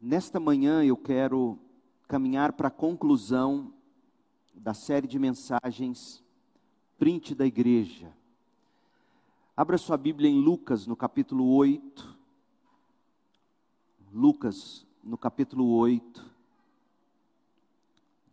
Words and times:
Nesta 0.00 0.38
manhã 0.38 0.84
eu 0.84 0.96
quero 0.96 1.58
caminhar 2.06 2.52
para 2.52 2.68
a 2.68 2.70
conclusão 2.70 3.72
da 4.54 4.74
série 4.74 5.06
de 5.06 5.18
mensagens 5.18 6.22
Print 6.98 7.34
da 7.34 7.46
Igreja. 7.46 8.12
Abra 9.56 9.78
sua 9.78 9.96
Bíblia 9.96 10.28
em 10.28 10.38
Lucas, 10.38 10.86
no 10.86 10.94
capítulo 10.94 11.48
8. 11.48 12.14
Lucas, 14.12 14.86
no 15.02 15.16
capítulo 15.16 15.66
8, 15.76 16.24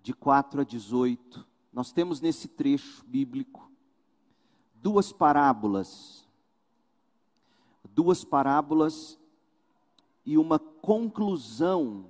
de 0.02 0.14
4 0.14 0.62
a 0.62 0.64
18. 0.66 1.48
Nós 1.72 1.94
temos 1.94 2.20
nesse 2.20 2.50
trecho 2.50 3.06
bíblico 3.06 3.72
duas 4.76 5.14
parábolas. 5.14 6.28
Duas 7.90 8.26
parábolas 8.26 9.18
e 10.26 10.38
uma 10.38 10.60
conclusão 10.60 12.06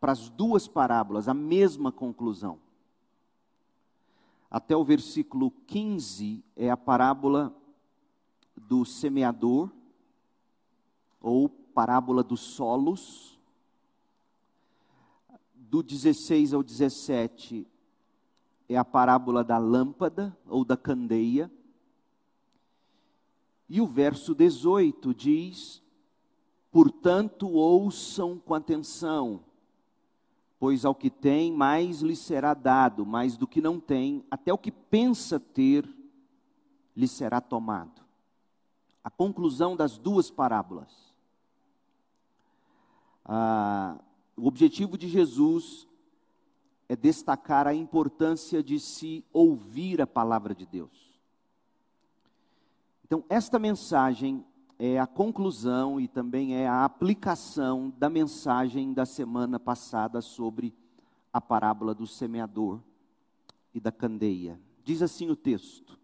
para 0.00 0.12
as 0.12 0.28
duas 0.28 0.68
parábolas, 0.68 1.28
a 1.28 1.34
mesma 1.34 1.90
conclusão. 1.90 2.58
Até 4.50 4.76
o 4.76 4.84
versículo 4.84 5.50
15 5.66 6.42
é 6.56 6.70
a 6.70 6.76
parábola 6.76 7.54
do 8.56 8.84
semeador, 8.84 9.70
ou 11.20 11.48
parábola 11.48 12.22
dos 12.22 12.40
solos. 12.40 13.38
Do 15.54 15.82
16 15.82 16.54
ao 16.54 16.62
17 16.62 17.66
é 18.68 18.76
a 18.76 18.84
parábola 18.84 19.44
da 19.44 19.58
lâmpada 19.58 20.36
ou 20.46 20.64
da 20.64 20.76
candeia. 20.76 21.50
E 23.68 23.80
o 23.80 23.86
verso 23.86 24.34
18 24.34 25.12
diz: 25.12 25.82
Portanto, 26.78 27.48
ouçam 27.48 28.38
com 28.38 28.54
atenção, 28.54 29.40
pois 30.60 30.84
ao 30.84 30.94
que 30.94 31.10
tem, 31.10 31.52
mais 31.52 32.02
lhe 32.02 32.14
será 32.14 32.54
dado, 32.54 33.04
mais 33.04 33.36
do 33.36 33.48
que 33.48 33.60
não 33.60 33.80
tem, 33.80 34.24
até 34.30 34.52
o 34.52 34.58
que 34.58 34.70
pensa 34.70 35.40
ter, 35.40 35.84
lhe 36.94 37.08
será 37.08 37.40
tomado. 37.40 38.00
A 39.02 39.10
conclusão 39.10 39.74
das 39.74 39.98
duas 39.98 40.30
parábolas. 40.30 41.12
Ah, 43.24 43.98
o 44.36 44.46
objetivo 44.46 44.96
de 44.96 45.08
Jesus 45.08 45.88
é 46.88 46.94
destacar 46.94 47.66
a 47.66 47.74
importância 47.74 48.62
de 48.62 48.78
se 48.78 49.24
ouvir 49.32 50.00
a 50.00 50.06
palavra 50.06 50.54
de 50.54 50.64
Deus. 50.64 51.20
Então, 53.04 53.24
esta 53.28 53.58
mensagem 53.58 54.46
é 54.78 54.98
a 54.98 55.06
conclusão 55.06 55.98
e 55.98 56.06
também 56.06 56.54
é 56.54 56.68
a 56.68 56.84
aplicação 56.84 57.92
da 57.98 58.08
mensagem 58.08 58.92
da 58.92 59.04
semana 59.04 59.58
passada 59.58 60.20
sobre 60.20 60.72
a 61.32 61.40
parábola 61.40 61.94
do 61.94 62.06
semeador 62.06 62.80
e 63.74 63.80
da 63.80 63.90
candeia. 63.90 64.60
Diz 64.84 65.02
assim 65.02 65.28
o 65.30 65.36
texto: 65.36 65.98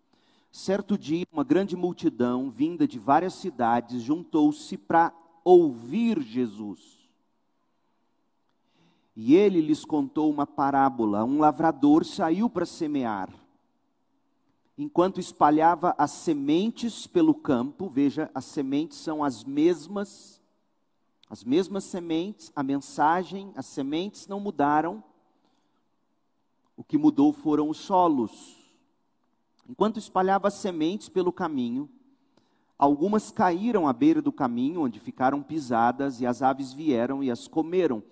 Certo 0.51 0.99
dia, 0.99 1.25
uma 1.33 1.45
grande 1.45 1.77
multidão, 1.77 2.51
vinda 2.51 2.87
de 2.87 2.99
várias 2.99 3.35
cidades, 3.35 4.03
juntou-se 4.03 4.77
para 4.77 5.15
ouvir 5.45 6.21
Jesus. 6.21 6.99
E 9.15 9.37
ele 9.37 9.61
lhes 9.61 9.85
contou 9.85 10.29
uma 10.29 10.47
parábola. 10.47 11.25
Um 11.25 11.39
lavrador 11.39 12.05
saiu 12.05 12.51
para 12.51 12.67
semear 12.67 13.44
enquanto 14.77 15.21
espalhava 15.21 15.95
as 15.97 16.11
sementes 16.11 17.07
pelo 17.07 17.35
campo, 17.35 17.89
veja, 17.89 18.31
as 18.35 18.45
sementes 18.45 18.99
são 18.99 19.23
as 19.23 19.45
mesmas, 19.45 20.41
as 21.31 21.45
mesmas 21.45 21.85
sementes, 21.85 22.53
a 22.55 22.63
mensagem, 22.63 23.53
as 23.57 23.67
sementes 23.67 24.27
não 24.27 24.41
mudaram, 24.41 25.03
o 26.77 26.83
que 26.83 26.99
mudou 26.99 27.33
foram 27.33 27.69
os 27.69 27.79
solos. 27.79 28.57
Enquanto 29.69 29.99
espalhava 29.99 30.49
as 30.49 30.55
sementes 30.55 31.09
pelo 31.09 31.33
caminho, 31.33 31.89
algumas 32.77 33.31
caíram 33.31 33.87
à 33.87 33.93
beira 33.93 34.21
do 34.21 34.33
caminho, 34.33 34.83
onde 34.83 34.99
ficaram 34.99 35.43
pisadas, 35.43 36.21
e 36.21 36.27
as 36.27 36.43
aves 36.43 36.73
vieram 36.73 37.23
e 37.23 37.31
as 37.31 37.47
comeram. 37.47 38.03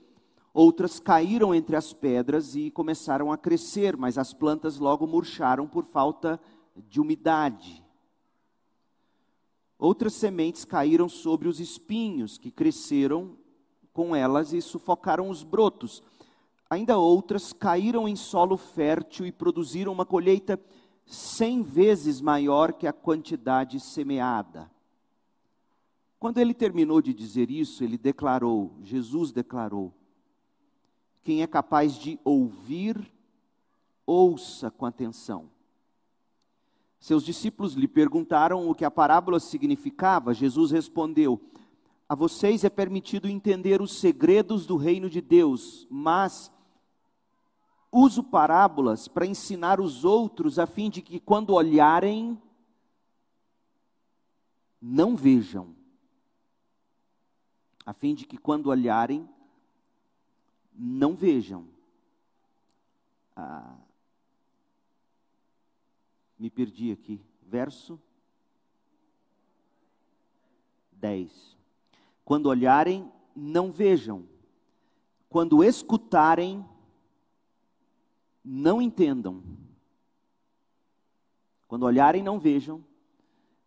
Outras 0.54 1.00
caíram 1.00 1.54
entre 1.54 1.76
as 1.76 1.92
pedras 1.92 2.54
e 2.54 2.70
começaram 2.70 3.32
a 3.32 3.38
crescer, 3.38 3.96
mas 3.96 4.18
as 4.18 4.34
plantas 4.34 4.78
logo 4.78 5.06
murcharam 5.06 5.66
por 5.66 5.84
falta 5.84 6.38
de 6.88 7.00
umidade. 7.00 7.82
Outras 9.78 10.12
sementes 10.14 10.64
caíram 10.64 11.08
sobre 11.08 11.48
os 11.48 11.58
espinhos, 11.58 12.38
que 12.38 12.50
cresceram 12.50 13.36
com 13.92 14.14
elas 14.14 14.52
e 14.52 14.60
sufocaram 14.60 15.28
os 15.28 15.42
brotos. 15.42 16.02
Ainda 16.68 16.98
outras 16.98 17.52
caíram 17.52 18.08
em 18.08 18.14
solo 18.14 18.56
fértil 18.56 19.26
e 19.26 19.32
produziram 19.32 19.92
uma 19.92 20.06
colheita 20.06 20.60
cem 21.06 21.62
vezes 21.62 22.20
maior 22.20 22.74
que 22.74 22.86
a 22.86 22.92
quantidade 22.92 23.80
semeada. 23.80 24.70
Quando 26.18 26.38
ele 26.38 26.54
terminou 26.54 27.02
de 27.02 27.12
dizer 27.12 27.50
isso, 27.50 27.82
ele 27.82 27.98
declarou, 27.98 28.76
Jesus 28.82 29.32
declarou: 29.32 29.92
quem 31.22 31.42
é 31.42 31.46
capaz 31.46 31.94
de 31.94 32.18
ouvir, 32.24 33.12
ouça 34.06 34.70
com 34.70 34.84
atenção. 34.84 35.48
Seus 36.98 37.24
discípulos 37.24 37.74
lhe 37.74 37.88
perguntaram 37.88 38.68
o 38.68 38.74
que 38.74 38.84
a 38.84 38.90
parábola 38.90 39.40
significava. 39.40 40.32
Jesus 40.32 40.70
respondeu: 40.70 41.40
A 42.08 42.14
vocês 42.14 42.64
é 42.64 42.70
permitido 42.70 43.28
entender 43.28 43.82
os 43.82 43.96
segredos 43.98 44.66
do 44.66 44.76
reino 44.76 45.10
de 45.10 45.20
Deus, 45.20 45.86
mas 45.90 46.52
uso 47.90 48.22
parábolas 48.22 49.08
para 49.08 49.26
ensinar 49.26 49.80
os 49.80 50.04
outros, 50.04 50.58
a 50.58 50.66
fim 50.66 50.88
de 50.88 51.02
que 51.02 51.20
quando 51.20 51.54
olharem, 51.54 52.40
não 54.80 55.14
vejam. 55.14 55.74
A 57.84 57.92
fim 57.92 58.14
de 58.14 58.24
que 58.26 58.38
quando 58.38 58.68
olharem, 58.68 59.28
não 60.74 61.14
vejam. 61.14 61.66
Ah, 63.36 63.76
me 66.38 66.50
perdi 66.50 66.92
aqui. 66.92 67.20
Verso 67.42 68.00
10. 70.92 71.56
Quando 72.24 72.46
olharem, 72.46 73.10
não 73.34 73.72
vejam. 73.72 74.26
Quando 75.28 75.64
escutarem, 75.64 76.64
não 78.44 78.80
entendam. 78.80 79.42
Quando 81.66 81.84
olharem, 81.84 82.22
não 82.22 82.38
vejam. 82.38 82.84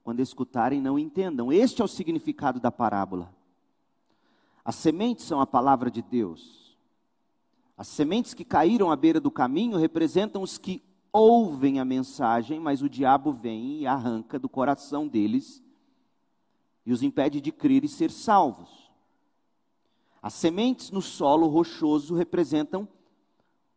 Quando 0.03 0.19
escutarem, 0.19 0.79
não 0.79 0.99
entendam. 0.99 1.51
Este 1.51 1.81
é 1.81 1.85
o 1.85 1.87
significado 1.87 2.59
da 2.59 2.71
parábola. 2.71 3.33
As 4.63 4.75
sementes 4.75 5.25
são 5.25 5.41
a 5.41 5.47
palavra 5.47 5.89
de 5.91 6.01
Deus. 6.01 6.64
As 7.77 7.87
sementes 7.87 8.33
que 8.33 8.45
caíram 8.45 8.89
à 8.89 8.95
beira 8.95 9.19
do 9.19 9.29
caminho 9.29 9.77
representam 9.77 10.41
os 10.41 10.57
que 10.57 10.81
ouvem 11.11 11.79
a 11.79 11.85
mensagem, 11.85 12.59
mas 12.59 12.81
o 12.81 12.89
diabo 12.89 13.31
vem 13.31 13.79
e 13.79 13.87
arranca 13.87 14.39
do 14.39 14.47
coração 14.47 15.07
deles 15.07 15.63
e 16.85 16.91
os 16.91 17.01
impede 17.01 17.41
de 17.41 17.51
crer 17.51 17.83
e 17.83 17.87
ser 17.87 18.11
salvos. 18.11 18.91
As 20.21 20.33
sementes 20.33 20.91
no 20.91 21.01
solo 21.01 21.47
rochoso 21.47 22.15
representam 22.15 22.87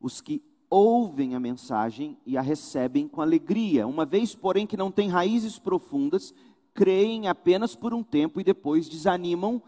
os 0.00 0.20
que 0.20 0.42
ouvem 0.70 1.34
a 1.34 1.40
mensagem 1.40 2.16
e 2.24 2.36
a 2.36 2.40
recebem 2.40 3.08
com 3.08 3.20
alegria, 3.20 3.86
uma 3.86 4.04
vez, 4.04 4.34
porém, 4.34 4.66
que 4.66 4.76
não 4.76 4.90
têm 4.90 5.08
raízes 5.08 5.58
profundas, 5.58 6.34
creem 6.74 7.26
apenas 7.26 7.74
por 7.74 7.94
um 7.94 8.02
tempo 8.02 8.40
e 8.40 8.44
depois 8.44 8.88
desanimam 8.88 9.62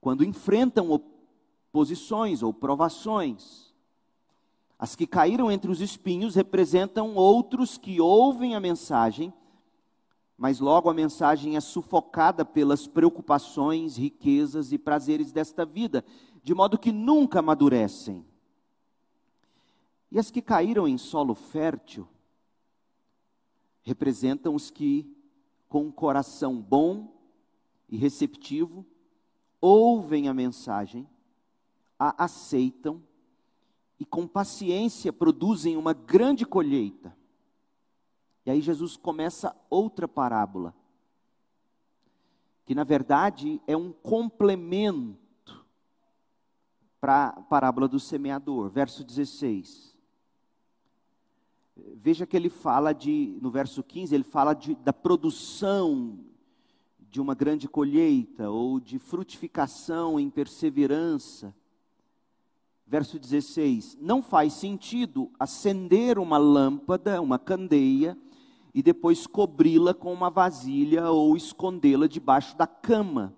quando 0.00 0.24
enfrentam 0.24 0.90
posições 1.74 2.40
ou 2.40 2.54
provações. 2.54 3.74
As 4.78 4.94
que 4.94 5.08
caíram 5.08 5.50
entre 5.50 5.68
os 5.68 5.80
espinhos 5.80 6.36
representam 6.36 7.16
outros 7.16 7.76
que 7.76 8.00
ouvem 8.00 8.54
a 8.54 8.60
mensagem, 8.60 9.34
mas 10.38 10.60
logo 10.60 10.88
a 10.88 10.94
mensagem 10.94 11.56
é 11.56 11.60
sufocada 11.60 12.44
pelas 12.44 12.86
preocupações, 12.86 13.96
riquezas 13.96 14.70
e 14.70 14.78
prazeres 14.78 15.32
desta 15.32 15.66
vida, 15.66 16.04
de 16.44 16.54
modo 16.54 16.78
que 16.78 16.92
nunca 16.92 17.40
amadurecem. 17.40 18.24
E 20.12 20.18
as 20.20 20.30
que 20.30 20.40
caíram 20.40 20.86
em 20.86 20.96
solo 20.96 21.34
fértil 21.34 22.06
representam 23.82 24.54
os 24.54 24.70
que, 24.70 25.12
com 25.68 25.86
um 25.86 25.90
coração 25.90 26.54
bom 26.54 27.12
e 27.88 27.96
receptivo, 27.96 28.86
ouvem 29.60 30.28
a 30.28 30.34
mensagem, 30.34 31.04
a 31.98 32.24
aceitam 32.24 33.02
e 33.98 34.04
com 34.04 34.26
paciência 34.26 35.12
produzem 35.12 35.76
uma 35.76 35.92
grande 35.92 36.44
colheita. 36.44 37.16
E 38.44 38.50
aí 38.50 38.60
Jesus 38.60 38.96
começa 38.96 39.56
outra 39.70 40.06
parábola, 40.06 40.74
que 42.66 42.74
na 42.74 42.84
verdade 42.84 43.60
é 43.66 43.76
um 43.76 43.92
complemento 43.92 45.64
para 47.00 47.28
a 47.28 47.42
parábola 47.42 47.86
do 47.86 48.00
semeador, 48.00 48.68
verso 48.68 49.04
16. 49.04 49.94
Veja 51.76 52.26
que 52.26 52.36
ele 52.36 52.48
fala 52.48 52.92
de, 52.92 53.38
no 53.40 53.50
verso 53.50 53.82
15, 53.82 54.14
ele 54.14 54.24
fala 54.24 54.54
de, 54.54 54.74
da 54.76 54.92
produção 54.92 56.18
de 56.98 57.20
uma 57.20 57.34
grande 57.34 57.68
colheita 57.68 58.50
ou 58.50 58.78
de 58.78 58.98
frutificação 58.98 60.18
em 60.18 60.30
perseverança. 60.30 61.54
Verso 62.86 63.18
16: 63.18 63.98
Não 64.00 64.22
faz 64.22 64.52
sentido 64.52 65.30
acender 65.38 66.18
uma 66.18 66.36
lâmpada, 66.36 67.20
uma 67.20 67.38
candeia, 67.38 68.16
e 68.74 68.82
depois 68.82 69.26
cobri-la 69.26 69.94
com 69.94 70.12
uma 70.12 70.28
vasilha 70.28 71.10
ou 71.10 71.36
escondê-la 71.36 72.06
debaixo 72.06 72.56
da 72.56 72.66
cama. 72.66 73.34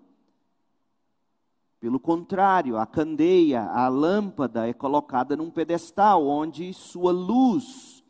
Pelo 1.79 2.01
contrário, 2.01 2.79
a 2.79 2.87
candeia, 2.87 3.63
a 3.63 3.87
lâmpada 3.89 4.67
é 4.67 4.73
colocada 4.73 5.37
num 5.37 5.51
pedestal 5.51 6.27
onde 6.27 6.73
sua 6.73 7.13
luz 7.13 8.03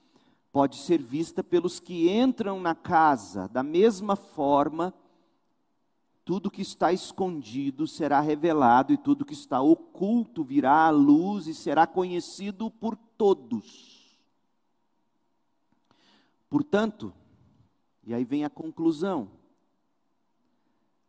pode 0.53 0.77
ser 0.77 1.03
vista 1.03 1.45
pelos 1.45 1.81
que 1.81 2.09
entram 2.09 2.61
na 2.61 2.75
casa. 2.75 3.49
Da 3.49 3.63
mesma 3.63 4.17
forma, 4.17 4.95
tudo 6.27 6.51
que 6.51 6.61
está 6.61 6.93
escondido 6.93 7.87
será 7.87 8.21
revelado 8.21 8.93
e 8.93 8.97
tudo 8.99 9.25
que 9.25 9.33
está 9.33 9.61
oculto 9.61 10.43
virá 10.43 10.87
à 10.87 10.91
luz 10.91 11.47
e 11.47 11.55
será 11.55 11.87
conhecido 11.87 12.69
por 12.69 12.97
todos. 12.97 14.19
Portanto, 16.51 17.15
e 18.05 18.13
aí 18.13 18.25
vem 18.25 18.45
a 18.45 18.51
conclusão. 18.51 19.31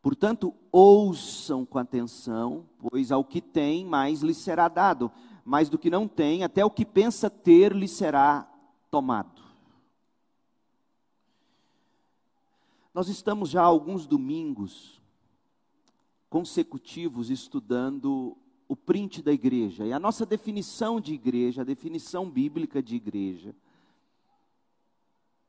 Portanto, 0.04 0.54
ouçam 0.72 1.66
com 1.66 1.80
atenção, 1.80 2.70
pois 2.78 3.12
ao 3.12 3.26
que 3.26 3.42
tem, 3.42 3.84
mais 3.84 4.22
lhe 4.22 4.36
será 4.36 4.68
dado, 4.68 5.12
mais 5.44 5.68
do 5.68 5.80
que 5.80 5.90
não 5.90 6.08
tem, 6.08 6.44
até 6.44 6.64
o 6.64 6.70
que 6.70 6.86
pensa 6.86 7.28
ter 7.28 7.76
lhe 7.76 7.88
será 7.88 8.48
tomado. 8.92 9.42
Nós 12.94 13.10
estamos 13.10 13.50
já 13.50 13.64
alguns 13.64 14.06
domingos 14.06 14.97
consecutivos 16.30 17.30
estudando 17.30 18.38
o 18.68 18.76
print 18.76 19.22
da 19.22 19.32
igreja. 19.32 19.86
E 19.86 19.94
a 19.94 20.00
nossa 20.00 20.26
definição 20.26 21.00
de 21.00 21.14
igreja, 21.14 21.62
a 21.62 21.66
definição 21.66 22.30
bíblica 22.30 22.82
de 22.82 22.96
igreja, 22.96 23.56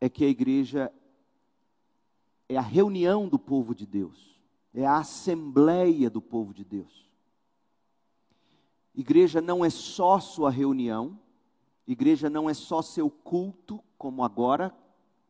é 0.00 0.08
que 0.08 0.24
a 0.24 0.28
igreja 0.28 0.92
é 2.48 2.56
a 2.56 2.62
reunião 2.62 3.28
do 3.28 3.38
povo 3.38 3.74
de 3.74 3.86
Deus, 3.86 4.38
é 4.72 4.86
a 4.86 4.98
assembleia 4.98 6.08
do 6.08 6.22
povo 6.22 6.54
de 6.54 6.64
Deus. 6.64 7.08
Igreja 8.94 9.40
não 9.40 9.64
é 9.64 9.70
só 9.70 10.18
sua 10.18 10.50
reunião, 10.50 11.18
igreja 11.86 12.30
não 12.30 12.48
é 12.48 12.54
só 12.54 12.82
seu 12.82 13.10
culto, 13.10 13.82
como 13.96 14.24
agora 14.24 14.74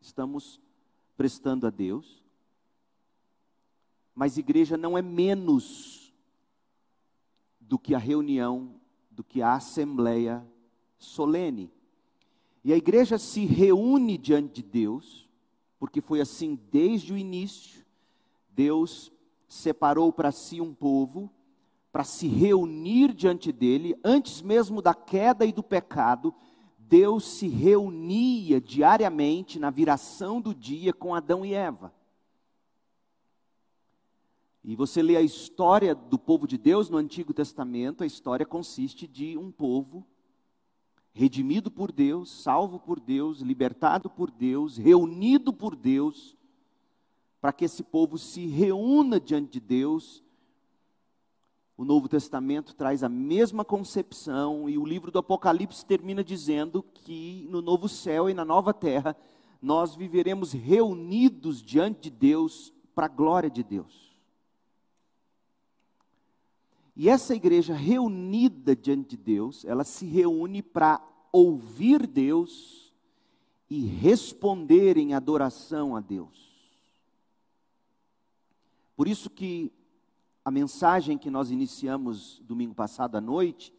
estamos 0.00 0.60
prestando 1.16 1.66
a 1.66 1.70
Deus, 1.70 2.17
mas 4.18 4.36
igreja 4.36 4.76
não 4.76 4.98
é 4.98 5.00
menos 5.00 6.12
do 7.60 7.78
que 7.78 7.94
a 7.94 7.98
reunião, 7.98 8.74
do 9.08 9.22
que 9.22 9.40
a 9.40 9.54
assembleia 9.54 10.44
solene. 10.98 11.70
E 12.64 12.72
a 12.72 12.76
igreja 12.76 13.16
se 13.16 13.46
reúne 13.46 14.18
diante 14.18 14.54
de 14.54 14.68
Deus, 14.68 15.30
porque 15.78 16.00
foi 16.00 16.20
assim 16.20 16.58
desde 16.68 17.12
o 17.12 17.16
início. 17.16 17.86
Deus 18.50 19.12
separou 19.46 20.12
para 20.12 20.32
si 20.32 20.60
um 20.60 20.74
povo 20.74 21.30
para 21.92 22.02
se 22.02 22.26
reunir 22.26 23.14
diante 23.14 23.52
dele, 23.52 23.96
antes 24.02 24.42
mesmo 24.42 24.82
da 24.82 24.94
queda 24.94 25.46
e 25.46 25.52
do 25.52 25.62
pecado, 25.62 26.34
Deus 26.76 27.24
se 27.24 27.46
reunia 27.46 28.60
diariamente 28.60 29.60
na 29.60 29.70
viração 29.70 30.40
do 30.40 30.52
dia 30.52 30.92
com 30.92 31.14
Adão 31.14 31.46
e 31.46 31.54
Eva. 31.54 31.96
E 34.68 34.76
você 34.76 35.00
lê 35.00 35.16
a 35.16 35.22
história 35.22 35.94
do 35.94 36.18
povo 36.18 36.46
de 36.46 36.58
Deus 36.58 36.90
no 36.90 36.98
Antigo 36.98 37.32
Testamento, 37.32 38.04
a 38.04 38.06
história 38.06 38.44
consiste 38.44 39.08
de 39.08 39.34
um 39.34 39.50
povo 39.50 40.06
redimido 41.14 41.70
por 41.70 41.90
Deus, 41.90 42.30
salvo 42.30 42.78
por 42.78 43.00
Deus, 43.00 43.40
libertado 43.40 44.10
por 44.10 44.30
Deus, 44.30 44.76
reunido 44.76 45.54
por 45.54 45.74
Deus, 45.74 46.36
para 47.40 47.50
que 47.50 47.64
esse 47.64 47.82
povo 47.82 48.18
se 48.18 48.44
reúna 48.44 49.18
diante 49.18 49.52
de 49.52 49.60
Deus. 49.60 50.22
O 51.74 51.82
Novo 51.82 52.06
Testamento 52.06 52.74
traz 52.74 53.02
a 53.02 53.08
mesma 53.08 53.64
concepção 53.64 54.68
e 54.68 54.76
o 54.76 54.84
livro 54.84 55.10
do 55.10 55.18
Apocalipse 55.18 55.82
termina 55.86 56.22
dizendo 56.22 56.82
que 56.82 57.46
no 57.48 57.62
novo 57.62 57.88
céu 57.88 58.28
e 58.28 58.34
na 58.34 58.44
nova 58.44 58.74
terra 58.74 59.16
nós 59.62 59.96
viveremos 59.96 60.52
reunidos 60.52 61.62
diante 61.62 62.10
de 62.10 62.10
Deus 62.10 62.70
para 62.94 63.06
a 63.06 63.08
glória 63.08 63.48
de 63.48 63.62
Deus. 63.62 64.07
E 66.98 67.08
essa 67.08 67.32
igreja 67.32 67.74
reunida 67.74 68.74
diante 68.74 69.10
de 69.10 69.16
Deus, 69.16 69.64
ela 69.64 69.84
se 69.84 70.04
reúne 70.04 70.60
para 70.64 71.00
ouvir 71.30 72.04
Deus 72.08 72.92
e 73.70 73.86
responder 73.86 74.96
em 74.96 75.14
adoração 75.14 75.94
a 75.94 76.00
Deus. 76.00 76.50
Por 78.96 79.06
isso 79.06 79.30
que 79.30 79.72
a 80.44 80.50
mensagem 80.50 81.16
que 81.16 81.30
nós 81.30 81.52
iniciamos 81.52 82.42
domingo 82.44 82.74
passado 82.74 83.14
à 83.14 83.20
noite, 83.20 83.72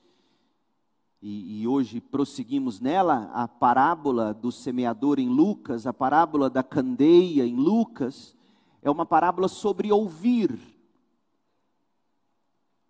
e, 1.21 1.61
e, 1.61 1.67
hoje 1.67 1.99
prosseguimos 1.99 2.79
nela, 2.79 3.29
a 3.33 3.49
parábola 3.49 4.33
do 4.33 4.49
semeador 4.49 5.19
em 5.19 5.27
Lucas, 5.27 5.85
a 5.85 5.91
parábola 5.91 6.49
da 6.49 6.63
candeia 6.63 7.45
em 7.45 7.57
Lucas, 7.57 8.33
é 8.81 8.89
uma 8.89 9.05
parábola 9.05 9.49
sobre 9.49 9.91
ouvir 9.91 10.78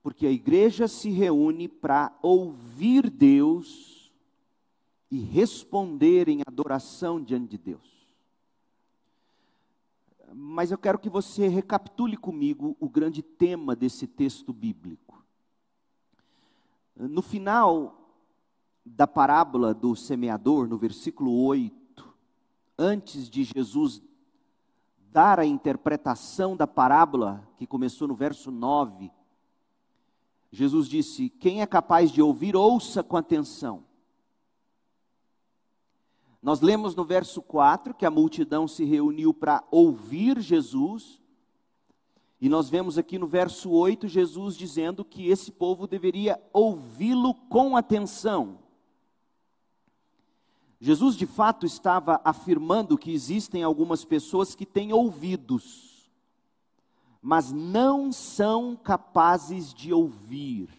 porque 0.01 0.25
a 0.25 0.31
igreja 0.31 0.88
se 0.88 1.10
reúne 1.10 1.68
para 1.68 2.18
ouvir 2.22 3.10
Deus 3.10 4.12
e 5.12 5.19
responder 5.19 6.30
em 6.30 6.42
adoração 6.46 7.22
diante 7.22 7.50
de 7.51 7.57
Deus. 7.57 8.00
Mas 10.34 10.72
eu 10.72 10.78
quero 10.78 11.00
que 11.00 11.10
você 11.10 11.48
recapitule 11.48 12.16
comigo 12.16 12.78
o 12.80 12.88
grande 12.88 13.22
tema 13.22 13.75
desse 13.75 14.06
texto 14.06 14.54
bíblico. 14.54 15.24
No 16.95 17.21
final 17.21 18.00
da 18.85 19.07
parábola 19.07 19.74
do 19.74 19.95
semeador, 19.95 20.68
no 20.68 20.78
versículo 20.78 21.44
8, 21.45 22.14
antes 22.78 23.30
de 23.30 23.44
Jesus 23.44 24.02
dar 25.12 25.40
a 25.40 25.45
interpretação 25.45 26.56
da 26.56 26.68
parábola, 26.68 27.47
que 27.57 27.66
começou 27.66 28.07
no 28.07 28.16
verso 28.16 28.52
9, 28.52 29.12
Jesus 30.52 30.88
disse: 30.88 31.30
Quem 31.30 31.62
é 31.62 31.68
capaz 31.68 32.12
de 32.12 32.22
ouvir, 32.22 32.56
ouça 32.56 33.04
com 33.04 33.16
atenção. 33.16 33.84
Nós 36.42 36.62
lemos 36.62 36.96
no 36.96 37.04
verso 37.04 37.42
4 37.42 37.94
que 37.94 38.06
a 38.06 38.12
multidão 38.12 38.68
se 38.68 38.86
reuniu 38.86 39.34
para 39.34 39.64
ouvir 39.70 40.40
Jesus, 40.40 41.20
e 42.40 42.48
nós 42.48 42.70
vemos 42.70 42.98
aqui 42.98 43.20
no 43.20 43.28
verso 43.28 43.70
8 43.70 44.08
Jesus 44.08 44.56
dizendo 44.56 45.04
que 45.04 45.28
esse 45.28 45.52
povo 45.52 45.86
deveria 45.86 46.42
ouvi-lo 46.54 47.34
com 47.34 47.76
atenção. 47.76 48.60
Jesus 50.80 51.18
de 51.18 51.26
fato 51.26 51.66
estava 51.66 52.22
afirmando 52.24 52.98
que 52.98 53.12
existem 53.12 53.64
algumas 53.64 54.06
pessoas 54.06 54.56
que 54.56 54.66
têm 54.66 54.94
ouvidos 54.94 55.89
mas 57.21 57.52
não 57.52 58.11
são 58.11 58.76
capazes 58.76 59.73
de 59.73 59.94
ouvir. 59.94 60.69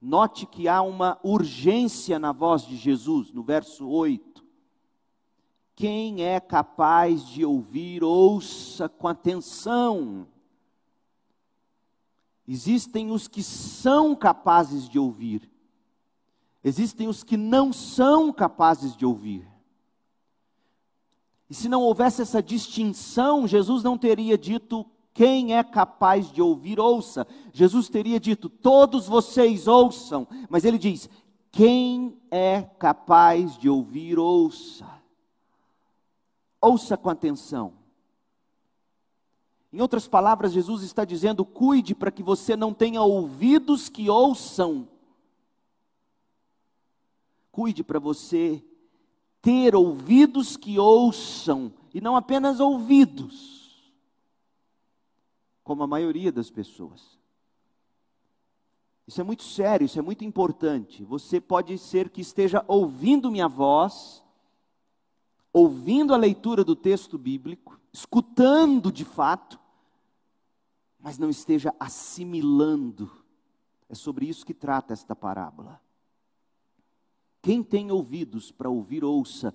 Note 0.00 0.46
que 0.46 0.68
há 0.68 0.82
uma 0.82 1.18
urgência 1.22 2.18
na 2.18 2.32
voz 2.32 2.62
de 2.62 2.76
Jesus, 2.76 3.32
no 3.32 3.42
verso 3.42 3.88
8. 3.88 4.44
Quem 5.74 6.22
é 6.22 6.40
capaz 6.40 7.26
de 7.26 7.44
ouvir, 7.44 8.02
ouça 8.02 8.88
com 8.88 9.08
atenção. 9.08 10.26
Existem 12.48 13.10
os 13.10 13.26
que 13.26 13.42
são 13.42 14.14
capazes 14.14 14.88
de 14.88 14.98
ouvir, 14.98 15.50
existem 16.62 17.08
os 17.08 17.24
que 17.24 17.36
não 17.36 17.72
são 17.72 18.32
capazes 18.32 18.96
de 18.96 19.04
ouvir. 19.04 19.55
E 21.48 21.54
se 21.54 21.68
não 21.68 21.82
houvesse 21.82 22.22
essa 22.22 22.42
distinção, 22.42 23.46
Jesus 23.46 23.82
não 23.82 23.96
teria 23.96 24.36
dito 24.36 24.84
quem 25.14 25.54
é 25.56 25.64
capaz 25.64 26.30
de 26.30 26.42
ouvir, 26.42 26.78
ouça. 26.78 27.26
Jesus 27.52 27.88
teria 27.88 28.20
dito: 28.20 28.48
todos 28.48 29.06
vocês 29.06 29.66
ouçam. 29.66 30.26
Mas 30.50 30.64
ele 30.64 30.76
diz: 30.76 31.08
quem 31.50 32.20
é 32.30 32.62
capaz 32.62 33.56
de 33.56 33.68
ouvir, 33.68 34.18
ouça. 34.18 34.86
Ouça 36.60 36.96
com 36.96 37.08
atenção. 37.08 37.72
Em 39.72 39.80
outras 39.80 40.06
palavras, 40.06 40.52
Jesus 40.52 40.82
está 40.82 41.04
dizendo: 41.04 41.44
cuide 41.44 41.94
para 41.94 42.10
que 42.10 42.22
você 42.22 42.56
não 42.56 42.74
tenha 42.74 43.00
ouvidos 43.00 43.88
que 43.88 44.10
ouçam. 44.10 44.88
Cuide 47.50 47.82
para 47.82 47.98
você 47.98 48.62
ter 49.46 49.76
ouvidos 49.76 50.56
que 50.56 50.76
ouçam, 50.76 51.72
e 51.94 52.00
não 52.00 52.16
apenas 52.16 52.58
ouvidos, 52.58 53.94
como 55.62 55.84
a 55.84 55.86
maioria 55.86 56.32
das 56.32 56.50
pessoas. 56.50 57.16
Isso 59.06 59.20
é 59.20 59.24
muito 59.24 59.44
sério, 59.44 59.84
isso 59.84 60.00
é 60.00 60.02
muito 60.02 60.24
importante. 60.24 61.04
Você 61.04 61.40
pode 61.40 61.78
ser 61.78 62.10
que 62.10 62.20
esteja 62.20 62.64
ouvindo 62.66 63.30
minha 63.30 63.46
voz, 63.46 64.20
ouvindo 65.52 66.12
a 66.12 66.16
leitura 66.16 66.64
do 66.64 66.74
texto 66.74 67.16
bíblico, 67.16 67.80
escutando 67.92 68.90
de 68.90 69.04
fato, 69.04 69.60
mas 70.98 71.18
não 71.18 71.30
esteja 71.30 71.72
assimilando. 71.78 73.08
É 73.88 73.94
sobre 73.94 74.26
isso 74.26 74.44
que 74.44 74.52
trata 74.52 74.92
esta 74.92 75.14
parábola. 75.14 75.80
Quem 77.46 77.62
tem 77.62 77.92
ouvidos 77.92 78.50
para 78.50 78.68
ouvir, 78.68 79.04
ouça. 79.04 79.54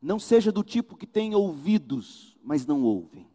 Não 0.00 0.18
seja 0.18 0.50
do 0.50 0.64
tipo 0.64 0.96
que 0.96 1.06
tem 1.06 1.36
ouvidos, 1.36 2.36
mas 2.42 2.66
não 2.66 2.82
ouvem. 2.82 3.28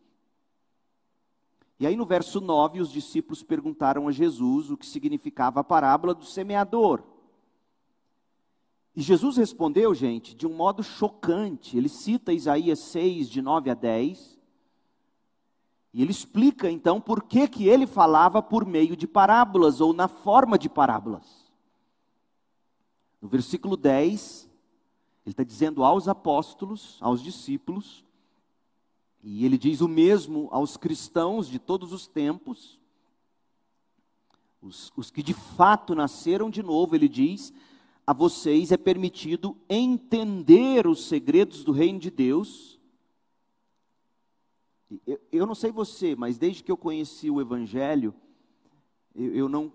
E 1.79 1.87
aí 1.87 1.95
no 1.95 2.05
verso 2.05 2.41
9, 2.41 2.81
os 2.81 2.91
discípulos 2.91 3.43
perguntaram 3.43 4.05
a 4.09 4.11
Jesus 4.11 4.69
o 4.69 4.75
que 4.75 4.85
significava 4.85 5.61
a 5.61 5.63
parábola 5.63 6.13
do 6.13 6.25
semeador. 6.25 7.01
E 8.93 9.01
Jesus 9.01 9.37
respondeu, 9.37 9.95
gente, 9.95 10.35
de 10.35 10.45
um 10.45 10.53
modo 10.53 10.83
chocante. 10.83 11.77
Ele 11.77 11.87
cita 11.87 12.33
Isaías 12.33 12.79
6, 12.79 13.29
de 13.29 13.41
9 13.41 13.69
a 13.69 13.73
10. 13.73 14.37
E 15.93 16.01
ele 16.01 16.11
explica 16.11 16.69
então 16.69 16.99
por 16.99 17.23
que, 17.23 17.47
que 17.47 17.69
ele 17.69 17.87
falava 17.87 18.41
por 18.41 18.65
meio 18.65 18.97
de 18.97 19.07
parábolas 19.07 19.79
ou 19.79 19.93
na 19.93 20.09
forma 20.09 20.57
de 20.57 20.67
parábolas. 20.67 21.46
No 23.21 23.27
versículo 23.27 23.75
10, 23.75 24.49
ele 25.25 25.33
está 25.33 25.43
dizendo 25.43 25.83
aos 25.83 26.07
apóstolos, 26.07 26.97
aos 27.01 27.21
discípulos, 27.21 28.05
e 29.21 29.43
ele 29.43 29.57
diz 29.57 29.81
o 29.81 29.87
mesmo 29.87 30.47
aos 30.51 30.77
cristãos 30.77 31.47
de 31.47 31.59
todos 31.59 31.91
os 31.91 32.07
tempos, 32.07 32.79
os, 34.61 34.91
os 34.95 35.11
que 35.11 35.21
de 35.21 35.33
fato 35.33 35.93
nasceram 35.93 36.49
de 36.49 36.63
novo, 36.63 36.95
ele 36.95 37.09
diz: 37.09 37.53
a 38.05 38.13
vocês 38.13 38.71
é 38.71 38.77
permitido 38.77 39.57
entender 39.69 40.87
os 40.87 41.07
segredos 41.07 41.63
do 41.63 41.73
reino 41.73 41.99
de 41.99 42.09
Deus. 42.09 42.79
Eu, 45.05 45.19
eu 45.29 45.45
não 45.45 45.53
sei 45.53 45.71
você, 45.71 46.15
mas 46.15 46.37
desde 46.37 46.63
que 46.63 46.71
eu 46.71 46.77
conheci 46.77 47.29
o 47.29 47.41
Evangelho, 47.41 48.15
eu, 49.13 49.35
eu 49.35 49.49
não 49.49 49.73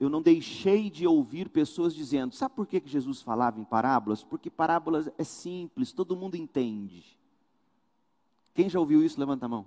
eu 0.00 0.08
não 0.08 0.22
deixei 0.22 0.88
de 0.88 1.06
ouvir 1.06 1.48
pessoas 1.48 1.94
dizendo: 1.94 2.34
sabe 2.34 2.54
por 2.54 2.66
que 2.66 2.82
Jesus 2.84 3.20
falava 3.20 3.60
em 3.60 3.64
parábolas? 3.64 4.24
Porque 4.24 4.50
parábolas 4.50 5.08
é 5.18 5.24
simples, 5.24 5.92
todo 5.92 6.16
mundo 6.16 6.36
entende. 6.36 7.18
Quem 8.54 8.68
já 8.68 8.80
ouviu 8.80 9.04
isso, 9.04 9.20
levanta 9.20 9.46
a 9.46 9.48
mão. 9.48 9.66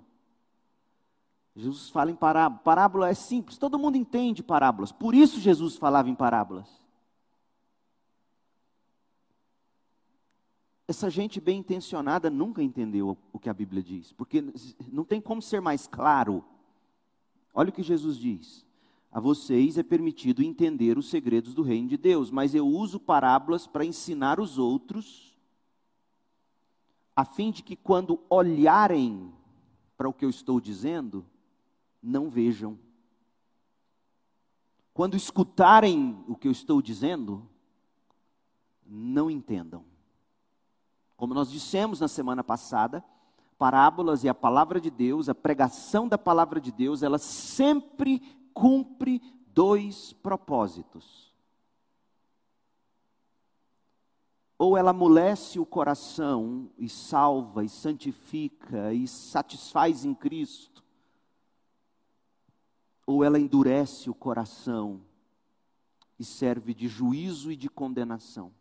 Jesus 1.54 1.90
fala 1.90 2.10
em 2.10 2.16
parábola. 2.16 2.60
Parábola 2.62 3.08
é 3.08 3.14
simples, 3.14 3.56
todo 3.56 3.78
mundo 3.78 3.96
entende 3.96 4.42
parábolas. 4.42 4.90
Por 4.90 5.14
isso 5.14 5.38
Jesus 5.38 5.76
falava 5.76 6.08
em 6.08 6.14
parábolas. 6.14 6.80
essa 10.90 11.08
gente 11.08 11.40
bem 11.40 11.60
intencionada 11.60 12.28
nunca 12.28 12.62
entendeu 12.62 13.16
o 13.32 13.38
que 13.38 13.48
a 13.48 13.54
Bíblia 13.54 13.80
diz, 13.82 14.12
porque 14.12 14.44
não 14.90 15.04
tem 15.04 15.20
como 15.20 15.40
ser 15.40 15.60
mais 15.60 15.86
claro. 15.86 16.44
Olha 17.54 17.70
o 17.70 17.72
que 17.72 17.82
Jesus 17.82 18.18
diz: 18.18 18.66
A 19.12 19.18
vocês 19.18 19.76
é 19.76 19.82
permitido 19.82 20.42
entender 20.42 20.96
os 20.96 21.10
segredos 21.10 21.52
do 21.52 21.62
reino 21.62 21.88
de 21.88 21.96
Deus, 21.96 22.30
mas 22.30 22.54
eu 22.54 22.66
uso 22.66 23.00
parábolas 23.00 23.66
para 23.66 23.84
ensinar 23.84 24.38
os 24.38 24.56
outros, 24.56 25.36
a 27.16 27.24
fim 27.24 27.50
de 27.50 27.62
que 27.62 27.74
quando 27.74 28.20
olharem 28.30 29.32
para 29.96 30.08
o 30.08 30.12
que 30.12 30.24
eu 30.24 30.30
estou 30.30 30.60
dizendo, 30.60 31.26
não 32.00 32.30
vejam. 32.30 32.78
Quando 34.94 35.16
escutarem 35.16 36.24
o 36.28 36.36
que 36.36 36.46
eu 36.46 36.52
estou 36.52 36.80
dizendo, 36.80 37.48
não 38.86 39.30
entendam. 39.30 39.84
Como 41.16 41.34
nós 41.34 41.50
dissemos 41.50 42.00
na 42.00 42.08
semana 42.08 42.42
passada, 42.42 43.04
parábolas 43.58 44.24
e 44.24 44.28
a 44.28 44.34
palavra 44.34 44.80
de 44.80 44.90
Deus, 44.90 45.28
a 45.28 45.34
pregação 45.34 46.08
da 46.08 46.16
palavra 46.16 46.60
de 46.60 46.72
Deus, 46.72 47.02
ela 47.02 47.18
sempre 47.18 48.39
cumpre 48.54 49.20
dois 49.48 50.12
propósitos. 50.12 51.30
Ou 54.58 54.76
ela 54.76 54.90
amolece 54.90 55.58
o 55.58 55.64
coração 55.64 56.70
e 56.76 56.88
salva 56.88 57.64
e 57.64 57.68
santifica 57.68 58.92
e 58.92 59.08
satisfaz 59.08 60.04
em 60.04 60.14
Cristo, 60.14 60.84
ou 63.06 63.24
ela 63.24 63.38
endurece 63.38 64.10
o 64.10 64.14
coração 64.14 65.00
e 66.18 66.24
serve 66.24 66.74
de 66.74 66.86
juízo 66.86 67.50
e 67.50 67.56
de 67.56 67.70
condenação. 67.70 68.52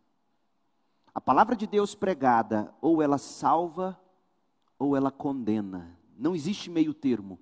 A 1.13 1.19
palavra 1.19 1.55
de 1.55 1.67
Deus 1.67 1.93
pregada, 1.93 2.74
ou 2.81 3.01
ela 3.01 3.17
salva, 3.17 4.00
ou 4.77 4.96
ela 4.96 5.12
condena. 5.12 5.98
Não 6.17 6.34
existe 6.34 6.69
meio 6.69 6.93
termo. 6.93 7.38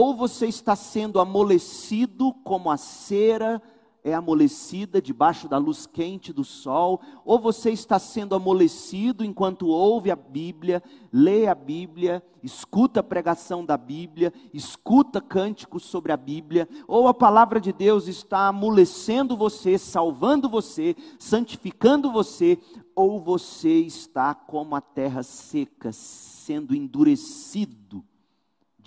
Ou 0.00 0.14
você 0.14 0.46
está 0.46 0.76
sendo 0.76 1.18
amolecido 1.18 2.32
como 2.44 2.70
a 2.70 2.76
cera 2.76 3.60
é 4.04 4.14
amolecida 4.14 5.02
debaixo 5.02 5.48
da 5.48 5.58
luz 5.58 5.88
quente 5.88 6.32
do 6.32 6.44
sol, 6.44 7.00
ou 7.24 7.36
você 7.40 7.72
está 7.72 7.98
sendo 7.98 8.36
amolecido 8.36 9.24
enquanto 9.24 9.66
ouve 9.66 10.12
a 10.12 10.14
Bíblia, 10.14 10.80
lê 11.12 11.48
a 11.48 11.54
Bíblia, 11.56 12.22
escuta 12.44 13.00
a 13.00 13.02
pregação 13.02 13.64
da 13.64 13.76
Bíblia, 13.76 14.32
escuta 14.54 15.20
cânticos 15.20 15.82
sobre 15.82 16.12
a 16.12 16.16
Bíblia, 16.16 16.68
ou 16.86 17.08
a 17.08 17.12
palavra 17.12 17.60
de 17.60 17.72
Deus 17.72 18.06
está 18.06 18.46
amolecendo 18.46 19.36
você, 19.36 19.76
salvando 19.76 20.48
você, 20.48 20.94
santificando 21.18 22.12
você, 22.12 22.56
ou 22.94 23.18
você 23.20 23.80
está 23.80 24.32
como 24.32 24.76
a 24.76 24.80
terra 24.80 25.24
seca, 25.24 25.90
sendo 25.90 26.72
endurecido 26.72 28.04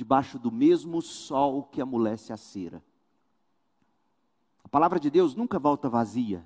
debaixo 0.02 0.40
do 0.40 0.52
mesmo 0.52 1.02
sol 1.02 1.64
que 1.64 1.82
amolece 1.82 2.34
a 2.34 2.38
cera 2.38 2.84
palavra 4.72 4.98
de 4.98 5.10
Deus 5.10 5.36
nunca 5.36 5.60
volta 5.60 5.90
vazia. 5.90 6.46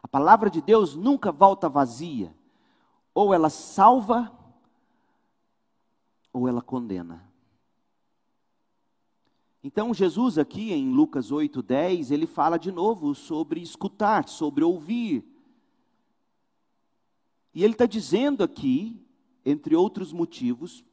A 0.00 0.06
palavra 0.06 0.48
de 0.48 0.62
Deus 0.62 0.94
nunca 0.94 1.32
volta 1.32 1.68
vazia. 1.68 2.32
Ou 3.12 3.34
ela 3.34 3.50
salva, 3.50 4.32
ou 6.32 6.46
ela 6.46 6.62
condena. 6.62 7.28
Então, 9.62 9.92
Jesus, 9.92 10.38
aqui 10.38 10.72
em 10.72 10.92
Lucas 10.92 11.32
8,10, 11.32 12.12
ele 12.12 12.28
fala 12.28 12.56
de 12.56 12.70
novo 12.70 13.12
sobre 13.12 13.60
escutar, 13.60 14.28
sobre 14.28 14.62
ouvir. 14.62 15.26
E 17.52 17.64
ele 17.64 17.74
está 17.74 17.86
dizendo 17.86 18.44
aqui, 18.44 19.04
entre 19.44 19.74
outros 19.74 20.12
motivos, 20.12 20.84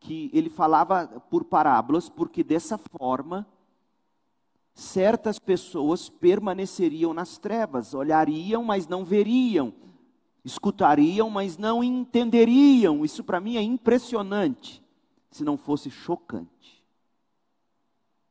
que 0.00 0.30
ele 0.32 0.48
falava 0.48 1.06
por 1.30 1.44
parábolas, 1.44 2.08
porque 2.08 2.44
dessa 2.44 2.78
forma 2.78 3.46
certas 4.74 5.40
pessoas 5.40 6.08
permaneceriam 6.08 7.12
nas 7.12 7.36
trevas, 7.36 7.94
olhariam, 7.94 8.62
mas 8.62 8.86
não 8.86 9.04
veriam, 9.04 9.74
escutariam, 10.44 11.28
mas 11.28 11.58
não 11.58 11.82
entenderiam. 11.82 13.04
Isso 13.04 13.24
para 13.24 13.40
mim 13.40 13.56
é 13.56 13.62
impressionante, 13.62 14.82
se 15.30 15.42
não 15.42 15.56
fosse 15.56 15.90
chocante. 15.90 16.84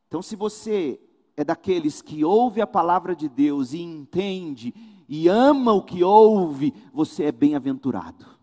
Então, 0.06 0.22
se 0.22 0.34
você 0.34 0.98
é 1.36 1.44
daqueles 1.44 2.00
que 2.00 2.24
ouve 2.24 2.62
a 2.62 2.66
palavra 2.66 3.14
de 3.14 3.28
Deus 3.28 3.74
e 3.74 3.82
entende 3.82 4.74
e 5.06 5.28
ama 5.28 5.72
o 5.74 5.82
que 5.82 6.02
ouve, 6.02 6.72
você 6.94 7.24
é 7.24 7.32
bem-aventurado. 7.32 8.37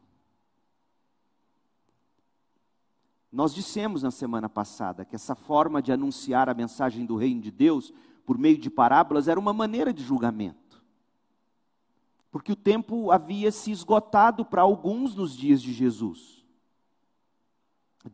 Nós 3.35 3.53
dissemos 3.53 4.01
na 4.01 4.11
semana 4.11 4.47
passada 4.47 5.03
que 5.03 5.13
essa 5.13 5.35
forma 5.35 5.81
de 5.81 5.91
anunciar 5.91 6.47
a 6.47 6.53
mensagem 6.53 7.05
do 7.05 7.17
reino 7.17 7.41
de 7.41 7.51
Deus 7.51 7.93
por 8.25 8.37
meio 8.37 8.57
de 8.57 8.69
parábolas 8.69 9.27
era 9.27 9.37
uma 9.37 9.51
maneira 9.51 9.93
de 9.93 10.01
julgamento. 10.01 10.81
Porque 12.31 12.53
o 12.53 12.55
tempo 12.55 13.11
havia 13.11 13.51
se 13.51 13.71
esgotado 13.71 14.45
para 14.45 14.61
alguns 14.61 15.15
nos 15.15 15.35
dias 15.35 15.61
de 15.61 15.73
Jesus. 15.73 16.34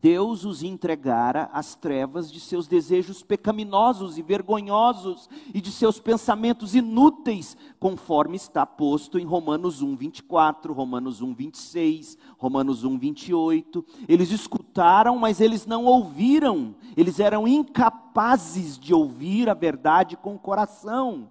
Deus 0.00 0.46
os 0.46 0.62
entregara 0.62 1.50
às 1.52 1.74
trevas 1.74 2.32
de 2.32 2.40
seus 2.40 2.66
desejos 2.66 3.22
pecaminosos 3.22 4.16
e 4.16 4.22
vergonhosos 4.22 5.28
e 5.52 5.60
de 5.60 5.70
seus 5.70 6.00
pensamentos 6.00 6.74
inúteis, 6.74 7.56
conforme 7.78 8.36
está 8.36 8.64
posto 8.64 9.18
em 9.18 9.26
Romanos 9.26 9.82
1, 9.82 9.94
24, 9.96 10.72
Romanos 10.72 11.20
1, 11.20 11.34
26, 11.34 12.16
Romanos 12.38 12.84
1, 12.84 12.98
28. 12.98 13.84
Eles 14.08 14.30
escutaram, 14.30 15.18
mas 15.18 15.40
eles 15.40 15.66
não 15.66 15.84
ouviram, 15.84 16.74
eles 16.96 17.20
eram 17.20 17.46
incapazes 17.46 18.78
de 18.78 18.94
ouvir 18.94 19.50
a 19.50 19.54
verdade 19.54 20.16
com 20.16 20.34
o 20.34 20.38
coração. 20.38 21.28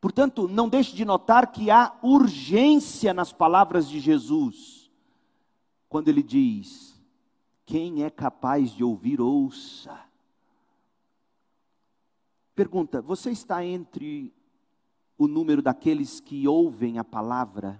Portanto, 0.00 0.48
não 0.48 0.68
deixe 0.68 0.96
de 0.96 1.04
notar 1.04 1.52
que 1.52 1.70
há 1.70 1.92
urgência 2.02 3.12
nas 3.12 3.32
palavras 3.34 3.86
de 3.86 4.00
Jesus, 4.00 4.90
quando 5.90 6.08
ele 6.08 6.22
diz: 6.22 6.87
quem 7.68 8.02
é 8.02 8.08
capaz 8.08 8.70
de 8.70 8.82
ouvir, 8.82 9.20
ouça. 9.20 10.00
Pergunta: 12.54 13.02
você 13.02 13.30
está 13.30 13.62
entre 13.62 14.34
o 15.18 15.28
número 15.28 15.60
daqueles 15.60 16.18
que 16.18 16.48
ouvem 16.48 16.98
a 16.98 17.04
palavra 17.04 17.78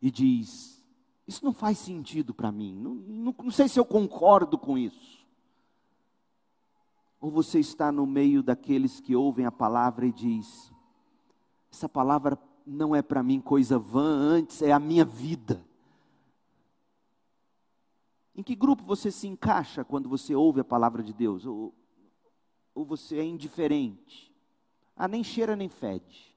e 0.00 0.10
diz: 0.10 0.82
Isso 1.28 1.44
não 1.44 1.52
faz 1.52 1.76
sentido 1.76 2.32
para 2.32 2.50
mim, 2.50 2.74
não, 2.74 2.94
não, 2.94 3.34
não 3.38 3.50
sei 3.50 3.68
se 3.68 3.78
eu 3.78 3.84
concordo 3.84 4.56
com 4.56 4.78
isso. 4.78 5.26
Ou 7.20 7.30
você 7.30 7.60
está 7.60 7.92
no 7.92 8.06
meio 8.06 8.42
daqueles 8.42 9.00
que 9.00 9.14
ouvem 9.14 9.44
a 9.44 9.52
palavra 9.52 10.06
e 10.06 10.12
diz: 10.12 10.72
Essa 11.70 11.90
palavra 11.90 12.38
não 12.66 12.96
é 12.96 13.02
para 13.02 13.22
mim 13.22 13.38
coisa 13.38 13.78
vã, 13.78 14.08
antes 14.08 14.62
é 14.62 14.72
a 14.72 14.78
minha 14.78 15.04
vida. 15.04 15.62
Em 18.36 18.42
que 18.42 18.54
grupo 18.54 18.84
você 18.84 19.10
se 19.10 19.26
encaixa 19.26 19.82
quando 19.82 20.10
você 20.10 20.34
ouve 20.34 20.60
a 20.60 20.64
palavra 20.64 21.02
de 21.02 21.14
Deus? 21.14 21.46
Ou, 21.46 21.72
ou 22.74 22.84
você 22.84 23.18
é 23.18 23.24
indiferente? 23.24 24.30
Ah, 24.94 25.08
nem 25.08 25.24
cheira 25.24 25.56
nem 25.56 25.70
fede. 25.70 26.36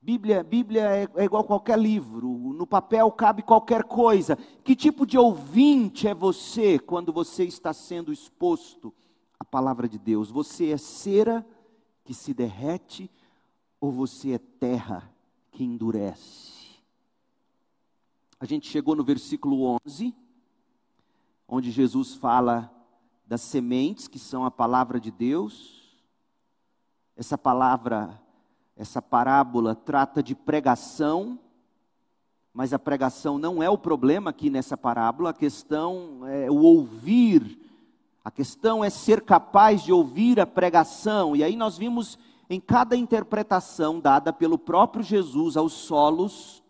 Bíblia, 0.00 0.42
Bíblia 0.42 0.82
é, 0.88 1.08
é 1.16 1.24
igual 1.24 1.44
qualquer 1.44 1.78
livro, 1.78 2.28
no 2.54 2.66
papel 2.66 3.10
cabe 3.12 3.42
qualquer 3.42 3.84
coisa. 3.84 4.36
Que 4.64 4.74
tipo 4.74 5.04
de 5.04 5.18
ouvinte 5.18 6.08
é 6.08 6.14
você 6.14 6.78
quando 6.78 7.12
você 7.12 7.44
está 7.44 7.74
sendo 7.74 8.10
exposto 8.10 8.94
à 9.38 9.44
palavra 9.44 9.86
de 9.86 9.98
Deus? 9.98 10.30
Você 10.30 10.70
é 10.70 10.78
cera 10.78 11.46
que 12.04 12.14
se 12.14 12.32
derrete 12.32 13.10
ou 13.78 13.92
você 13.92 14.32
é 14.32 14.38
terra 14.38 15.12
que 15.50 15.62
endurece? 15.62 16.78
A 18.40 18.46
gente 18.46 18.66
chegou 18.66 18.96
no 18.96 19.04
versículo 19.04 19.78
11 19.84 20.14
onde 21.48 21.70
Jesus 21.70 22.14
fala 22.14 22.70
das 23.26 23.40
sementes 23.40 24.06
que 24.06 24.18
são 24.18 24.44
a 24.44 24.50
palavra 24.50 25.00
de 25.00 25.10
Deus. 25.10 25.96
Essa 27.16 27.38
palavra, 27.38 28.20
essa 28.76 29.00
parábola 29.00 29.74
trata 29.74 30.22
de 30.22 30.34
pregação, 30.34 31.38
mas 32.52 32.74
a 32.74 32.78
pregação 32.78 33.38
não 33.38 33.62
é 33.62 33.70
o 33.70 33.78
problema 33.78 34.30
aqui 34.30 34.50
nessa 34.50 34.76
parábola, 34.76 35.30
a 35.30 35.34
questão 35.34 36.26
é 36.26 36.50
o 36.50 36.56
ouvir, 36.56 37.58
a 38.22 38.30
questão 38.30 38.84
é 38.84 38.90
ser 38.90 39.22
capaz 39.22 39.82
de 39.82 39.92
ouvir 39.92 40.38
a 40.38 40.46
pregação, 40.46 41.34
e 41.34 41.42
aí 41.42 41.56
nós 41.56 41.78
vimos 41.78 42.18
em 42.50 42.60
cada 42.60 42.96
interpretação 42.96 44.00
dada 44.00 44.32
pelo 44.32 44.58
próprio 44.58 45.02
Jesus 45.02 45.56
aos 45.56 45.72
solos, 45.72 46.62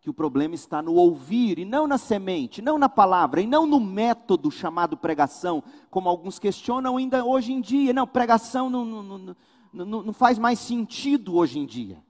que 0.00 0.08
o 0.08 0.14
problema 0.14 0.54
está 0.54 0.80
no 0.80 0.94
ouvir 0.94 1.58
e 1.58 1.64
não 1.64 1.86
na 1.86 1.98
semente, 1.98 2.62
não 2.62 2.78
na 2.78 2.88
palavra 2.88 3.42
e 3.42 3.46
não 3.46 3.66
no 3.66 3.78
método 3.78 4.50
chamado 4.50 4.96
pregação, 4.96 5.62
como 5.90 6.08
alguns 6.08 6.38
questionam 6.38 6.96
ainda 6.96 7.24
hoje 7.24 7.52
em 7.52 7.60
dia. 7.60 7.92
Não, 7.92 8.06
pregação 8.06 8.70
não, 8.70 8.84
não, 8.84 9.36
não, 9.72 10.02
não 10.02 10.12
faz 10.12 10.38
mais 10.38 10.58
sentido 10.58 11.36
hoje 11.36 11.58
em 11.58 11.66
dia. 11.66 12.02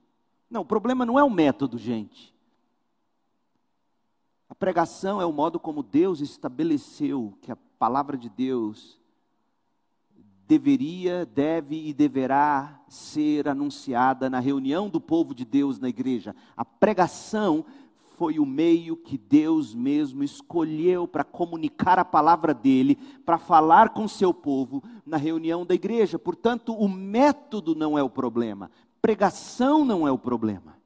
Não, 0.49 0.63
o 0.63 0.67
problema 0.67 1.05
não 1.05 1.19
é 1.19 1.25
o 1.25 1.31
método, 1.31 1.79
gente. 1.79 2.33
A 4.49 4.55
pregação 4.55 5.21
é 5.21 5.27
o 5.27 5.33
modo 5.33 5.59
como 5.59 5.83
Deus 5.83 6.21
estabeleceu 6.21 7.37
que 7.41 7.51
a 7.51 7.57
palavra 7.79 8.17
de 8.17 8.29
Deus 8.29 9.01
deveria, 10.51 11.25
deve 11.25 11.89
e 11.89 11.95
deverá 11.95 12.83
ser 12.89 13.49
anunciada 13.49 14.29
na 14.29 14.41
reunião 14.41 14.89
do 14.89 15.01
povo 15.01 15.33
de 15.33 15.45
Deus 15.45 15.79
na 15.79 15.89
igreja. 15.89 16.35
A 16.57 16.65
pregação 16.65 17.65
foi 18.21 18.39
o 18.39 18.45
meio 18.45 18.99
que 18.99 19.17
Deus 19.17 19.75
mesmo 19.75 20.23
escolheu 20.23 21.09
para 21.09 21.25
comunicar 21.25 21.99
a 21.99 22.05
palavra 22.05 22.53
dele, 22.53 22.97
para 23.25 23.39
falar 23.39 23.95
com 23.95 24.07
seu 24.07 24.35
povo 24.35 24.85
na 25.07 25.17
reunião 25.17 25.65
da 25.65 25.75
igreja. 25.75 26.19
Portanto, 26.19 26.75
o 26.75 26.87
método 26.87 27.75
não 27.75 27.97
é 27.97 28.03
o 28.03 28.11
problema, 28.11 28.71
pregação 29.01 29.87
não 29.87 30.07
é 30.07 30.13
o 30.13 30.19
problema. 30.19 30.77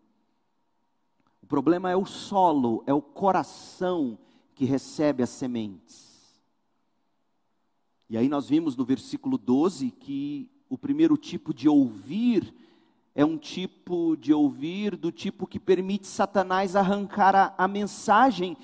O 1.42 1.46
problema 1.48 1.90
é 1.90 1.96
o 1.96 2.06
solo, 2.06 2.84
é 2.86 2.94
o 2.94 3.02
coração 3.02 4.16
que 4.54 4.64
recebe 4.64 5.20
as 5.20 5.30
sementes. 5.30 6.40
E 8.08 8.16
aí 8.16 8.28
nós 8.28 8.48
vimos 8.48 8.76
no 8.76 8.84
versículo 8.84 9.36
12 9.36 9.90
que 9.90 10.48
o 10.68 10.78
primeiro 10.78 11.16
tipo 11.16 11.52
de 11.52 11.68
ouvir 11.68 12.54
é 13.14 13.24
um 13.24 13.38
tipo 13.38 14.16
de 14.16 14.32
ouvir 14.32 14.96
do 14.96 15.12
tipo 15.12 15.46
que 15.46 15.60
permite 15.60 16.06
Satanás 16.06 16.74
arrancar 16.74 17.34
a, 17.36 17.54
a 17.56 17.68
mensagem 17.68 18.56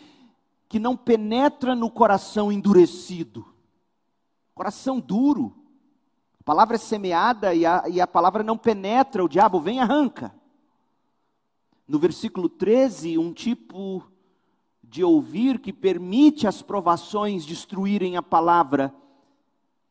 que 0.69 0.79
não 0.79 0.97
penetra 0.97 1.75
no 1.75 1.91
coração 1.91 2.51
endurecido. 2.51 3.47
Coração 4.55 4.99
duro. 4.99 5.55
A 6.41 6.45
palavra 6.45 6.75
é 6.75 6.79
semeada 6.79 7.55
e 7.55 7.65
a, 7.65 7.85
e 7.89 8.01
a 8.01 8.07
palavra 8.07 8.43
não 8.43 8.59
penetra, 8.59 9.25
o 9.25 9.29
diabo 9.29 9.61
vem 9.61 9.77
e 9.77 9.81
arranca. 9.81 10.35
No 11.87 11.99
versículo 11.99 12.49
13, 12.49 13.19
um 13.19 13.33
tipo 13.33 14.05
de 14.83 15.05
ouvir 15.05 15.61
que 15.61 15.73
permite 15.73 16.49
as 16.49 16.61
provações 16.61 17.47
destruírem 17.47 18.17
a 18.17 18.23
palavra 18.23 18.93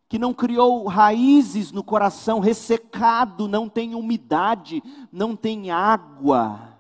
que 0.10 0.18
não 0.18 0.34
criou 0.34 0.88
raízes 0.88 1.72
no 1.72 1.84
coração 1.84 2.40
ressecado, 2.40 3.48
não 3.48 3.70
tem 3.70 3.94
umidade, 3.94 4.82
não 5.12 5.36
tem 5.36 5.70
água, 5.70 6.76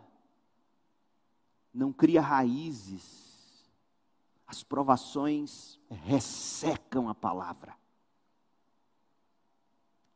não 1.71 1.93
cria 1.93 2.21
raízes. 2.21 3.69
As 4.47 4.63
provações 4.63 5.79
ressecam 5.87 7.07
a 7.07 7.13
palavra. 7.13 7.75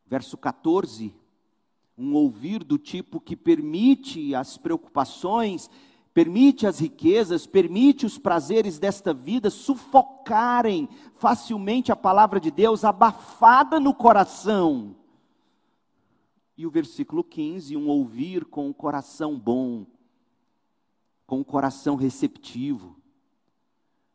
Verso 0.08 0.36
14, 0.36 1.16
um 1.96 2.16
ouvir 2.16 2.64
do 2.64 2.80
tipo 2.80 3.22
que 3.22 3.36
permite 3.36 4.34
as 4.34 4.58
preocupações 4.58 5.70
permite 6.14 6.68
as 6.68 6.80
riquezas, 6.80 7.48
permite 7.48 8.06
os 8.06 8.18
prazeres 8.18 8.78
desta 8.78 9.14
vida 9.14 9.50
sufocarem 9.50 10.88
facilmente 11.16 11.92
a 11.92 11.96
palavra 11.96 12.40
de 12.40 12.52
Deus, 12.52 12.84
abafada 12.84 13.80
no 13.80 13.94
coração. 13.94 14.96
E 16.56 16.68
o 16.68 16.70
versículo 16.72 17.24
15, 17.24 17.76
um 17.76 17.88
ouvir 17.88 18.46
com 18.46 18.70
o 18.70 18.74
coração 18.74 19.38
bom, 19.40 19.88
com 21.26 21.42
o 21.42 21.46
coração 21.46 21.96
receptivo, 21.96 22.96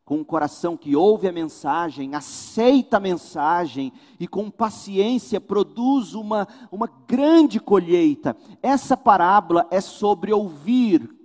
com 0.05 0.21
o 0.21 0.25
coração 0.25 0.77
que 0.77 0.95
ouve 0.95 1.27
a 1.27 1.33
mensagem, 1.33 2.15
aceita 2.15 2.95
a 2.95 3.01
mensagem 3.01 3.91
e 4.17 4.25
com 4.25 4.49
paciência 4.49 5.41
produz 5.41 6.13
uma, 6.13 6.47
uma 6.71 6.87
grande 7.05 7.59
colheita. 7.59 8.37
Essa 8.63 8.95
parábola 8.95 9.67
é 9.69 9.81
sobre 9.81 10.31
ouvir 10.31 11.18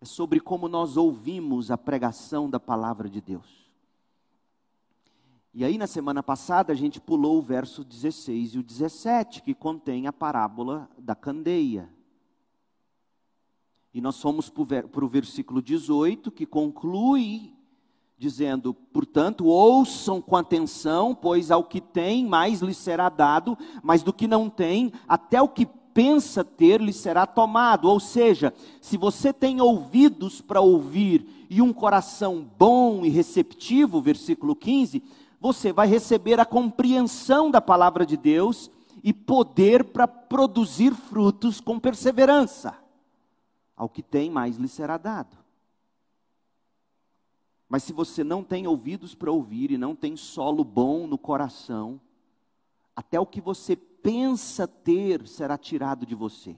é 0.00 0.04
sobre 0.04 0.40
como 0.40 0.68
nós 0.68 0.96
ouvimos 0.96 1.70
a 1.70 1.78
pregação 1.78 2.48
da 2.48 2.60
palavra 2.60 3.08
de 3.08 3.20
Deus. 3.20 3.68
E 5.52 5.64
aí, 5.64 5.76
na 5.76 5.88
semana 5.88 6.22
passada, 6.22 6.72
a 6.72 6.76
gente 6.76 7.00
pulou 7.00 7.38
o 7.38 7.42
verso 7.42 7.82
16 7.82 8.54
e 8.54 8.58
o 8.58 8.62
17, 8.62 9.42
que 9.42 9.54
contém 9.54 10.06
a 10.06 10.12
parábola 10.12 10.88
da 10.96 11.16
candeia. 11.16 11.88
E 13.92 14.00
nós 14.00 14.20
fomos 14.20 14.48
para 14.48 15.04
o 15.04 15.08
versículo 15.08 15.60
18, 15.60 16.30
que 16.30 16.46
conclui 16.46 17.52
dizendo: 18.16 18.72
Portanto, 18.72 19.46
ouçam 19.46 20.20
com 20.20 20.36
atenção, 20.36 21.14
pois 21.14 21.50
ao 21.50 21.64
que 21.64 21.80
tem, 21.80 22.24
mais 22.24 22.60
lhe 22.60 22.74
será 22.74 23.08
dado, 23.08 23.58
mas 23.82 24.02
do 24.02 24.12
que 24.12 24.28
não 24.28 24.48
tem, 24.50 24.92
até 25.08 25.42
o 25.42 25.48
que 25.48 25.66
pensa 25.94 26.44
ter 26.44 26.80
lhe 26.80 26.92
será 26.92 27.26
tomado. 27.26 27.88
Ou 27.88 27.98
seja, 27.98 28.52
se 28.80 28.96
você 28.96 29.32
tem 29.32 29.60
ouvidos 29.60 30.40
para 30.40 30.60
ouvir 30.60 31.46
e 31.50 31.62
um 31.62 31.72
coração 31.72 32.46
bom 32.58 33.04
e 33.04 33.08
receptivo, 33.08 34.00
versículo 34.00 34.54
15, 34.54 35.02
você 35.40 35.72
vai 35.72 35.86
receber 35.86 36.40
a 36.40 36.44
compreensão 36.44 37.50
da 37.50 37.60
palavra 37.60 38.04
de 38.04 38.16
Deus 38.16 38.70
e 39.02 39.12
poder 39.12 39.84
para 39.84 40.08
produzir 40.08 40.94
frutos 40.94 41.60
com 41.60 41.78
perseverança. 41.78 42.76
Ao 43.76 43.88
que 43.88 44.02
tem, 44.02 44.30
mais 44.30 44.56
lhe 44.56 44.68
será 44.68 44.98
dado. 44.98 45.36
Mas 47.68 47.82
se 47.82 47.92
você 47.92 48.24
não 48.24 48.42
tem 48.42 48.66
ouvidos 48.66 49.14
para 49.14 49.30
ouvir 49.30 49.70
e 49.70 49.78
não 49.78 49.94
tem 49.94 50.16
solo 50.16 50.64
bom 50.64 51.06
no 51.06 51.18
coração, 51.18 52.00
até 52.96 53.20
o 53.20 53.26
que 53.26 53.40
você 53.40 53.76
pensa 54.02 54.66
ter 54.66 55.26
será 55.26 55.56
tirado 55.56 56.06
de 56.06 56.14
você. 56.14 56.56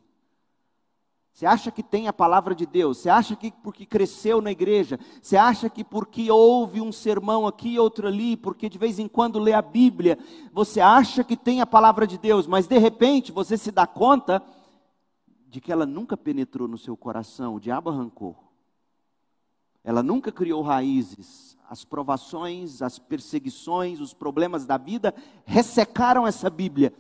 Você 1.32 1.46
acha 1.46 1.70
que 1.70 1.82
tem 1.82 2.06
a 2.06 2.12
palavra 2.12 2.54
de 2.54 2.66
Deus? 2.66 2.98
Você 2.98 3.08
acha 3.08 3.34
que 3.34 3.50
porque 3.50 3.86
cresceu 3.86 4.42
na 4.42 4.50
igreja? 4.50 4.98
Você 5.22 5.36
acha 5.36 5.70
que 5.70 5.82
porque 5.82 6.30
ouve 6.30 6.80
um 6.80 6.92
sermão 6.92 7.46
aqui, 7.46 7.78
outro 7.78 8.06
ali, 8.06 8.36
porque 8.36 8.68
de 8.68 8.76
vez 8.76 8.98
em 8.98 9.08
quando 9.08 9.38
lê 9.38 9.52
a 9.52 9.62
Bíblia, 9.62 10.18
você 10.52 10.80
acha 10.80 11.24
que 11.24 11.36
tem 11.36 11.60
a 11.60 11.66
palavra 11.66 12.06
de 12.06 12.18
Deus, 12.18 12.46
mas 12.46 12.66
de 12.66 12.76
repente 12.78 13.32
você 13.32 13.56
se 13.56 13.70
dá 13.70 13.86
conta 13.86 14.42
de 15.48 15.60
que 15.60 15.72
ela 15.72 15.86
nunca 15.86 16.16
penetrou 16.16 16.68
no 16.68 16.76
seu 16.76 16.96
coração, 16.96 17.54
o 17.54 17.60
diabo 17.60 17.90
arrancou. 17.90 18.36
Ela 19.82 20.02
nunca 20.02 20.30
criou 20.30 20.62
raízes. 20.62 21.58
As 21.68 21.84
provações, 21.84 22.82
as 22.82 22.98
perseguições, 22.98 24.00
os 24.00 24.12
problemas 24.12 24.66
da 24.66 24.76
vida 24.76 25.14
ressecaram 25.44 26.26
essa 26.26 26.50
Bíblia. 26.50 26.92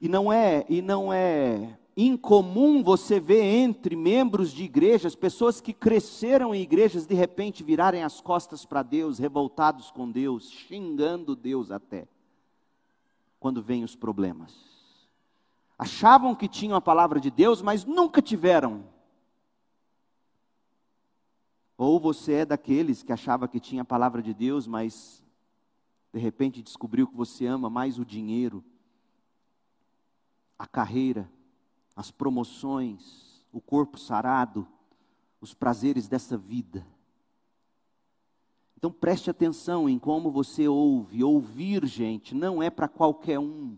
E 0.00 0.08
não 0.08 0.32
é, 0.32 0.66
e 0.68 0.82
não 0.82 1.12
é 1.12 1.78
incomum 1.96 2.82
você 2.82 3.18
ver 3.18 3.42
entre 3.42 3.96
membros 3.96 4.52
de 4.52 4.64
igrejas, 4.64 5.14
pessoas 5.14 5.60
que 5.60 5.72
cresceram 5.72 6.54
em 6.54 6.60
igrejas, 6.60 7.06
de 7.06 7.14
repente 7.14 7.64
virarem 7.64 8.02
as 8.02 8.20
costas 8.20 8.66
para 8.66 8.82
Deus, 8.82 9.18
revoltados 9.18 9.90
com 9.90 10.10
Deus, 10.10 10.50
xingando 10.50 11.34
Deus 11.34 11.70
até, 11.70 12.06
quando 13.40 13.62
vêm 13.62 13.82
os 13.82 13.96
problemas. 13.96 14.54
Achavam 15.78 16.34
que 16.34 16.48
tinham 16.48 16.76
a 16.76 16.82
palavra 16.82 17.18
de 17.18 17.30
Deus, 17.30 17.62
mas 17.62 17.86
nunca 17.86 18.20
tiveram. 18.20 18.84
Ou 21.78 21.98
você 21.98 22.32
é 22.32 22.46
daqueles 22.46 23.02
que 23.02 23.12
achava 23.12 23.48
que 23.48 23.60
tinha 23.60 23.82
a 23.82 23.86
palavra 23.86 24.22
de 24.22 24.34
Deus, 24.34 24.66
mas 24.66 25.22
de 26.12 26.18
repente 26.18 26.62
descobriu 26.62 27.06
que 27.06 27.16
você 27.16 27.46
ama 27.46 27.68
mais 27.68 27.98
o 27.98 28.04
dinheiro, 28.04 28.64
a 30.58 30.66
carreira, 30.66 31.30
as 31.94 32.10
promoções, 32.10 33.44
o 33.52 33.60
corpo 33.60 33.98
sarado, 33.98 34.66
os 35.40 35.54
prazeres 35.54 36.08
dessa 36.08 36.36
vida. 36.36 36.86
Então 38.76 38.90
preste 38.90 39.30
atenção 39.30 39.88
em 39.88 39.98
como 39.98 40.30
você 40.30 40.68
ouve. 40.68 41.24
Ouvir, 41.24 41.86
gente, 41.86 42.34
não 42.34 42.62
é 42.62 42.68
para 42.68 42.88
qualquer 42.88 43.38
um. 43.38 43.76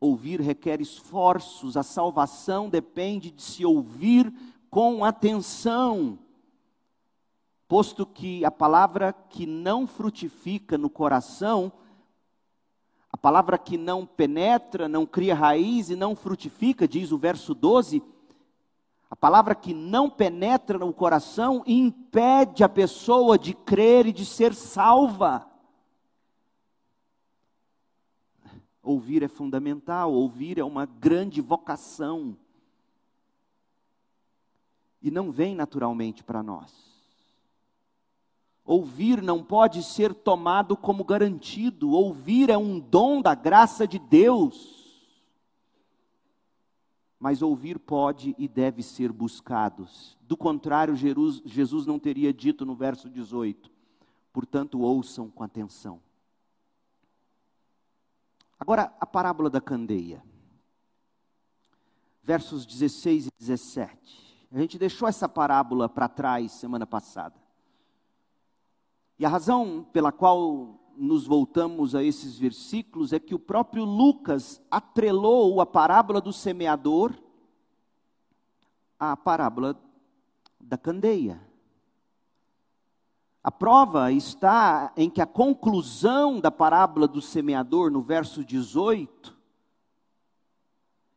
Ouvir 0.00 0.40
requer 0.40 0.80
esforços, 0.80 1.76
a 1.76 1.82
salvação 1.82 2.68
depende 2.68 3.30
de 3.30 3.42
se 3.42 3.64
ouvir 3.64 4.32
com 4.70 5.04
atenção. 5.04 6.18
Posto 7.66 8.06
que 8.06 8.44
a 8.44 8.50
palavra 8.50 9.12
que 9.12 9.46
não 9.46 9.86
frutifica 9.86 10.78
no 10.78 10.88
coração 10.88 11.72
a 13.16 13.18
palavra 13.18 13.56
que 13.56 13.78
não 13.78 14.04
penetra, 14.04 14.86
não 14.86 15.06
cria 15.06 15.34
raiz 15.34 15.88
e 15.88 15.96
não 15.96 16.14
frutifica, 16.14 16.86
diz 16.86 17.12
o 17.12 17.16
verso 17.16 17.54
12. 17.54 18.02
A 19.08 19.16
palavra 19.16 19.54
que 19.54 19.72
não 19.72 20.10
penetra 20.10 20.78
no 20.78 20.92
coração 20.92 21.62
impede 21.66 22.62
a 22.62 22.68
pessoa 22.68 23.38
de 23.38 23.54
crer 23.54 24.06
e 24.06 24.12
de 24.12 24.26
ser 24.26 24.52
salva. 24.52 25.50
Ouvir 28.82 29.22
é 29.22 29.28
fundamental, 29.28 30.12
ouvir 30.12 30.58
é 30.58 30.64
uma 30.64 30.84
grande 30.84 31.40
vocação. 31.40 32.36
E 35.00 35.10
não 35.10 35.32
vem 35.32 35.54
naturalmente 35.54 36.22
para 36.22 36.42
nós. 36.42 36.85
Ouvir 38.66 39.22
não 39.22 39.44
pode 39.44 39.80
ser 39.84 40.12
tomado 40.12 40.76
como 40.76 41.04
garantido, 41.04 41.90
ouvir 41.90 42.50
é 42.50 42.58
um 42.58 42.80
dom 42.80 43.22
da 43.22 43.32
graça 43.32 43.86
de 43.86 43.96
Deus. 43.96 44.84
Mas 47.18 47.42
ouvir 47.42 47.78
pode 47.78 48.34
e 48.36 48.48
deve 48.48 48.82
ser 48.82 49.12
buscado. 49.12 49.88
Do 50.20 50.36
contrário, 50.36 50.96
Jesus 50.96 51.86
não 51.86 51.96
teria 51.96 52.34
dito 52.34 52.66
no 52.66 52.74
verso 52.74 53.08
18: 53.08 53.70
portanto, 54.32 54.80
ouçam 54.80 55.30
com 55.30 55.44
atenção. 55.44 56.00
Agora, 58.58 58.92
a 58.98 59.06
parábola 59.06 59.48
da 59.48 59.60
candeia, 59.60 60.24
versos 62.20 62.66
16 62.66 63.26
e 63.26 63.30
17. 63.38 64.48
A 64.50 64.58
gente 64.58 64.76
deixou 64.76 65.06
essa 65.06 65.28
parábola 65.28 65.88
para 65.88 66.08
trás 66.08 66.50
semana 66.50 66.86
passada. 66.86 67.45
E 69.18 69.24
a 69.24 69.28
razão 69.28 69.86
pela 69.92 70.12
qual 70.12 70.78
nos 70.96 71.26
voltamos 71.26 71.94
a 71.94 72.02
esses 72.02 72.38
versículos 72.38 73.12
é 73.12 73.18
que 73.18 73.34
o 73.34 73.38
próprio 73.38 73.84
Lucas 73.84 74.60
atrelou 74.70 75.60
a 75.60 75.66
parábola 75.66 76.20
do 76.20 76.32
semeador 76.32 77.14
à 78.98 79.16
parábola 79.16 79.78
da 80.60 80.78
candeia. 80.78 81.40
A 83.42 83.50
prova 83.52 84.10
está 84.10 84.92
em 84.96 85.08
que 85.08 85.20
a 85.20 85.26
conclusão 85.26 86.40
da 86.40 86.50
parábola 86.50 87.06
do 87.06 87.22
semeador, 87.22 87.92
no 87.92 88.02
verso 88.02 88.44
18, 88.44 89.36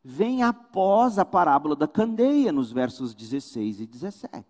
vem 0.03 0.43
após 0.43 1.17
a 1.17 1.25
parábola 1.25 1.75
da 1.75 1.87
candeia, 1.87 2.51
nos 2.51 2.71
versos 2.71 3.15
16 3.15 3.81
e 3.81 3.87
17. 3.87 4.45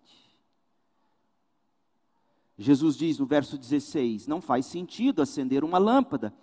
Jesus 2.60 2.94
diz 2.94 3.18
no 3.18 3.24
verso 3.24 3.56
16: 3.56 4.26
Não 4.26 4.38
faz 4.38 4.66
sentido 4.66 5.22
acender 5.22 5.64
uma 5.64 5.78
lâmpada 5.78 6.34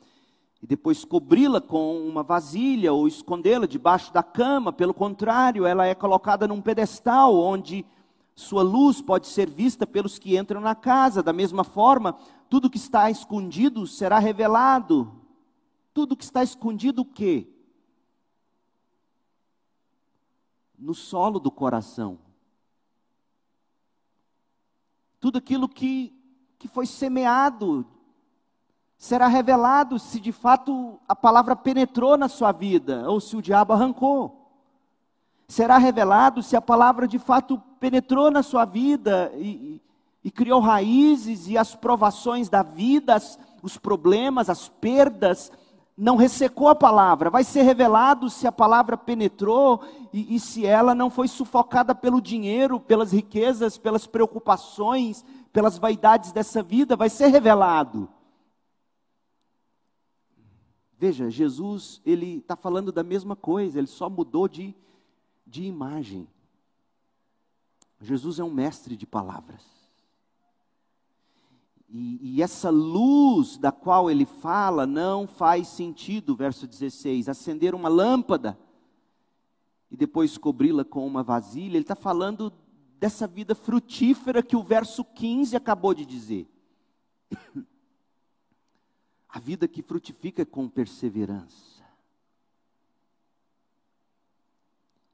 e 0.60 0.66
depois 0.66 1.06
cobri-la 1.06 1.62
com 1.62 1.96
uma 2.08 2.24
vasilha 2.24 2.92
ou 2.92 3.08
escondê-la 3.08 3.68
debaixo 3.68 4.12
da 4.12 4.24
cama. 4.24 4.74
Pelo 4.74 4.96
contrário, 4.96 5.64
ela 5.64 5.86
é 5.86 5.94
colocada 5.94 6.48
num 6.48 6.60
pedestal 6.60 7.36
onde 7.36 7.86
sua 8.36 8.64
luz 8.64 9.00
pode 9.00 9.28
ser 9.28 9.48
vista 9.48 9.86
pelos 9.86 10.18
que 10.18 10.36
entram 10.36 10.60
na 10.60 10.74
casa. 10.74 11.22
Da 11.22 11.32
mesma 11.32 11.64
forma, 11.64 12.18
tudo 12.50 12.70
que 12.70 12.78
está 12.78 13.12
escondido 13.12 13.86
será 13.86 14.18
revelado. 14.18 15.22
Tudo 15.94 16.18
que 16.18 16.24
está 16.24 16.42
escondido 16.42 17.04
o 17.04 17.06
quê? 17.06 17.48
No 20.76 20.96
solo 20.96 21.40
do 21.40 21.52
coração 21.52 22.18
tudo 25.28 25.40
aquilo 25.40 25.68
que, 25.68 26.13
que 26.58 26.70
foi 26.70 26.86
semeado 26.86 27.86
será 28.98 29.28
revelado 29.28 30.00
se 30.00 30.22
de 30.22 30.32
fato 30.32 31.02
a 31.06 31.13
palavra 31.13 31.54
penetrou 31.54 32.16
na 32.16 32.30
sua 32.30 32.54
vida 32.54 33.04
ou 33.10 33.20
se 33.20 33.36
o 33.36 33.42
diabo 33.42 33.74
arrancou. 33.74 34.50
Será 35.46 35.78
revelado 35.78 36.42
se 36.42 36.56
a 36.56 36.62
palavra 36.62 37.06
de 37.06 37.20
fato 37.20 37.62
penetrou 37.78 38.32
na 38.32 38.42
sua 38.42 38.63
vida 38.63 39.30
e, 39.36 39.82
e 40.24 40.32
criou 40.32 40.62
raízes 40.62 41.50
e 41.50 41.58
as 41.58 41.76
provações 41.76 42.48
da 42.48 42.63
vida, 42.63 43.13
as, 43.13 43.38
os 43.62 43.78
problemas, 43.78 44.50
as 44.50 44.70
perdas, 44.70 45.52
não 45.98 46.16
ressecou 46.16 46.68
a 46.68 46.76
palavra, 46.76 47.32
vai 47.32 47.44
ser 47.44 47.64
revelado 47.64 48.30
se 48.30 48.46
a 48.46 48.52
palavra 48.52 48.96
penetrou 48.96 49.82
e, 50.14 50.36
e, 50.36 50.40
se 50.40 50.64
ela 50.64 50.94
não 50.94 51.10
foi 51.10 51.28
sufocada 51.28 51.96
pelo 51.96 52.22
dinheiro, 52.22 52.80
pelas 52.80 53.12
riquezas, 53.12 53.80
pelas 53.80 54.06
preocupações, 54.06 55.26
pelas 55.52 55.80
vaidades 55.80 56.32
dessa 56.32 56.62
vida, 56.62 56.96
vai 56.96 57.10
ser 57.10 57.28
revelado. 57.28 58.08
Veja, 61.00 61.32
Jesus, 61.32 62.00
ele 62.06 62.38
está 62.38 62.56
falando 62.56 62.92
da 62.92 63.04
mesma 63.04 63.36
coisa, 63.36 63.80
ele 63.80 63.88
só 63.88 64.08
mudou 64.08 64.48
de, 64.48 64.76
de 65.48 65.64
imagem. 65.64 66.28
Jesus 68.00 68.38
é 68.38 68.44
um 68.44 68.54
mestre 68.54 68.96
de 68.96 69.08
palavras. 69.08 69.77
E, 71.89 72.36
e, 72.36 72.41
essa 72.41 72.69
luz 72.69 73.58
da 73.58 73.71
qual 73.71 74.12
ele 74.12 74.26
fala 74.26 74.86
não 74.86 75.26
faz 75.26 75.69
sentido, 75.69 76.36
verso 76.36 76.67
16, 76.67 77.30
acender 77.30 77.73
uma 77.73 77.88
lâmpada 77.88 78.60
e 79.89 79.95
depois 79.95 80.38
cobri-la 80.38 80.84
com 80.84 81.08
uma 81.08 81.23
vasilha. 81.23 81.78
Ele 81.78 81.80
está 81.80 81.95
falando 81.95 82.52
dessa 83.00 83.26
vida 83.26 83.56
frutífera 83.56 84.43
que 84.43 84.56
o 84.56 84.63
verso 84.63 85.04
15 85.04 85.56
acabou 85.56 85.93
de 85.93 86.06
dizer. 86.06 86.47
A 89.30 89.39
vida 89.39 89.67
que 89.67 89.82
frutifica 89.82 90.45
com 90.45 90.67
perseverança. 90.67 91.77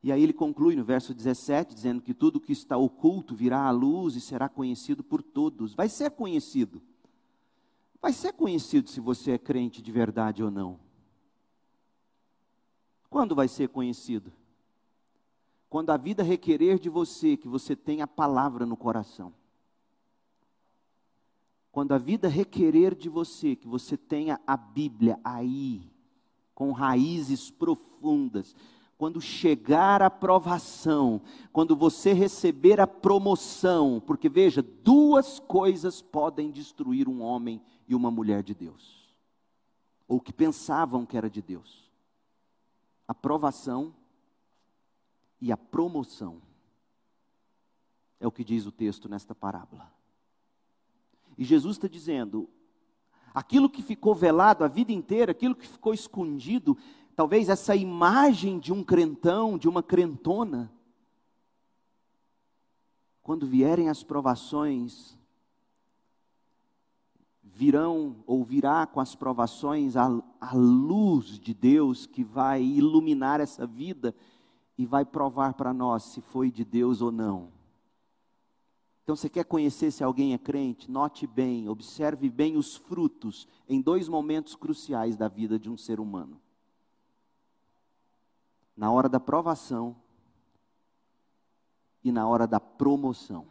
E 0.04 0.12
aí 0.12 0.22
ele 0.22 0.34
conclui 0.34 0.76
no 0.76 0.84
verso 0.84 1.14
17, 1.14 1.74
dizendo 1.74 2.02
que 2.02 2.14
tudo 2.14 2.42
que 2.42 2.52
está 2.52 2.76
oculto 2.76 3.34
virá 3.34 3.64
à 3.64 3.72
luz 3.72 4.18
e 4.18 4.22
será 4.22 4.50
conhecido 4.50 5.02
por 5.02 5.24
todos. 5.24 5.74
Vai 5.74 5.88
ser 5.88 6.12
conhecido. 6.12 6.82
Vai 8.02 8.12
ser 8.12 8.34
conhecido 8.34 8.90
se 8.90 9.00
você 9.00 9.32
é 9.32 9.38
crente 9.38 9.82
de 9.82 9.92
verdade 9.94 10.44
ou 10.44 10.52
não. 10.52 10.78
Quando 13.10 13.34
vai 13.34 13.48
ser 13.48 13.70
conhecido? 13.70 14.34
Quando 15.70 15.90
a 15.92 15.98
vida 15.98 16.22
requerer 16.22 16.78
de 16.78 16.90
você 16.90 17.38
que 17.38 17.48
você 17.48 17.74
tenha 17.74 18.04
a 18.04 18.08
palavra 18.08 18.66
no 18.66 18.76
coração. 18.76 19.34
quando 21.72 21.94
a 21.94 21.98
vida 21.98 22.28
requerer 22.28 22.94
de 22.94 23.10
você 23.10 23.56
que 23.56 23.68
você 23.68 23.98
tenha 23.98 24.40
a 24.46 24.56
Bíblia 24.56 25.20
aí, 25.24 25.90
com 26.54 26.72
raízes 26.72 27.50
profundas, 27.50 28.56
quando 29.04 29.20
chegar 29.20 30.02
a 30.02 30.10
provação, 30.10 31.22
quando 31.52 31.76
você 31.76 32.14
receber 32.14 32.80
a 32.80 32.88
promoção, 32.88 34.00
porque 34.00 34.30
veja, 34.30 34.62
duas 34.62 35.40
coisas 35.42 36.02
podem 36.02 36.50
destruir 36.50 37.10
um 37.10 37.22
homem 37.22 37.62
e 37.86 37.94
uma 37.94 38.10
mulher 38.10 38.42
de 38.42 38.56
Deus, 38.56 39.14
ou 40.08 40.22
que 40.22 40.32
pensavam 40.32 41.06
que 41.06 41.18
era 41.18 41.30
de 41.30 41.42
Deus: 41.42 41.92
a 43.06 43.14
provação 43.14 43.94
e 45.42 45.52
a 45.52 45.58
promoção. 45.58 46.42
É 48.22 48.26
o 48.26 48.32
que 48.32 48.46
diz 48.46 48.66
o 48.66 48.72
texto 48.72 49.10
nesta 49.10 49.36
parábola. 49.36 49.92
E 51.38 51.44
Jesus 51.44 51.76
está 51.76 51.90
dizendo: 51.90 52.50
aquilo 53.34 53.70
que 53.70 53.82
ficou 53.82 54.16
velado 54.16 54.64
a 54.64 54.70
vida 54.70 54.94
inteira, 54.94 55.34
aquilo 55.34 55.56
que 55.56 55.68
ficou 55.68 55.94
escondido, 55.94 56.78
talvez 57.16 57.50
essa 57.50 57.76
imagem 57.76 58.60
de 58.60 58.74
um 58.74 58.84
crentão, 58.84 59.58
de 59.58 59.68
uma 59.68 59.84
crentona, 59.84 60.72
quando 63.22 63.48
vierem 63.48 63.90
as 63.90 64.04
provações, 64.04 65.18
virão 67.42 68.18
ou 68.26 68.44
virá 68.44 68.86
com 68.86 69.00
as 69.00 69.16
provações 69.16 69.96
a, 69.96 70.08
a 70.42 70.54
luz 70.56 71.40
de 71.40 71.54
Deus 71.54 72.06
que 72.06 72.24
vai 72.24 72.62
iluminar 72.62 73.40
essa 73.40 73.66
vida 73.66 74.14
e 74.78 74.86
vai 74.86 75.06
provar 75.06 75.54
para 75.54 75.74
nós 75.74 76.04
se 76.04 76.20
foi 76.20 76.52
de 76.52 76.66
Deus 76.66 77.02
ou 77.02 77.12
não. 77.12 77.52
Então, 79.04 79.16
você 79.16 79.30
quer 79.30 79.44
conhecer 79.44 79.92
se 79.92 80.04
alguém 80.04 80.34
é 80.34 80.38
crente? 80.38 80.90
Note 80.90 81.28
bem, 81.28 81.68
observe 81.68 82.30
bem 82.30 82.56
os 82.56 82.76
frutos 82.76 83.48
em 83.68 83.82
dois 83.82 84.08
momentos 84.08 84.56
cruciais 84.56 85.16
da 85.16 85.28
vida 85.28 85.60
de 85.60 85.70
um 85.70 85.78
ser 85.78 86.00
humano 86.00 86.43
na 88.76 88.92
hora 88.92 89.08
da 89.08 89.20
provação 89.20 89.96
e 92.04 92.12
na 92.12 92.28
hora 92.28 92.46
da 92.46 92.60
promoção. 92.60 93.48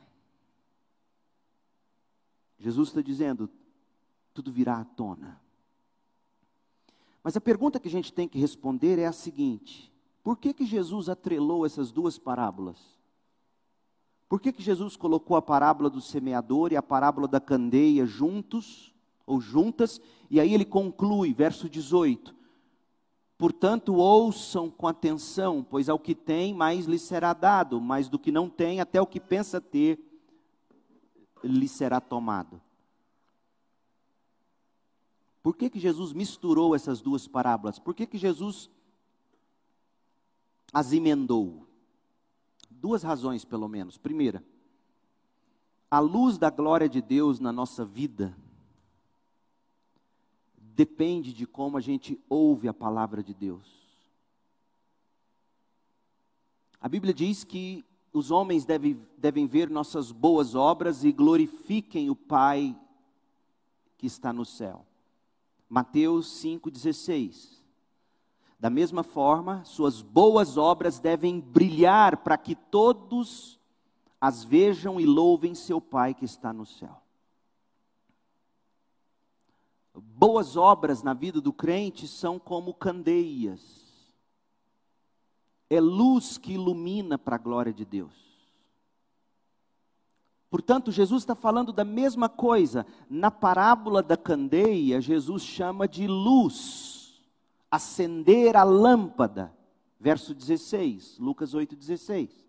Jesus 2.58 2.88
está 2.88 3.00
dizendo: 3.00 3.48
tudo 4.32 4.52
virá 4.52 4.78
à 4.78 4.84
tona. 4.84 5.40
Mas 7.22 7.36
a 7.36 7.40
pergunta 7.40 7.78
que 7.78 7.88
a 7.88 7.90
gente 7.90 8.12
tem 8.12 8.28
que 8.28 8.38
responder 8.38 8.98
é 8.98 9.06
a 9.06 9.12
seguinte: 9.12 9.92
por 10.22 10.36
que, 10.36 10.52
que 10.52 10.66
Jesus 10.66 11.08
atrelou 11.08 11.64
essas 11.64 11.90
duas 11.90 12.18
parábolas? 12.18 12.78
Por 14.28 14.40
que, 14.40 14.52
que 14.52 14.62
Jesus 14.62 14.96
colocou 14.96 15.36
a 15.36 15.42
parábola 15.42 15.90
do 15.90 16.00
semeador 16.00 16.72
e 16.72 16.76
a 16.76 16.82
parábola 16.82 17.28
da 17.28 17.38
candeia 17.38 18.06
juntos, 18.06 18.94
ou 19.26 19.40
juntas, 19.40 20.00
e 20.30 20.40
aí 20.40 20.54
ele 20.54 20.64
conclui, 20.64 21.34
verso 21.34 21.68
18: 21.68 22.34
Portanto, 23.42 23.96
ouçam 23.96 24.70
com 24.70 24.86
atenção, 24.86 25.66
pois 25.68 25.88
ao 25.88 25.98
que 25.98 26.14
tem, 26.14 26.54
mais 26.54 26.86
lhe 26.86 26.96
será 26.96 27.32
dado, 27.32 27.80
mas 27.80 28.08
do 28.08 28.16
que 28.16 28.30
não 28.30 28.48
tem, 28.48 28.80
até 28.80 29.02
o 29.02 29.06
que 29.06 29.18
pensa 29.18 29.60
ter, 29.60 29.98
lhe 31.42 31.66
será 31.66 32.00
tomado. 32.00 32.62
Por 35.42 35.56
que, 35.56 35.68
que 35.68 35.80
Jesus 35.80 36.12
misturou 36.12 36.72
essas 36.72 37.00
duas 37.00 37.26
parábolas? 37.26 37.80
Por 37.80 37.96
que, 37.96 38.06
que 38.06 38.16
Jesus 38.16 38.70
as 40.72 40.92
emendou? 40.92 41.66
Duas 42.70 43.02
razões, 43.02 43.44
pelo 43.44 43.66
menos. 43.66 43.98
Primeira, 43.98 44.40
a 45.90 45.98
luz 45.98 46.38
da 46.38 46.48
glória 46.48 46.88
de 46.88 47.02
Deus 47.02 47.40
na 47.40 47.50
nossa 47.50 47.84
vida 47.84 48.38
depende 50.74 51.32
de 51.32 51.46
como 51.46 51.76
a 51.76 51.80
gente 51.80 52.18
ouve 52.28 52.68
a 52.68 52.74
palavra 52.74 53.22
de 53.22 53.34
Deus. 53.34 53.82
A 56.80 56.88
Bíblia 56.88 57.14
diz 57.14 57.44
que 57.44 57.84
os 58.12 58.30
homens 58.30 58.64
devem, 58.64 59.00
devem 59.16 59.46
ver 59.46 59.70
nossas 59.70 60.10
boas 60.10 60.54
obras 60.54 61.04
e 61.04 61.12
glorifiquem 61.12 62.10
o 62.10 62.16
Pai 62.16 62.76
que 63.96 64.06
está 64.06 64.32
no 64.32 64.44
céu. 64.44 64.84
Mateus 65.68 66.42
5,16. 66.42 67.62
Da 68.58 68.68
mesma 68.68 69.02
forma, 69.02 69.64
suas 69.64 70.02
boas 70.02 70.56
obras 70.56 70.98
devem 70.98 71.40
brilhar 71.40 72.18
para 72.18 72.36
que 72.36 72.54
todos 72.54 73.58
as 74.20 74.44
vejam 74.44 75.00
e 75.00 75.06
louvem 75.06 75.54
seu 75.54 75.80
Pai 75.80 76.14
que 76.14 76.24
está 76.24 76.52
no 76.52 76.66
céu 76.66 77.01
boas 79.94 80.56
obras 80.56 81.02
na 81.02 81.12
vida 81.12 81.40
do 81.40 81.52
crente 81.52 82.08
são 82.08 82.38
como 82.38 82.74
candeias. 82.74 83.60
É 85.68 85.80
luz 85.80 86.38
que 86.38 86.52
ilumina 86.52 87.18
para 87.18 87.36
a 87.36 87.38
glória 87.38 87.72
de 87.72 87.84
Deus. 87.84 88.12
Portanto, 90.50 90.92
Jesus 90.92 91.22
está 91.22 91.34
falando 91.34 91.72
da 91.72 91.84
mesma 91.84 92.28
coisa. 92.28 92.86
Na 93.08 93.30
parábola 93.30 94.02
da 94.02 94.18
candeia, 94.18 95.00
Jesus 95.00 95.42
chama 95.42 95.88
de 95.88 96.06
luz, 96.06 97.22
acender 97.70 98.54
a 98.54 98.62
lâmpada. 98.62 99.50
Verso 99.98 100.34
16, 100.34 101.18
Lucas 101.18 101.54
8, 101.54 101.74
16. 101.74 102.44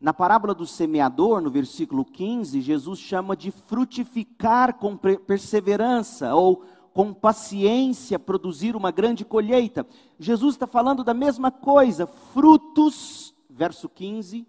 Na 0.00 0.14
parábola 0.14 0.54
do 0.54 0.66
semeador, 0.66 1.40
no 1.40 1.50
versículo 1.50 2.04
15, 2.04 2.60
Jesus 2.60 3.00
chama 3.00 3.36
de 3.36 3.50
frutificar 3.50 4.78
com 4.78 4.96
perseverança 4.96 6.34
ou 6.34 6.64
com 6.94 7.12
paciência 7.12 8.18
produzir 8.18 8.76
uma 8.76 8.92
grande 8.92 9.24
colheita. 9.24 9.86
Jesus 10.18 10.54
está 10.54 10.68
falando 10.68 11.02
da 11.02 11.14
mesma 11.14 11.50
coisa, 11.50 12.06
frutos, 12.06 13.34
verso 13.50 13.88
15, 13.88 14.46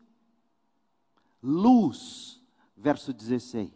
luz, 1.41 2.39
verso 2.77 3.11
16. 3.11 3.71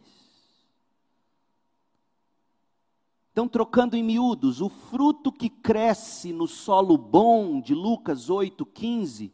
Então, 3.31 3.47
trocando 3.47 3.95
em 3.95 4.03
miúdos, 4.03 4.61
o 4.61 4.69
fruto 4.69 5.31
que 5.31 5.49
cresce 5.49 6.31
no 6.31 6.47
solo 6.47 6.99
bom, 6.99 7.59
de 7.59 7.73
Lucas 7.73 8.29
8, 8.29 8.63
15, 8.63 9.33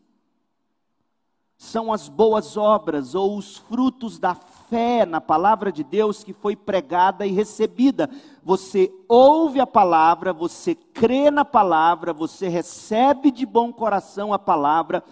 são 1.60 1.92
as 1.92 2.08
boas 2.08 2.56
obras 2.56 3.14
ou 3.14 3.38
os 3.38 3.58
frutos 3.58 4.18
da 4.18 4.34
fé 4.34 5.06
na 5.06 5.20
palavra 5.20 5.74
de 5.74 5.84
Deus 5.84 6.24
que 6.24 6.32
foi 6.32 6.56
pregada 6.56 7.28
e 7.28 7.34
recebida. 7.34 8.10
Você 8.42 8.90
ouve 9.10 9.60
a 9.60 9.68
palavra, 9.68 10.32
você 10.32 10.74
crê 10.74 11.30
na 11.30 11.44
palavra, 11.44 12.14
você 12.14 12.48
recebe 12.48 13.30
de 13.30 13.46
bom 13.46 13.74
coração 13.74 14.32
a 14.32 14.40
palavra, 14.40 15.04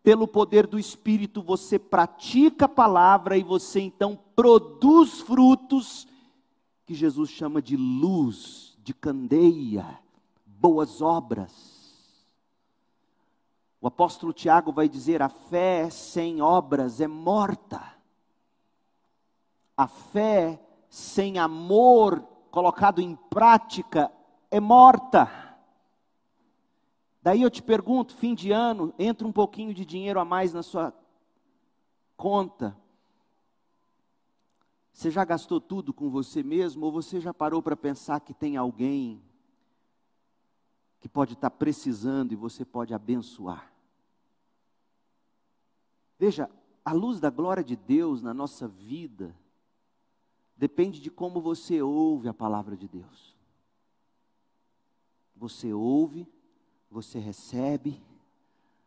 pelo 0.00 0.28
poder 0.28 0.68
do 0.68 0.78
Espírito 0.78 1.42
você 1.42 1.80
pratica 1.80 2.66
a 2.66 2.68
palavra 2.68 3.36
e 3.36 3.42
você 3.42 3.80
então 3.80 4.16
produz 4.36 5.20
frutos 5.20 6.06
que 6.86 6.94
Jesus 6.94 7.28
chama 7.28 7.60
de 7.60 7.76
luz, 7.76 8.78
de 8.84 8.94
candeia, 8.94 9.84
boas 10.46 11.02
obras. 11.02 11.77
O 13.80 13.86
apóstolo 13.86 14.32
Tiago 14.32 14.72
vai 14.72 14.88
dizer: 14.88 15.22
a 15.22 15.28
fé 15.28 15.88
sem 15.90 16.42
obras 16.42 17.00
é 17.00 17.06
morta. 17.06 17.80
A 19.76 19.86
fé 19.86 20.60
sem 20.88 21.38
amor 21.38 22.20
colocado 22.50 23.00
em 23.00 23.14
prática 23.14 24.10
é 24.50 24.58
morta. 24.58 25.30
Daí 27.22 27.42
eu 27.42 27.50
te 27.50 27.62
pergunto, 27.62 28.16
fim 28.16 28.34
de 28.34 28.50
ano, 28.50 28.94
entra 28.98 29.26
um 29.26 29.32
pouquinho 29.32 29.74
de 29.74 29.84
dinheiro 29.84 30.18
a 30.18 30.24
mais 30.24 30.52
na 30.52 30.62
sua 30.62 30.94
conta. 32.16 32.76
Você 34.92 35.10
já 35.10 35.24
gastou 35.24 35.60
tudo 35.60 35.92
com 35.92 36.10
você 36.10 36.42
mesmo 36.42 36.86
ou 36.86 36.90
você 36.90 37.20
já 37.20 37.32
parou 37.32 37.62
para 37.62 37.76
pensar 37.76 38.18
que 38.18 38.34
tem 38.34 38.56
alguém 38.56 39.22
que 41.00 41.08
pode 41.08 41.34
estar 41.34 41.50
precisando 41.50 42.32
e 42.32 42.36
você 42.36 42.64
pode 42.64 42.92
abençoar. 42.92 43.72
Veja, 46.18 46.50
a 46.84 46.92
luz 46.92 47.20
da 47.20 47.30
glória 47.30 47.62
de 47.62 47.76
Deus 47.76 48.22
na 48.22 48.34
nossa 48.34 48.66
vida 48.66 49.34
depende 50.56 51.00
de 51.00 51.10
como 51.10 51.40
você 51.40 51.80
ouve 51.80 52.28
a 52.28 52.34
palavra 52.34 52.76
de 52.76 52.88
Deus. 52.88 53.36
Você 55.36 55.72
ouve, 55.72 56.26
você 56.90 57.20
recebe, 57.20 58.02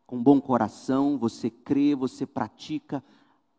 com 0.06 0.22
bom 0.22 0.42
coração, 0.42 1.18
você 1.18 1.50
crê, 1.50 1.96
você 1.96 2.26
pratica 2.26 3.02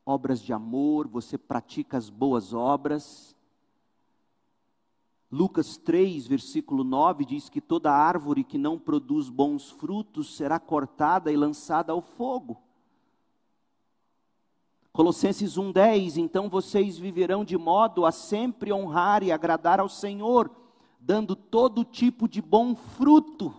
obras 0.04 0.42
de 0.42 0.52
amor, 0.52 1.08
você 1.08 1.38
pratica 1.38 1.96
as 1.96 2.10
boas 2.10 2.52
obras. 2.52 3.34
Lucas 5.32 5.78
3, 5.78 6.26
versículo 6.26 6.84
9 6.84 7.24
diz 7.24 7.48
que 7.48 7.58
toda 7.58 7.90
árvore 7.90 8.44
que 8.44 8.58
não 8.58 8.78
produz 8.78 9.30
bons 9.30 9.70
frutos 9.70 10.36
será 10.36 10.60
cortada 10.60 11.32
e 11.32 11.36
lançada 11.38 11.90
ao 11.90 12.02
fogo. 12.02 12.60
Colossenses 14.92 15.56
1:10, 15.56 16.18
então 16.18 16.50
vocês 16.50 16.98
viverão 16.98 17.46
de 17.46 17.56
modo 17.56 18.04
a 18.04 18.12
sempre 18.12 18.70
honrar 18.70 19.22
e 19.22 19.32
agradar 19.32 19.80
ao 19.80 19.88
Senhor, 19.88 20.50
dando 21.00 21.34
todo 21.34 21.82
tipo 21.82 22.28
de 22.28 22.42
bom 22.42 22.74
fruto. 22.74 23.54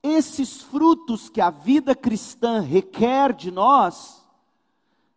Esses 0.00 0.62
frutos 0.62 1.28
que 1.28 1.40
a 1.40 1.50
vida 1.50 1.96
cristã 1.96 2.60
requer 2.60 3.32
de 3.32 3.50
nós, 3.50 4.19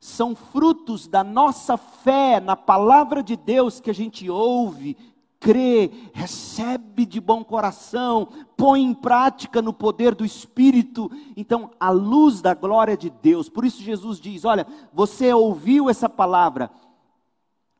são 0.03 0.35
frutos 0.35 1.07
da 1.07 1.23
nossa 1.23 1.77
fé 1.77 2.41
na 2.41 2.57
palavra 2.57 3.23
de 3.23 3.37
Deus 3.37 3.79
que 3.79 3.89
a 3.89 3.93
gente 3.93 4.29
ouve, 4.29 4.97
crê, 5.39 5.89
recebe 6.13 7.05
de 7.05 7.21
bom 7.21 7.41
coração, 7.41 8.27
põe 8.57 8.83
em 8.83 8.93
prática 8.93 9.61
no 9.61 9.71
poder 9.71 10.13
do 10.13 10.25
Espírito. 10.25 11.09
Então, 11.37 11.71
a 11.79 11.89
luz 11.89 12.41
da 12.41 12.53
glória 12.53 12.97
de 12.97 13.09
Deus. 13.09 13.47
Por 13.47 13.63
isso, 13.63 13.81
Jesus 13.81 14.19
diz: 14.19 14.43
Olha, 14.43 14.67
você 14.91 15.33
ouviu 15.33 15.89
essa 15.89 16.09
palavra, 16.09 16.69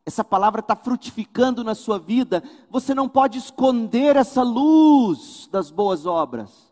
essa 0.06 0.24
palavra 0.24 0.62
está 0.62 0.78
frutificando 0.78 1.62
na 1.62 1.76
sua 1.76 2.00
vida, 2.00 2.42
você 2.70 2.96
não 2.96 3.10
pode 3.10 3.38
esconder 3.38 4.16
essa 4.16 4.44
luz 4.44 5.50
das 5.52 5.70
boas 5.70 6.06
obras. 6.06 6.72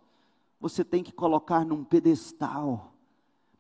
Você 0.62 0.86
tem 0.86 1.04
que 1.04 1.12
colocar 1.12 1.66
num 1.66 1.84
pedestal, 1.84 2.91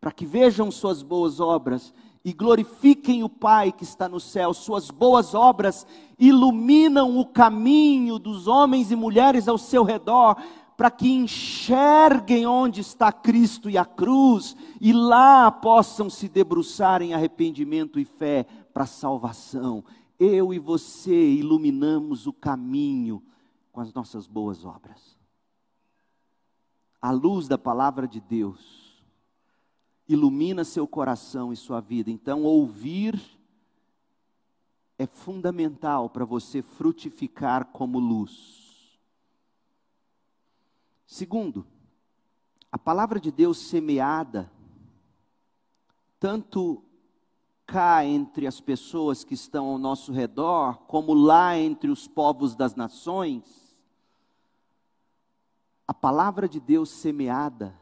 para 0.01 0.11
que 0.11 0.25
vejam 0.25 0.71
suas 0.71 1.03
boas 1.03 1.39
obras 1.39 1.93
e 2.25 2.33
glorifiquem 2.33 3.23
o 3.23 3.29
Pai 3.29 3.71
que 3.71 3.83
está 3.83 4.09
no 4.09 4.19
céu. 4.19 4.51
Suas 4.51 4.89
boas 4.89 5.35
obras 5.35 5.85
iluminam 6.17 7.19
o 7.19 7.25
caminho 7.25 8.17
dos 8.17 8.47
homens 8.47 8.91
e 8.91 8.95
mulheres 8.95 9.47
ao 9.47 9.59
seu 9.59 9.83
redor, 9.83 10.35
para 10.75 10.89
que 10.89 11.07
enxerguem 11.07 12.47
onde 12.47 12.81
está 12.81 13.11
Cristo 13.11 13.69
e 13.69 13.77
a 13.77 13.85
cruz, 13.85 14.57
e 14.79 14.91
lá 14.91 15.51
possam 15.51 16.09
se 16.09 16.27
debruçar 16.27 17.03
em 17.03 17.13
arrependimento 17.13 17.99
e 17.99 18.05
fé 18.05 18.47
para 18.73 18.83
a 18.85 18.87
salvação. 18.87 19.83
Eu 20.19 20.51
e 20.51 20.57
você 20.57 21.33
iluminamos 21.33 22.25
o 22.25 22.33
caminho 22.33 23.21
com 23.71 23.79
as 23.79 23.93
nossas 23.93 24.25
boas 24.25 24.65
obras. 24.65 25.19
A 26.99 27.11
luz 27.11 27.47
da 27.47 27.57
palavra 27.57 28.07
de 28.07 28.19
Deus 28.19 28.80
ilumina 30.13 30.63
seu 30.63 30.87
coração 30.87 31.51
e 31.51 31.55
sua 31.55 31.79
vida. 31.79 32.09
Então, 32.09 32.43
ouvir 32.43 33.19
é 34.97 35.05
fundamental 35.05 36.09
para 36.09 36.25
você 36.25 36.61
frutificar 36.61 37.65
como 37.65 37.99
luz. 37.99 38.99
Segundo, 41.05 41.65
a 42.71 42.77
palavra 42.77 43.19
de 43.19 43.31
Deus 43.31 43.57
semeada, 43.57 44.51
tanto 46.19 46.83
cá 47.65 48.05
entre 48.05 48.45
as 48.45 48.61
pessoas 48.61 49.23
que 49.23 49.33
estão 49.33 49.65
ao 49.67 49.77
nosso 49.77 50.11
redor, 50.11 50.77
como 50.87 51.13
lá 51.13 51.57
entre 51.57 51.89
os 51.89 52.07
povos 52.07 52.55
das 52.55 52.75
nações, 52.75 53.75
a 55.87 55.93
palavra 55.93 56.47
de 56.47 56.59
Deus 56.59 56.89
semeada 56.89 57.80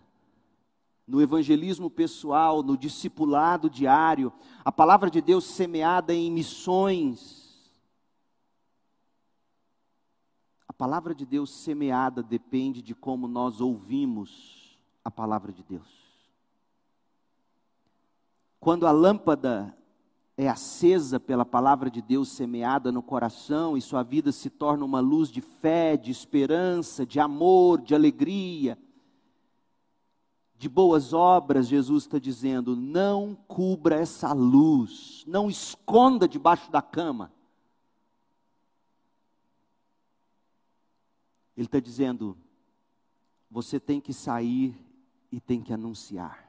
no 1.10 1.20
evangelismo 1.20 1.90
pessoal, 1.90 2.62
no 2.62 2.78
discipulado 2.78 3.68
diário, 3.68 4.32
a 4.64 4.72
palavra 4.72 5.10
de 5.10 5.20
Deus 5.20 5.44
semeada 5.44 6.14
em 6.14 6.32
missões. 6.32 7.74
A 10.68 10.72
palavra 10.72 11.16
de 11.16 11.26
Deus 11.26 11.50
semeada 11.50 12.22
depende 12.22 12.84
de 12.84 12.94
como 12.94 13.28
nós 13.28 13.60
ouvimos 13.60 14.80
a 15.04 15.10
palavra 15.10 15.52
de 15.52 15.64
Deus. 15.64 15.90
Quando 18.60 18.86
a 18.86 18.92
lâmpada 18.92 19.76
é 20.38 20.48
acesa 20.48 21.20
pela 21.20 21.44
palavra 21.44 21.90
de 21.90 22.04
Deus 22.04 22.30
semeada 22.30 22.92
no 22.92 23.02
coração 23.02 23.76
e 23.76 23.82
sua 23.82 24.04
vida 24.04 24.32
se 24.32 24.48
torna 24.48 24.86
uma 24.86 25.00
luz 25.00 25.32
de 25.32 25.42
fé, 25.42 25.98
de 25.98 26.12
esperança, 26.12 27.04
de 27.04 27.20
amor, 27.20 27.82
de 27.82 27.96
alegria, 27.96 28.78
de 30.60 30.68
boas 30.68 31.14
obras, 31.14 31.70
Jesus 31.70 32.04
está 32.04 32.20
dizendo: 32.20 32.76
não 32.76 33.34
cubra 33.48 33.96
essa 33.96 34.34
luz, 34.34 35.24
não 35.26 35.50
esconda 35.50 36.28
debaixo 36.28 36.70
da 36.70 36.82
cama. 36.82 37.32
Ele 41.56 41.66
está 41.66 41.80
dizendo: 41.80 42.38
você 43.50 43.80
tem 43.80 44.02
que 44.02 44.12
sair 44.12 44.78
e 45.32 45.40
tem 45.40 45.62
que 45.62 45.72
anunciar. 45.72 46.46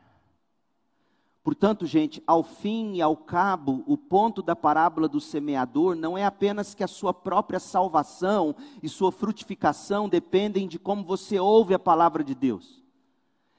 Portanto, 1.45 1.87
gente, 1.87 2.21
ao 2.27 2.43
fim 2.43 2.97
e 2.97 3.01
ao 3.01 3.17
cabo, 3.17 3.85
o 3.87 3.97
ponto 3.97 4.43
da 4.43 4.57
parábola 4.57 5.09
do 5.09 5.21
semeador 5.21 5.95
não 5.95 6.19
é 6.19 6.25
apenas 6.25 6.75
que 6.75 6.83
a 6.83 6.89
sua 6.89 7.15
própria 7.15 7.61
salvação 7.61 8.57
e 8.83 8.89
sua 8.89 9.13
frutificação 9.13 10.09
dependem 10.09 10.67
de 10.67 10.81
como 10.81 11.05
você 11.05 11.39
ouve 11.39 11.75
a 11.75 11.79
palavra 11.79 12.25
de 12.25 12.35
Deus. 12.35 12.80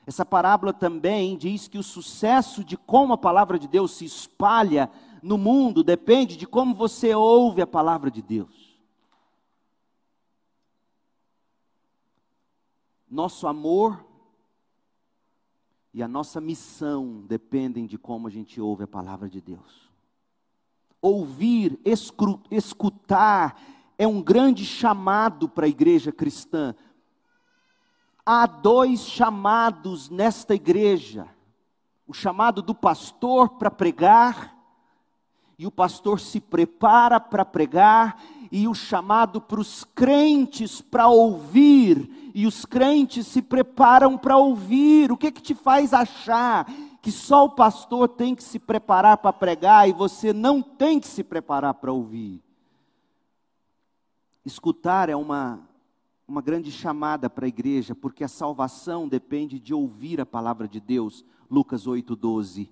Essa 0.05 0.25
parábola 0.25 0.73
também 0.73 1.37
diz 1.37 1.67
que 1.67 1.77
o 1.77 1.83
sucesso 1.83 2.63
de 2.63 2.75
como 2.75 3.13
a 3.13 3.17
palavra 3.17 3.59
de 3.59 3.67
Deus 3.67 3.91
se 3.91 4.05
espalha 4.05 4.89
no 5.21 5.37
mundo 5.37 5.83
depende 5.83 6.35
de 6.35 6.47
como 6.47 6.73
você 6.73 7.13
ouve 7.13 7.61
a 7.61 7.67
palavra 7.67 8.09
de 8.09 8.21
Deus. 8.21 8.79
Nosso 13.09 13.45
amor 13.45 14.03
e 15.93 16.01
a 16.01 16.07
nossa 16.07 16.39
missão 16.39 17.23
dependem 17.27 17.85
de 17.85 17.97
como 17.97 18.27
a 18.27 18.31
gente 18.31 18.59
ouve 18.59 18.85
a 18.85 18.87
palavra 18.87 19.29
de 19.29 19.41
Deus. 19.41 19.91
Ouvir, 21.01 21.79
escutar, 22.49 23.61
é 23.97 24.07
um 24.07 24.21
grande 24.21 24.65
chamado 24.65 25.49
para 25.49 25.65
a 25.65 25.69
igreja 25.69 26.11
cristã, 26.11 26.73
há 28.25 28.45
dois 28.45 29.01
chamados 29.01 30.09
nesta 30.09 30.55
igreja: 30.55 31.27
o 32.07 32.13
chamado 32.13 32.61
do 32.61 32.75
pastor 32.75 33.49
para 33.49 33.71
pregar, 33.71 34.55
e 35.57 35.65
o 35.67 35.71
pastor 35.71 36.19
se 36.19 36.39
prepara 36.39 37.19
para 37.19 37.45
pregar, 37.45 38.21
e 38.51 38.67
o 38.67 38.73
chamado 38.73 39.39
para 39.39 39.59
os 39.59 39.83
crentes 39.83 40.81
para 40.81 41.07
ouvir, 41.07 42.31
e 42.33 42.45
os 42.45 42.65
crentes 42.65 43.27
se 43.27 43.41
preparam 43.41 44.17
para 44.17 44.37
ouvir. 44.37 45.11
O 45.11 45.17
que 45.17 45.31
que 45.31 45.41
te 45.41 45.55
faz 45.55 45.93
achar 45.93 46.65
que 47.01 47.11
só 47.11 47.45
o 47.45 47.49
pastor 47.49 48.09
tem 48.09 48.35
que 48.35 48.43
se 48.43 48.59
preparar 48.59 49.17
para 49.17 49.33
pregar 49.33 49.89
e 49.89 49.93
você 49.93 50.31
não 50.33 50.61
tem 50.61 50.99
que 50.99 51.07
se 51.07 51.23
preparar 51.23 51.73
para 51.75 51.91
ouvir? 51.91 52.41
Escutar 54.45 55.09
é 55.09 55.15
uma 55.15 55.59
uma 56.31 56.41
grande 56.41 56.71
chamada 56.71 57.29
para 57.29 57.45
a 57.45 57.49
igreja, 57.49 57.93
porque 57.93 58.23
a 58.23 58.27
salvação 58.29 59.05
depende 59.05 59.59
de 59.59 59.73
ouvir 59.73 60.21
a 60.21 60.25
palavra 60.25 60.65
de 60.65 60.79
Deus. 60.79 61.25
Lucas 61.49 61.85
8:12. 61.85 62.69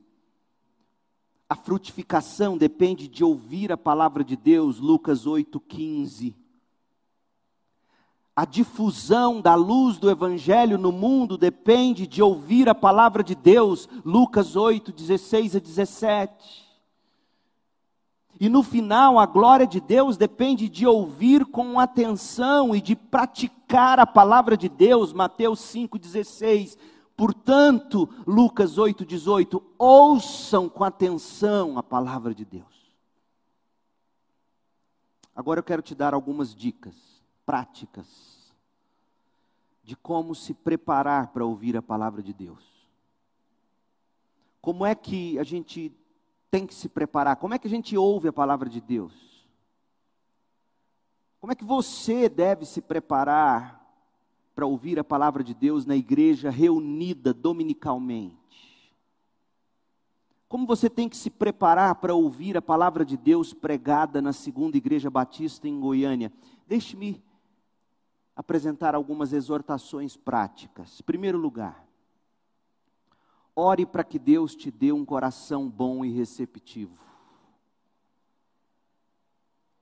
A 1.50 1.56
frutificação 1.56 2.58
depende 2.58 3.06
de 3.06 3.22
ouvir 3.22 3.70
a 3.74 3.78
palavra 3.78 4.24
de 4.24 4.38
Deus. 4.38 4.80
Lucas 4.80 5.26
8:15. 5.28 6.38
A 8.34 8.46
difusão 8.46 9.42
da 9.42 9.56
luz 9.56 9.98
do 9.98 10.10
evangelho 10.10 10.78
no 10.78 10.94
mundo 10.94 11.38
depende 11.38 12.08
de 12.08 12.24
ouvir 12.24 12.70
a 12.70 12.76
palavra 12.76 13.22
de 13.22 13.36
Deus. 13.36 13.90
Lucas 14.06 14.56
8:16 14.56 15.58
a 15.58 15.60
17. 15.60 16.69
E 18.40 18.48
no 18.48 18.64
final, 18.64 19.20
a 19.20 19.26
glória 19.26 19.68
de 19.68 19.82
Deus 19.82 20.16
depende 20.16 20.70
de 20.70 20.88
ouvir 20.88 21.46
com 21.46 21.78
atenção 21.78 22.74
e 22.74 22.80
de 22.80 22.96
praticar 22.96 24.00
a 24.00 24.08
palavra 24.08 24.56
de 24.56 24.70
Deus, 24.70 25.12
Mateus 25.12 25.60
5,16. 25.60 26.78
Portanto, 27.18 28.08
Lucas 28.26 28.78
8,18, 28.78 29.62
ouçam 29.78 30.70
com 30.70 30.86
atenção 30.86 31.78
a 31.78 31.84
palavra 31.84 32.34
de 32.34 32.46
Deus. 32.46 32.96
Agora 35.36 35.60
eu 35.60 35.64
quero 35.64 35.82
te 35.82 35.94
dar 35.94 36.14
algumas 36.14 36.56
dicas 36.56 36.96
práticas 37.46 38.30
de 39.84 39.98
como 39.98 40.34
se 40.34 40.54
preparar 40.54 41.28
para 41.28 41.44
ouvir 41.44 41.76
a 41.76 41.82
palavra 41.82 42.24
de 42.24 42.32
Deus. 42.32 42.64
Como 44.62 44.86
é 44.86 44.96
que 44.96 45.38
a 45.40 45.44
gente 45.44 45.92
tem 46.50 46.66
que 46.66 46.74
se 46.74 46.90
preparar. 46.90 47.36
Como 47.36 47.54
é 47.54 47.60
que 47.60 47.68
a 47.68 47.70
gente 47.70 47.98
ouve 47.98 48.28
a 48.28 48.34
palavra 48.34 48.70
de 48.70 48.82
Deus? 48.82 49.48
Como 51.40 51.54
é 51.54 51.56
que 51.56 51.64
você 51.64 52.28
deve 52.28 52.66
se 52.66 52.82
preparar 52.82 53.80
para 54.54 54.66
ouvir 54.66 55.00
a 55.00 55.04
palavra 55.04 55.44
de 55.44 55.54
Deus 55.54 55.86
na 55.86 55.96
igreja 55.96 56.50
reunida 56.50 57.34
dominicalmente? 57.34 58.38
Como 60.50 60.66
você 60.66 60.90
tem 60.90 61.08
que 61.08 61.16
se 61.16 61.30
preparar 61.30 61.96
para 61.96 62.14
ouvir 62.14 62.58
a 62.58 62.62
palavra 62.62 63.06
de 63.06 63.16
Deus 63.16 63.54
pregada 63.54 64.22
na 64.22 64.34
segunda 64.34 64.76
igreja 64.76 65.10
batista 65.10 65.68
em 65.68 65.80
Goiânia? 65.80 66.34
Deixe-me 66.68 67.24
apresentar 68.36 68.96
algumas 68.96 69.32
exortações 69.32 70.18
práticas. 70.18 71.02
Primeiro 71.02 71.38
lugar, 71.38 71.86
ore 73.60 73.86
para 73.86 74.04
que 74.04 74.18
Deus 74.18 74.56
te 74.56 74.72
dê 74.72 74.92
um 74.92 75.04
coração 75.04 75.70
bom 75.70 76.06
e 76.06 76.12
receptivo. 76.12 76.98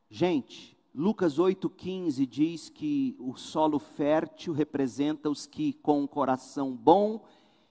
Gente, 0.10 0.76
Lucas 0.96 1.38
8,15 1.38 2.26
diz 2.26 2.70
que 2.70 3.16
o 3.20 3.36
solo 3.36 3.78
fértil 3.78 4.52
representa 4.52 5.30
os 5.30 5.46
que, 5.46 5.74
com 5.74 6.02
um 6.02 6.08
coração 6.08 6.76
bom 6.76 7.24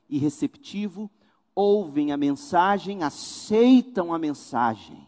e 0.08 0.16
receptivo, 0.16 1.10
ouvem 1.52 2.12
a 2.12 2.16
mensagem, 2.16 3.02
aceitam 3.02 4.14
a 4.14 4.18
mensagem. 4.18 5.04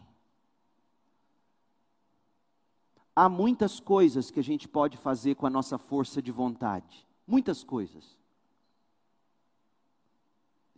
Há 3.15 3.29
muitas 3.29 3.79
coisas 3.79 4.29
que 4.29 4.39
a 4.39 4.43
gente 4.43 4.67
pode 4.67 4.97
fazer 4.97 5.35
com 5.35 5.45
a 5.45 5.49
nossa 5.49 5.77
força 5.77 6.21
de 6.21 6.31
vontade. 6.31 7.07
Muitas 7.25 7.63
coisas. 7.63 8.18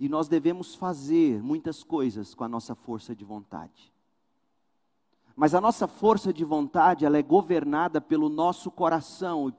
E 0.01 0.09
nós 0.09 0.27
devemos 0.27 0.73
fazer 0.73 1.43
muitas 1.43 1.83
coisas 1.83 2.33
com 2.33 2.43
a 2.43 2.47
nossa 2.47 2.73
força 2.73 3.15
de 3.15 3.23
vontade. 3.23 3.93
Mas 5.35 5.53
a 5.53 5.61
nossa 5.61 5.87
força 5.87 6.33
de 6.33 6.43
vontade, 6.43 7.05
ela 7.05 7.19
é 7.19 7.21
governada 7.21 8.01
pelo 8.01 8.27
nosso 8.27 8.71
coração. 8.71 9.55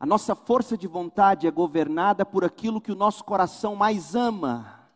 A 0.00 0.04
nossa 0.04 0.34
força 0.34 0.76
de 0.76 0.88
vontade 0.88 1.46
é 1.46 1.50
governada 1.52 2.26
por 2.26 2.44
aquilo 2.44 2.80
que 2.80 2.90
o 2.90 2.96
nosso 2.96 3.22
coração 3.22 3.76
mais 3.76 4.16
ama. 4.16 4.90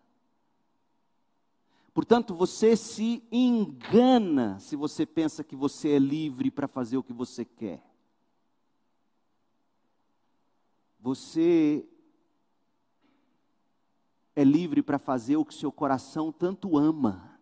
Portanto, 1.94 2.34
você 2.34 2.74
se 2.74 3.22
engana 3.30 4.58
se 4.58 4.74
você 4.74 5.06
pensa 5.06 5.44
que 5.44 5.54
você 5.54 5.90
é 5.90 5.98
livre 6.00 6.50
para 6.50 6.66
fazer 6.66 6.96
o 6.96 7.04
que 7.04 7.12
você 7.12 7.44
quer. 7.44 7.80
Você 10.98 11.88
é 14.34 14.44
livre 14.44 14.82
para 14.82 14.98
fazer 14.98 15.36
o 15.36 15.44
que 15.44 15.54
seu 15.54 15.70
coração 15.70 16.32
tanto 16.32 16.76
ama. 16.78 17.38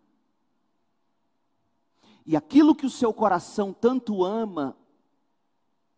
E 2.25 2.35
aquilo 2.35 2.75
que 2.75 2.85
o 2.85 2.89
seu 2.89 3.13
coração 3.13 3.73
tanto 3.73 4.23
ama, 4.23 4.77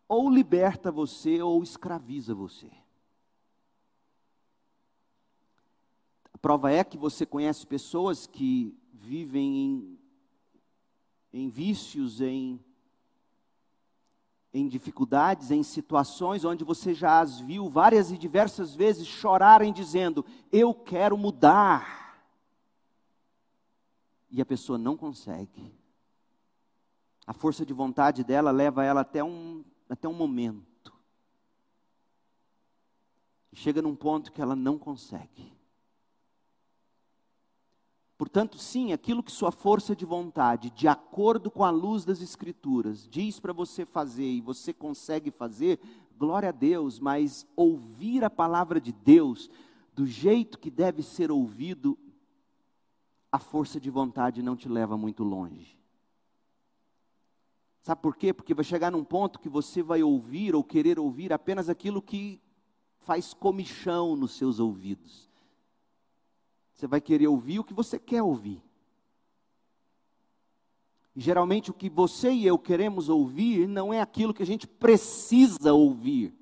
ou 0.08 0.30
liberta 0.30 0.92
você 0.92 1.42
ou 1.42 1.64
escraviza 1.64 2.34
você. 2.36 2.72
A 6.34 6.38
prova 6.38 6.72
é 6.72 6.84
que 6.84 6.98
você 6.98 7.26
conhece 7.26 7.66
pessoas 7.66 8.28
que 8.28 8.78
vivem 8.94 9.58
em, 9.58 10.00
em 11.34 11.50
vícios, 11.50 12.22
em, 12.22 12.64
em 14.54 14.68
dificuldades, 14.68 15.50
em 15.50 15.64
situações 15.64 16.46
onde 16.46 16.64
você 16.64 16.94
já 16.94 17.20
as 17.20 17.40
viu 17.40 17.68
várias 17.68 18.12
e 18.12 18.18
diversas 18.18 18.76
vezes 18.76 19.08
chorarem 19.08 19.74
dizendo: 19.74 20.24
Eu 20.52 20.74
quero 20.74 21.18
mudar. 21.18 22.22
E 24.30 24.42
a 24.42 24.46
pessoa 24.46 24.78
não 24.78 24.96
consegue. 24.96 25.74
A 27.26 27.34
força 27.34 27.66
de 27.66 27.74
vontade 27.74 28.24
dela 28.24 28.52
leva 28.52 28.84
ela 28.84 29.02
até 29.02 29.24
um, 29.24 29.64
até 29.90 30.08
um 30.08 30.14
momento. 30.14 30.94
Chega 33.54 33.82
num 33.82 33.96
ponto 33.96 34.32
que 34.32 34.42
ela 34.42 34.56
não 34.56 34.78
consegue. 34.78 35.54
Portanto, 38.24 38.58
sim, 38.58 38.94
aquilo 38.94 39.22
que 39.22 39.34
sua 39.34 39.52
força 39.52 39.94
de 39.94 40.06
vontade, 40.06 40.70
de 40.70 40.88
acordo 40.88 41.52
com 41.52 41.62
a 41.66 41.70
luz 41.70 42.06
das 42.06 42.22
Escrituras, 42.22 43.06
diz 43.06 43.38
para 43.38 43.52
você 43.52 43.86
fazer 43.86 44.24
e 44.24 44.40
você 44.40 44.72
consegue 44.72 45.30
fazer, 45.30 45.78
glória 46.18 46.48
a 46.48 46.54
Deus, 46.54 47.02
mas 47.02 47.46
ouvir 47.54 48.24
a 48.24 48.30
palavra 48.30 48.80
de 48.80 48.94
Deus 48.94 49.50
do 49.94 50.08
jeito 50.08 50.58
que 50.58 50.72
deve 50.72 51.04
ser 51.04 51.32
ouvido, 51.32 52.00
a 53.30 53.40
força 53.40 53.78
de 53.78 53.90
vontade 53.90 54.42
não 54.42 54.56
te 54.56 54.70
leva 54.70 54.96
muito 54.96 55.26
longe. 55.26 55.78
Sabe 57.82 58.02
por 58.02 58.16
quê? 58.16 58.32
Porque 58.34 58.54
vai 58.54 58.64
chegar 58.64 58.90
num 58.90 59.04
ponto 59.04 59.38
que 59.38 59.50
você 59.50 59.84
vai 59.84 60.02
ouvir 60.02 60.56
ou 60.56 60.64
querer 60.64 60.98
ouvir 60.98 61.34
apenas 61.34 61.68
aquilo 61.68 62.02
que 62.02 62.42
faz 63.02 63.34
comichão 63.34 64.16
nos 64.16 64.38
seus 64.38 64.62
ouvidos. 64.62 65.33
Você 66.84 66.88
vai 66.88 67.00
querer 67.00 67.30
ouvir 67.30 67.60
o 67.60 67.64
que 67.64 67.74
você 67.74 67.98
quer 67.98 68.22
ouvir. 68.22 68.62
E 71.16 71.22
geralmente 71.22 71.72
o 71.72 71.74
que 71.74 71.90
você 71.90 72.30
e 72.30 72.46
eu 72.46 72.60
queremos 72.60 73.08
ouvir 73.08 73.70
não 73.70 73.94
é 73.94 74.02
aquilo 74.02 74.34
que 74.34 74.44
a 74.44 74.46
gente 74.46 74.68
precisa 74.68 75.72
ouvir. 75.72 76.34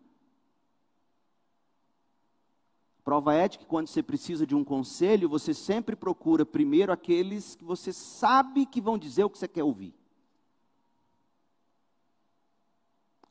Prova 3.03 3.35
é 3.35 3.47
de 3.47 3.59
que 3.59 3.67
quando 3.67 3.85
você 3.85 4.01
precisa 4.01 4.47
de 4.47 4.55
um 4.55 4.63
conselho, 4.63 5.29
você 5.29 5.53
sempre 5.53 5.95
procura 5.95 6.43
primeiro 6.43 6.91
aqueles 6.91 7.53
que 7.53 7.63
você 7.63 7.93
sabe 7.93 8.65
que 8.65 8.81
vão 8.81 8.97
dizer 8.97 9.23
o 9.23 9.29
que 9.29 9.37
você 9.37 9.47
quer 9.47 9.63
ouvir. 9.63 9.93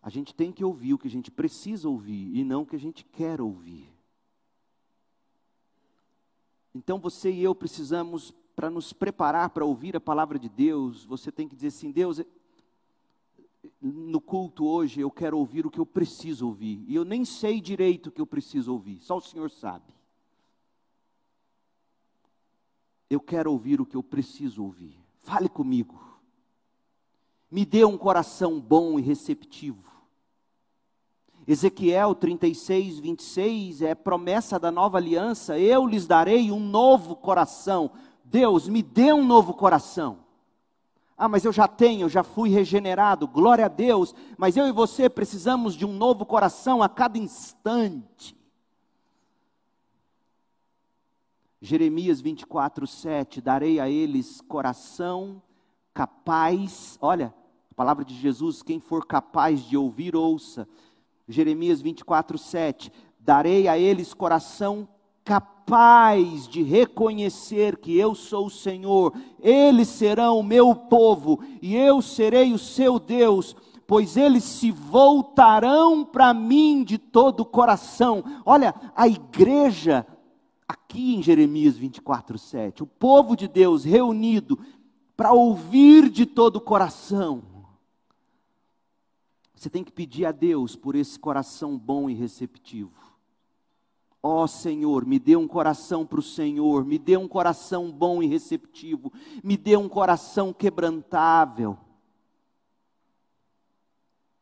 A 0.00 0.10
gente 0.10 0.32
tem 0.32 0.52
que 0.52 0.64
ouvir 0.64 0.94
o 0.94 0.98
que 0.98 1.08
a 1.08 1.10
gente 1.10 1.28
precisa 1.28 1.88
ouvir 1.88 2.36
e 2.36 2.44
não 2.44 2.62
o 2.62 2.66
que 2.66 2.76
a 2.76 2.80
gente 2.80 3.04
quer 3.04 3.40
ouvir. 3.40 3.99
Então 6.74 6.98
você 6.98 7.30
e 7.30 7.42
eu 7.42 7.54
precisamos, 7.54 8.32
para 8.54 8.70
nos 8.70 8.92
preparar 8.92 9.50
para 9.50 9.64
ouvir 9.64 9.96
a 9.96 10.00
palavra 10.00 10.38
de 10.38 10.48
Deus, 10.48 11.04
você 11.04 11.32
tem 11.32 11.48
que 11.48 11.54
dizer 11.54 11.68
assim: 11.68 11.90
Deus, 11.90 12.22
no 13.80 14.20
culto 14.20 14.66
hoje 14.66 15.00
eu 15.00 15.10
quero 15.10 15.38
ouvir 15.38 15.66
o 15.66 15.70
que 15.70 15.80
eu 15.80 15.86
preciso 15.86 16.46
ouvir. 16.46 16.84
E 16.86 16.94
eu 16.94 17.04
nem 17.04 17.24
sei 17.24 17.60
direito 17.60 18.08
o 18.08 18.12
que 18.12 18.20
eu 18.20 18.26
preciso 18.26 18.72
ouvir, 18.72 18.98
só 19.00 19.18
o 19.18 19.22
Senhor 19.22 19.50
sabe. 19.50 19.92
Eu 23.08 23.20
quero 23.20 23.50
ouvir 23.50 23.80
o 23.80 23.86
que 23.86 23.96
eu 23.96 24.02
preciso 24.02 24.62
ouvir. 24.62 24.96
Fale 25.22 25.48
comigo. 25.48 26.00
Me 27.50 27.64
dê 27.64 27.84
um 27.84 27.98
coração 27.98 28.60
bom 28.60 28.98
e 28.98 29.02
receptivo. 29.02 29.90
Ezequiel 31.50 32.14
36, 32.14 33.00
26 33.00 33.82
é 33.82 33.92
promessa 33.92 34.56
da 34.56 34.70
nova 34.70 34.98
aliança: 34.98 35.58
eu 35.58 35.84
lhes 35.84 36.06
darei 36.06 36.52
um 36.52 36.60
novo 36.60 37.16
coração. 37.16 37.90
Deus, 38.24 38.68
me 38.68 38.84
dê 38.84 39.12
um 39.12 39.26
novo 39.26 39.52
coração. 39.52 40.18
Ah, 41.18 41.28
mas 41.28 41.44
eu 41.44 41.52
já 41.52 41.66
tenho, 41.66 42.08
já 42.08 42.22
fui 42.22 42.50
regenerado, 42.50 43.26
glória 43.26 43.64
a 43.64 43.68
Deus, 43.68 44.14
mas 44.38 44.56
eu 44.56 44.68
e 44.68 44.72
você 44.72 45.10
precisamos 45.10 45.74
de 45.74 45.84
um 45.84 45.92
novo 45.92 46.24
coração 46.24 46.84
a 46.84 46.88
cada 46.88 47.18
instante. 47.18 48.36
Jeremias 51.60 52.20
24, 52.20 52.86
7: 52.86 53.40
Darei 53.40 53.80
a 53.80 53.90
eles 53.90 54.40
coração 54.42 55.42
capaz, 55.92 56.96
olha, 57.02 57.34
a 57.72 57.74
palavra 57.74 58.04
de 58.04 58.14
Jesus: 58.14 58.62
quem 58.62 58.78
for 58.78 59.04
capaz 59.04 59.62
de 59.64 59.76
ouvir, 59.76 60.14
ouça 60.14 60.68
Jeremias 61.30 61.80
24, 61.80 62.36
7. 62.36 62.92
Darei 63.18 63.68
a 63.68 63.78
eles 63.78 64.12
coração 64.12 64.88
capaz 65.24 66.48
de 66.48 66.62
reconhecer 66.62 67.76
que 67.76 67.96
eu 67.96 68.14
sou 68.14 68.46
o 68.46 68.50
Senhor, 68.50 69.14
eles 69.38 69.86
serão 69.86 70.40
o 70.40 70.42
meu 70.42 70.74
povo 70.74 71.38
e 71.62 71.76
eu 71.76 72.02
serei 72.02 72.52
o 72.52 72.58
seu 72.58 72.98
Deus, 72.98 73.54
pois 73.86 74.16
eles 74.16 74.42
se 74.42 74.72
voltarão 74.72 76.04
para 76.04 76.34
mim 76.34 76.82
de 76.82 76.98
todo 76.98 77.40
o 77.40 77.44
coração. 77.44 78.24
Olha, 78.44 78.74
a 78.96 79.06
igreja, 79.06 80.04
aqui 80.66 81.14
em 81.14 81.22
Jeremias 81.22 81.76
24, 81.76 82.36
7, 82.36 82.82
o 82.82 82.86
povo 82.86 83.36
de 83.36 83.46
Deus 83.46 83.84
reunido 83.84 84.58
para 85.16 85.32
ouvir 85.32 86.08
de 86.08 86.26
todo 86.26 86.56
o 86.56 86.60
coração 86.60 87.49
você 89.60 89.68
tem 89.68 89.84
que 89.84 89.92
pedir 89.92 90.24
a 90.24 90.32
Deus 90.32 90.74
por 90.74 90.94
esse 90.94 91.18
coração 91.18 91.76
bom 91.76 92.08
e 92.08 92.14
receptivo. 92.14 92.94
Ó 94.22 94.44
oh, 94.44 94.46
Senhor, 94.48 95.04
me 95.04 95.18
dê 95.18 95.36
um 95.36 95.46
coração 95.46 96.06
para 96.06 96.18
o 96.18 96.22
Senhor, 96.22 96.82
me 96.82 96.98
dê 96.98 97.18
um 97.18 97.28
coração 97.28 97.92
bom 97.92 98.22
e 98.22 98.26
receptivo, 98.26 99.12
me 99.44 99.58
dê 99.58 99.76
um 99.76 99.86
coração 99.86 100.50
quebrantável, 100.50 101.76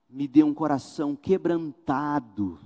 me 0.09 0.29
dê 0.29 0.45
um 0.45 0.55
coração 0.55 1.17
quebrantado 1.17 2.61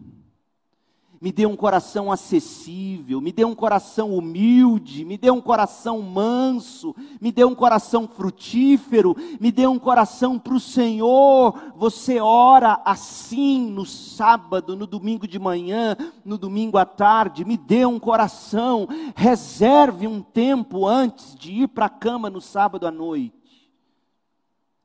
me 1.23 1.31
dê 1.31 1.47
um 1.47 1.55
coração 1.55 2.11
acessível, 2.11 3.21
me 3.21 3.31
dê 3.31 3.45
um 3.45 3.55
coração 3.55 4.13
humilde, 4.13 5.05
me 5.05 5.17
dê 5.17 5.31
um 5.31 5.41
coração 5.41 6.03
manso, 6.03 6.97
me 7.21 7.31
dê 7.31 7.45
um 7.45 7.55
coração 7.55 8.09
frutífero, 8.09 9.17
me 9.39 9.53
dê 9.53 9.65
um 9.65 9.79
coração 9.79 10.37
para 10.37 10.55
o 10.55 10.59
Senhor. 10.59 11.55
Você 11.77 12.19
ora 12.19 12.83
assim 12.85 13.71
no 13.71 13.87
sábado, 13.87 14.75
no 14.75 14.85
domingo 14.85 15.29
de 15.29 15.39
manhã, 15.39 15.97
no 16.25 16.37
domingo 16.37 16.77
à 16.77 16.85
tarde, 16.85 17.45
me 17.45 17.57
dê 17.57 17.87
um 17.87 18.01
coração, 18.01 18.89
reserve 19.15 20.09
um 20.09 20.21
tempo 20.21 20.89
antes 20.89 21.37
de 21.37 21.53
ir 21.53 21.69
para 21.69 21.87
a 21.87 21.89
cama 21.89 22.29
no 22.29 22.41
sábado 22.41 22.85
à 22.85 22.91
noite 22.91 23.42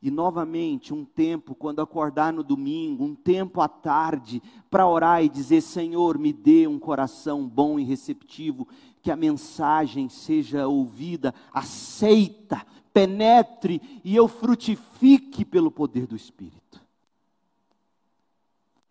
e 0.01 0.11
novamente, 0.11 0.93
um 0.93 1.03
tempo, 1.03 1.55
quando 1.55 1.81
acordar 1.81 2.31
no 2.31 2.43
domingo, 2.43 3.03
um 3.03 3.15
tempo 3.15 3.61
à 3.61 3.67
tarde, 3.67 4.41
para 4.69 4.87
orar 4.87 5.23
e 5.23 5.29
dizer: 5.29 5.61
Senhor, 5.61 6.19
me 6.19 6.31
dê 6.31 6.67
um 6.67 6.77
coração 6.77 7.47
bom 7.47 7.79
e 7.79 7.83
receptivo, 7.83 8.67
que 9.01 9.09
a 9.09 9.15
mensagem 9.15 10.07
seja 10.07 10.67
ouvida, 10.67 11.33
aceita, 11.51 12.63
penetre 12.93 13.81
e 14.03 14.15
eu 14.15 14.27
frutifique 14.27 15.43
pelo 15.43 15.71
poder 15.71 16.05
do 16.05 16.15
Espírito. 16.15 16.81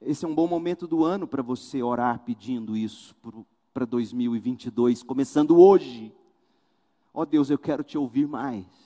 Esse 0.00 0.24
é 0.24 0.28
um 0.28 0.34
bom 0.34 0.46
momento 0.46 0.86
do 0.86 1.04
ano 1.04 1.26
para 1.26 1.42
você 1.42 1.82
orar 1.82 2.20
pedindo 2.20 2.76
isso 2.76 3.14
para 3.72 3.84
2022, 3.84 5.02
começando 5.02 5.58
hoje. 5.58 6.12
Ó 7.14 7.22
oh 7.22 7.26
Deus, 7.26 7.48
eu 7.48 7.58
quero 7.58 7.82
te 7.82 7.96
ouvir 7.96 8.26
mais. 8.26 8.85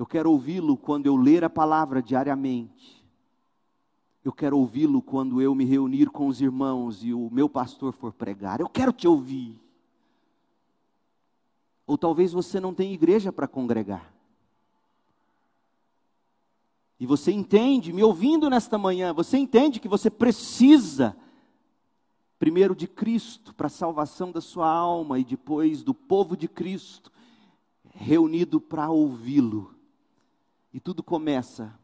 Eu 0.00 0.06
quero 0.06 0.30
ouvi-lo 0.30 0.78
quando 0.78 1.04
eu 1.04 1.14
ler 1.14 1.44
a 1.44 1.50
palavra 1.50 2.00
diariamente. 2.00 3.04
Eu 4.24 4.32
quero 4.32 4.56
ouvi-lo 4.56 5.02
quando 5.02 5.42
eu 5.42 5.54
me 5.54 5.66
reunir 5.66 6.08
com 6.08 6.26
os 6.26 6.40
irmãos 6.40 7.04
e 7.04 7.12
o 7.12 7.28
meu 7.30 7.50
pastor 7.50 7.92
for 7.92 8.10
pregar. 8.10 8.60
Eu 8.60 8.68
quero 8.70 8.94
te 8.94 9.06
ouvir. 9.06 9.60
Ou 11.86 11.98
talvez 11.98 12.32
você 12.32 12.58
não 12.58 12.72
tenha 12.72 12.94
igreja 12.94 13.30
para 13.30 13.46
congregar. 13.46 14.10
E 16.98 17.04
você 17.04 17.30
entende, 17.30 17.92
me 17.92 18.02
ouvindo 18.02 18.48
nesta 18.48 18.78
manhã, 18.78 19.12
você 19.12 19.36
entende 19.36 19.78
que 19.78 19.86
você 19.86 20.08
precisa, 20.08 21.14
primeiro 22.38 22.74
de 22.74 22.88
Cristo, 22.88 23.54
para 23.54 23.66
a 23.66 23.68
salvação 23.68 24.32
da 24.32 24.40
sua 24.40 24.66
alma, 24.66 25.18
e 25.18 25.24
depois 25.24 25.82
do 25.82 25.92
povo 25.92 26.38
de 26.38 26.48
Cristo, 26.48 27.12
reunido 27.84 28.58
para 28.62 28.88
ouvi-lo. 28.88 29.78
E 30.72 30.78
tudo 30.78 31.02
começa 31.02 31.78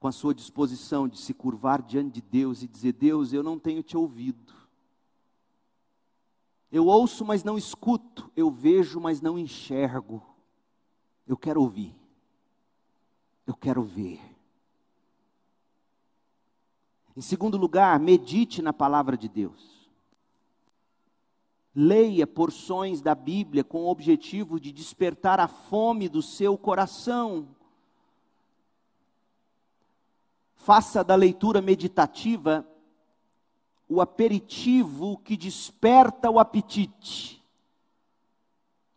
com 0.00 0.08
a 0.08 0.12
sua 0.12 0.34
disposição 0.34 1.08
de 1.08 1.18
se 1.18 1.34
curvar 1.34 1.82
diante 1.82 2.14
de 2.14 2.20
Deus 2.22 2.62
e 2.62 2.68
dizer: 2.68 2.92
Deus, 2.92 3.32
eu 3.32 3.42
não 3.42 3.58
tenho 3.58 3.82
te 3.82 3.96
ouvido. 3.96 4.54
Eu 6.70 6.86
ouço, 6.86 7.24
mas 7.24 7.42
não 7.42 7.56
escuto. 7.56 8.30
Eu 8.36 8.50
vejo, 8.50 9.00
mas 9.00 9.20
não 9.20 9.38
enxergo. 9.38 10.22
Eu 11.26 11.36
quero 11.36 11.60
ouvir. 11.60 11.94
Eu 13.46 13.54
quero 13.54 13.82
ver. 13.82 14.20
Em 17.16 17.20
segundo 17.20 17.56
lugar, 17.56 17.98
medite 17.98 18.62
na 18.62 18.72
palavra 18.72 19.16
de 19.16 19.28
Deus. 19.28 19.77
Leia 21.74 22.26
porções 22.26 23.00
da 23.00 23.14
Bíblia 23.14 23.62
com 23.62 23.82
o 23.82 23.88
objetivo 23.88 24.58
de 24.58 24.72
despertar 24.72 25.38
a 25.38 25.46
fome 25.46 26.08
do 26.08 26.22
seu 26.22 26.56
coração. 26.58 27.48
Faça 30.56 31.04
da 31.04 31.14
leitura 31.14 31.62
meditativa 31.62 32.66
o 33.88 34.00
aperitivo 34.00 35.16
que 35.18 35.36
desperta 35.36 36.30
o 36.30 36.38
apetite. 36.38 37.42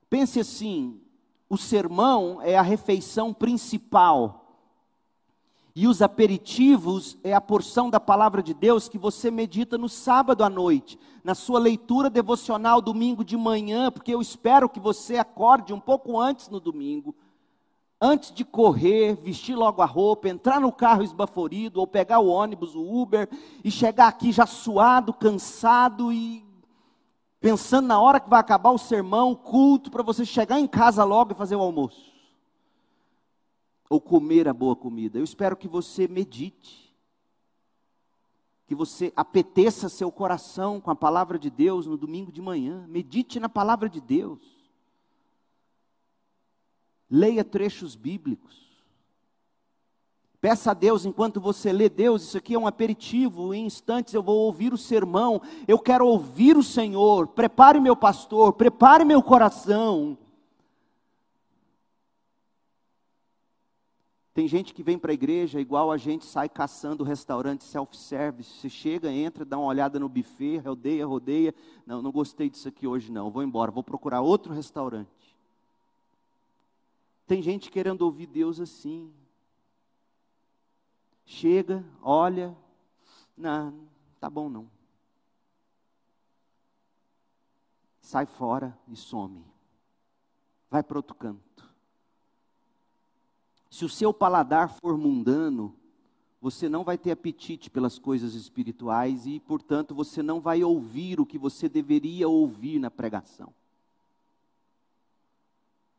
Pense 0.10 0.40
assim: 0.40 1.02
o 1.48 1.58
sermão 1.58 2.42
é 2.42 2.58
a 2.58 2.62
refeição 2.62 3.34
principal. 3.34 4.41
E 5.76 5.88
os 5.88 6.02
aperitivos 6.02 7.18
é 7.24 7.34
a 7.34 7.40
porção 7.40 7.90
da 7.90 8.00
palavra 8.00 8.44
de 8.44 8.54
Deus 8.54 8.90
que 8.90 8.98
você 8.98 9.32
medita 9.32 9.78
no 9.78 9.88
sábado 9.88 10.44
à 10.44 10.50
noite, 10.50 11.00
na 11.24 11.34
sua 11.34 11.60
leitura 11.60 12.10
devocional 12.10 12.82
domingo 12.82 13.24
de 13.24 13.38
manhã, 13.38 13.90
porque 13.92 14.14
eu 14.14 14.22
espero 14.22 14.68
que 14.68 14.80
você 14.80 15.18
acorde 15.18 15.74
um 15.74 15.80
pouco 15.80 16.20
antes 16.20 16.50
no 16.50 16.60
domingo 16.60 17.16
antes 18.02 18.34
de 18.34 18.44
correr, 18.44 19.14
vestir 19.22 19.56
logo 19.56 19.80
a 19.80 19.86
roupa, 19.86 20.28
entrar 20.28 20.60
no 20.60 20.72
carro 20.72 21.04
esbaforido, 21.04 21.80
ou 21.80 21.86
pegar 21.86 22.18
o 22.18 22.28
ônibus, 22.28 22.74
o 22.74 22.82
Uber, 22.82 23.30
e 23.64 23.70
chegar 23.70 24.08
aqui 24.08 24.32
já 24.32 24.48
suado, 24.48 25.14
cansado 25.14 26.12
e 26.12 26.44
pensando 27.40 27.88
na 27.88 28.02
hora 28.02 28.20
que 28.20 28.30
vai 28.30 28.40
acabar 28.40 28.72
o 28.72 28.78
sermão, 28.80 29.32
o 29.32 29.36
culto, 29.36 29.92
para 29.92 30.02
você 30.02 30.26
chegar 30.26 30.60
em 30.60 30.68
casa 30.68 31.04
logo 31.04 31.32
e 31.32 31.36
fazer 31.36 31.56
o 31.56 31.62
almoço. 31.62 32.11
Ou 33.92 34.00
comer 34.00 34.48
a 34.48 34.54
boa 34.54 34.74
comida. 34.74 35.20
Eu 35.20 35.24
espero 35.26 35.58
que 35.58 35.68
você 35.68 36.08
medite. 36.08 36.96
Que 38.66 38.74
você 38.74 39.12
apeteça 39.18 39.90
seu 39.90 40.10
coração 40.10 40.80
com 40.80 40.90
a 40.90 40.96
palavra 40.96 41.38
de 41.38 41.50
Deus 41.50 41.86
no 41.86 41.98
domingo 41.98 42.32
de 42.32 42.42
manhã. 42.42 42.88
Medite 42.88 43.38
na 43.38 43.50
palavra 43.50 43.90
de 43.90 44.00
Deus. 44.00 44.40
Leia 47.10 47.44
trechos 47.44 47.94
bíblicos. 47.94 48.62
Peça 50.40 50.72
a 50.72 50.74
Deus 50.74 51.06
enquanto 51.06 51.42
você 51.42 51.74
lê 51.74 51.90
Deus, 51.90 52.24
isso 52.24 52.38
aqui 52.38 52.54
é 52.54 52.58
um 52.58 52.66
aperitivo, 52.66 53.54
em 53.54 53.66
instantes 53.66 54.14
eu 54.14 54.24
vou 54.24 54.38
ouvir 54.38 54.74
o 54.74 54.78
sermão, 54.78 55.42
eu 55.68 55.78
quero 55.78 56.08
ouvir 56.08 56.56
o 56.56 56.64
Senhor. 56.64 57.28
Prepare 57.28 57.82
meu 57.82 57.96
pastor, 57.96 58.54
prepare 58.54 59.04
meu 59.04 59.22
coração. 59.22 60.18
Tem 64.34 64.48
gente 64.48 64.74
que 64.74 64.82
vem 64.82 64.98
para 64.98 65.12
a 65.12 65.14
igreja 65.14 65.60
igual 65.60 65.92
a 65.92 65.98
gente 65.98 66.26
sai 66.26 66.48
caçando 66.48 67.04
restaurante 67.04 67.66
self-service. 67.66 68.50
Você 68.50 68.70
chega, 68.70 69.12
entra, 69.12 69.44
dá 69.44 69.58
uma 69.58 69.68
olhada 69.68 70.00
no 70.00 70.08
buffet, 70.08 70.58
rodeia, 70.60 71.06
rodeia. 71.06 71.54
Não, 71.86 72.02
não 72.02 72.12
gostei 72.12 72.50
disso 72.50 72.68
aqui 72.70 72.88
hoje 72.88 73.12
não, 73.12 73.30
vou 73.30 73.44
embora, 73.44 73.72
vou 73.72 73.84
procurar 73.84 74.22
outro 74.22 74.54
restaurante. 74.54 75.36
Tem 77.28 77.42
gente 77.42 77.70
querendo 77.70 78.04
ouvir 78.04 78.28
Deus 78.28 78.60
assim. 78.60 79.14
Chega, 81.26 81.84
olha, 82.02 82.56
não, 83.36 83.88
tá 84.20 84.30
bom 84.30 84.50
não. 84.50 84.70
Sai 88.02 88.26
fora 88.26 88.78
e 88.88 88.96
some. 88.96 89.46
Vai 90.70 90.84
para 90.84 90.98
outro 90.98 91.16
canto. 91.16 91.71
Se 93.72 93.86
o 93.86 93.90
seu 93.90 94.14
paladar 94.14 94.68
for 94.68 94.98
mundano, 94.98 95.74
você 96.42 96.68
não 96.68 96.84
vai 96.84 96.98
ter 96.98 97.12
apetite 97.12 97.70
pelas 97.70 97.98
coisas 97.98 98.36
espirituais 98.36 99.26
e, 99.26 99.40
portanto, 99.40 99.96
você 99.96 100.22
não 100.22 100.42
vai 100.42 100.62
ouvir 100.62 101.22
o 101.22 101.26
que 101.26 101.38
você 101.38 101.70
deveria 101.70 102.28
ouvir 102.28 102.80
na 102.80 102.92
pregação. 102.92 103.54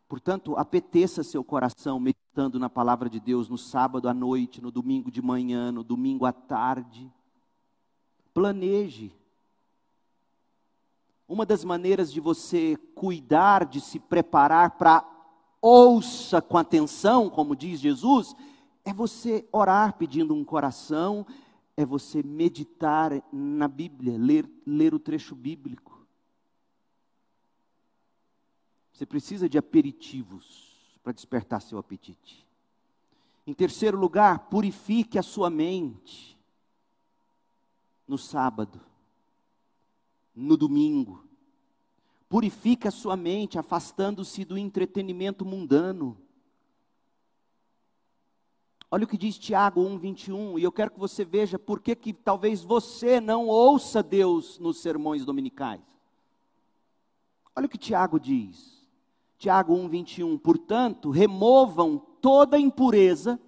Portanto, 0.06 0.54
apeteça 0.58 1.22
seu 1.22 1.42
coração 1.42 1.98
meditando 1.98 2.58
na 2.58 2.68
palavra 2.68 3.08
de 3.08 3.18
Deus 3.18 3.48
no 3.48 3.56
sábado 3.56 4.06
à 4.06 4.12
noite, 4.12 4.60
no 4.60 4.70
domingo 4.70 5.10
de 5.10 5.22
manhã, 5.22 5.72
no 5.72 5.82
domingo 5.82 6.26
à 6.26 6.32
tarde. 6.32 7.10
Planeje. 8.34 9.16
Uma 11.26 11.46
das 11.46 11.64
maneiras 11.64 12.12
de 12.12 12.20
você 12.20 12.76
cuidar, 12.94 13.64
de 13.64 13.80
se 13.80 13.98
preparar 13.98 14.72
para 14.72 15.11
ouça 15.62 16.42
com 16.42 16.58
atenção, 16.58 17.30
como 17.30 17.54
diz 17.54 17.78
Jesus, 17.78 18.34
é 18.84 18.92
você 18.92 19.48
orar 19.52 19.96
pedindo 19.96 20.34
um 20.34 20.44
coração, 20.44 21.24
é 21.76 21.86
você 21.86 22.22
meditar 22.22 23.12
na 23.32 23.68
Bíblia, 23.68 24.18
ler, 24.18 24.50
ler 24.66 24.92
o 24.92 24.98
trecho 24.98 25.36
bíblico. 25.36 26.04
Você 28.92 29.06
precisa 29.06 29.48
de 29.48 29.56
aperitivos 29.56 30.98
para 31.02 31.12
despertar 31.12 31.62
seu 31.62 31.78
apetite. 31.78 32.46
Em 33.46 33.54
terceiro 33.54 33.98
lugar, 33.98 34.50
purifique 34.50 35.18
a 35.18 35.22
sua 35.22 35.48
mente 35.48 36.38
no 38.06 38.18
sábado, 38.18 38.80
no 40.34 40.56
domingo. 40.56 41.24
Purifique 42.32 42.88
a 42.88 42.90
sua 42.90 43.14
mente, 43.14 43.58
afastando-se 43.58 44.42
do 44.42 44.56
entretenimento 44.56 45.44
mundano. 45.44 46.16
Olha 48.90 49.04
o 49.04 49.06
que 49.06 49.18
diz 49.18 49.36
Tiago 49.36 49.82
1:21, 49.82 50.58
e 50.58 50.62
eu 50.62 50.72
quero 50.72 50.92
que 50.92 50.98
você 50.98 51.26
veja 51.26 51.58
por 51.58 51.78
que 51.78 51.94
que 51.94 52.10
talvez 52.10 52.64
você 52.64 53.20
não 53.20 53.48
ouça 53.48 54.02
Deus 54.02 54.58
nos 54.58 54.78
sermões 54.78 55.26
dominicais. 55.26 55.82
Olha 57.54 57.66
o 57.66 57.68
que 57.68 57.76
Tiago 57.76 58.18
diz: 58.18 58.82
Tiago 59.36 59.74
1, 59.74 59.88
21. 59.90 60.38
Portanto, 60.38 61.10
removam 61.10 61.98
toda 62.22 62.58
impureza, 62.58 63.38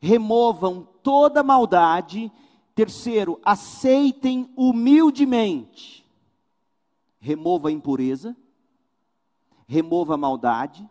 removam 0.00 0.86
toda 1.02 1.42
maldade. 1.42 2.30
Terceiro, 2.76 3.40
aceitem 3.44 4.48
humildemente. 4.56 6.03
Remova 7.24 7.70
a 7.70 7.72
impureza, 7.72 8.36
remova 9.66 10.12
a 10.12 10.16
maldade, 10.18 10.86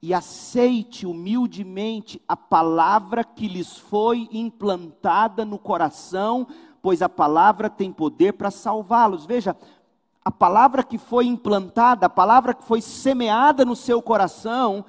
e 0.00 0.14
aceite 0.14 1.08
humildemente 1.08 2.22
a 2.28 2.36
palavra 2.36 3.24
que 3.24 3.48
lhes 3.48 3.76
foi 3.76 4.28
implantada 4.30 5.44
no 5.44 5.58
coração, 5.58 6.46
pois 6.80 7.02
a 7.02 7.08
palavra 7.08 7.68
tem 7.68 7.90
poder 7.90 8.34
para 8.34 8.48
salvá-los. 8.48 9.26
Veja, 9.26 9.56
a 10.24 10.30
palavra 10.30 10.84
que 10.84 10.98
foi 10.98 11.26
implantada, 11.26 12.06
a 12.06 12.08
palavra 12.08 12.54
que 12.54 12.62
foi 12.62 12.80
semeada 12.80 13.64
no 13.64 13.74
seu 13.74 14.00
coração, 14.00 14.84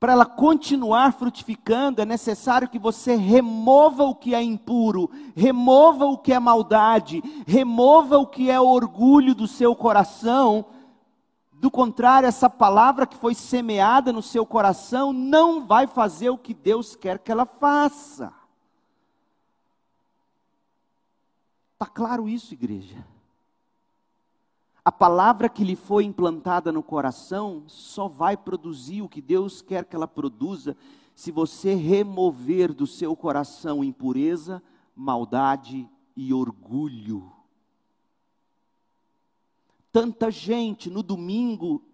para 0.00 0.14
ela 0.14 0.24
continuar 0.24 1.12
frutificando, 1.12 2.00
é 2.00 2.06
necessário 2.06 2.70
que 2.70 2.78
você 2.78 3.16
remova 3.16 4.02
o 4.02 4.14
que 4.14 4.34
é 4.34 4.42
impuro, 4.42 5.10
remova 5.36 6.06
o 6.06 6.16
que 6.16 6.32
é 6.32 6.38
maldade, 6.38 7.22
remova 7.46 8.16
o 8.16 8.26
que 8.26 8.50
é 8.50 8.58
orgulho 8.58 9.34
do 9.34 9.46
seu 9.46 9.76
coração. 9.76 10.64
Do 11.52 11.70
contrário, 11.70 12.26
essa 12.26 12.48
palavra 12.48 13.06
que 13.06 13.14
foi 13.14 13.34
semeada 13.34 14.10
no 14.10 14.22
seu 14.22 14.46
coração 14.46 15.12
não 15.12 15.66
vai 15.66 15.86
fazer 15.86 16.30
o 16.30 16.38
que 16.38 16.54
Deus 16.54 16.96
quer 16.96 17.18
que 17.18 17.30
ela 17.30 17.44
faça. 17.44 18.32
Está 21.74 21.84
claro 21.84 22.26
isso, 22.26 22.54
igreja? 22.54 23.04
A 24.90 24.92
palavra 24.92 25.48
que 25.48 25.62
lhe 25.62 25.76
foi 25.76 26.02
implantada 26.02 26.72
no 26.72 26.82
coração 26.82 27.62
só 27.68 28.08
vai 28.08 28.36
produzir 28.36 29.02
o 29.02 29.08
que 29.08 29.22
Deus 29.22 29.62
quer 29.62 29.84
que 29.84 29.94
ela 29.94 30.08
produza 30.08 30.76
se 31.14 31.30
você 31.30 31.74
remover 31.74 32.74
do 32.74 32.88
seu 32.88 33.14
coração 33.14 33.84
impureza, 33.84 34.60
maldade 34.96 35.88
e 36.16 36.34
orgulho. 36.34 37.30
Tanta 39.92 40.28
gente 40.28 40.90
no 40.90 41.04
domingo 41.04 41.84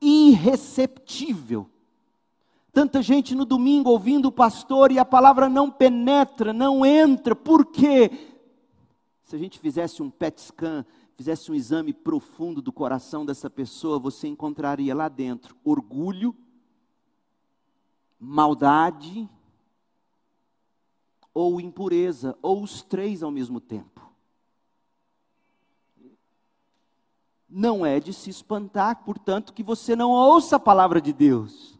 irreceptível. 0.00 1.68
Tanta 2.72 3.02
gente 3.02 3.34
no 3.34 3.44
domingo 3.44 3.90
ouvindo 3.90 4.26
o 4.26 4.32
pastor 4.32 4.92
e 4.92 4.98
a 5.00 5.04
palavra 5.04 5.48
não 5.48 5.72
penetra, 5.72 6.52
não 6.52 6.86
entra. 6.86 7.34
Por 7.34 7.66
quê? 7.66 8.12
Se 9.24 9.34
a 9.34 9.38
gente 9.40 9.58
fizesse 9.58 10.00
um 10.04 10.08
PET 10.08 10.40
scan 10.40 10.86
fizesse 11.16 11.50
um 11.50 11.54
exame 11.54 11.92
profundo 11.92 12.60
do 12.60 12.72
coração 12.72 13.24
dessa 13.24 13.48
pessoa, 13.48 13.98
você 13.98 14.26
encontraria 14.26 14.94
lá 14.94 15.08
dentro 15.08 15.56
orgulho, 15.64 16.34
maldade 18.18 19.28
ou 21.32 21.60
impureza, 21.60 22.36
ou 22.40 22.62
os 22.62 22.82
três 22.82 23.22
ao 23.22 23.30
mesmo 23.30 23.60
tempo. 23.60 24.00
Não 27.48 27.86
é 27.86 28.00
de 28.00 28.12
se 28.12 28.30
espantar, 28.30 29.04
portanto, 29.04 29.52
que 29.52 29.62
você 29.62 29.94
não 29.94 30.10
ouça 30.10 30.56
a 30.56 30.60
palavra 30.60 31.00
de 31.00 31.12
Deus. 31.12 31.78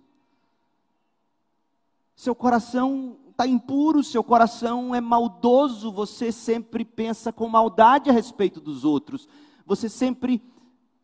Seu 2.14 2.35
coração 2.35 3.16
está 3.35 3.49
impuro, 3.49 4.05
seu 4.05 4.22
coração 4.22 4.95
é 4.95 5.01
maldoso, 5.01 5.91
você 5.91 6.30
sempre 6.30 6.85
pensa 6.85 7.32
com 7.32 7.49
maldade 7.49 8.09
a 8.09 8.12
respeito 8.12 8.61
dos 8.61 8.85
outros, 8.85 9.28
você 9.66 9.89
sempre 9.89 10.41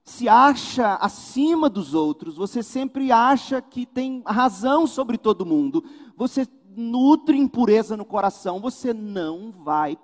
se 0.05 0.29
acha 0.29 0.95
acima 0.95 1.69
dos 1.69 1.93
outros, 1.93 2.37
você 2.37 2.63
sempre 2.63 3.11
acha 3.11 3.61
que 3.61 3.85
tem 3.85 4.23
razão 4.25 4.87
sobre 4.87 5.19
todo 5.19 5.45
mundo, 5.45 5.85
você 6.17 6.47
nutre 6.77 7.37
impureza 7.37 7.97
no 7.97 8.05
coração, 8.05 8.61
você 8.61 8.95
não 8.95 9.51
vai 9.51 9.99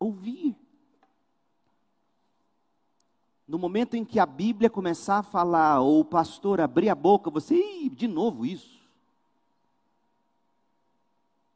ouvir. 0.00 0.56
No 3.46 3.58
momento 3.58 3.94
em 3.94 4.04
que 4.04 4.18
a 4.18 4.26
Bíblia 4.26 4.68
começar 4.68 5.18
a 5.18 5.22
falar, 5.22 5.80
ou 5.80 6.00
o 6.00 6.04
pastor 6.04 6.60
abrir 6.60 6.88
a 6.88 6.94
boca, 6.94 7.30
você, 7.30 7.88
de 7.88 8.08
novo 8.08 8.44
isso 8.44 8.79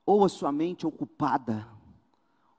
ou 0.06 0.24
a 0.24 0.28
sua 0.28 0.52
mente 0.52 0.86
ocupada, 0.86 1.66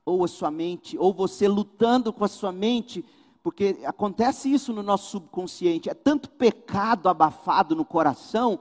ou 0.05 0.23
a 0.23 0.27
sua 0.27 0.51
mente, 0.51 0.97
ou 0.97 1.13
você 1.13 1.47
lutando 1.47 2.13
com 2.13 2.23
a 2.23 2.27
sua 2.27 2.51
mente, 2.51 3.03
porque 3.43 3.79
acontece 3.85 4.51
isso 4.51 4.73
no 4.73 4.81
nosso 4.81 5.11
subconsciente, 5.11 5.89
é 5.89 5.93
tanto 5.93 6.29
pecado 6.29 7.07
abafado 7.07 7.75
no 7.75 7.85
coração, 7.85 8.59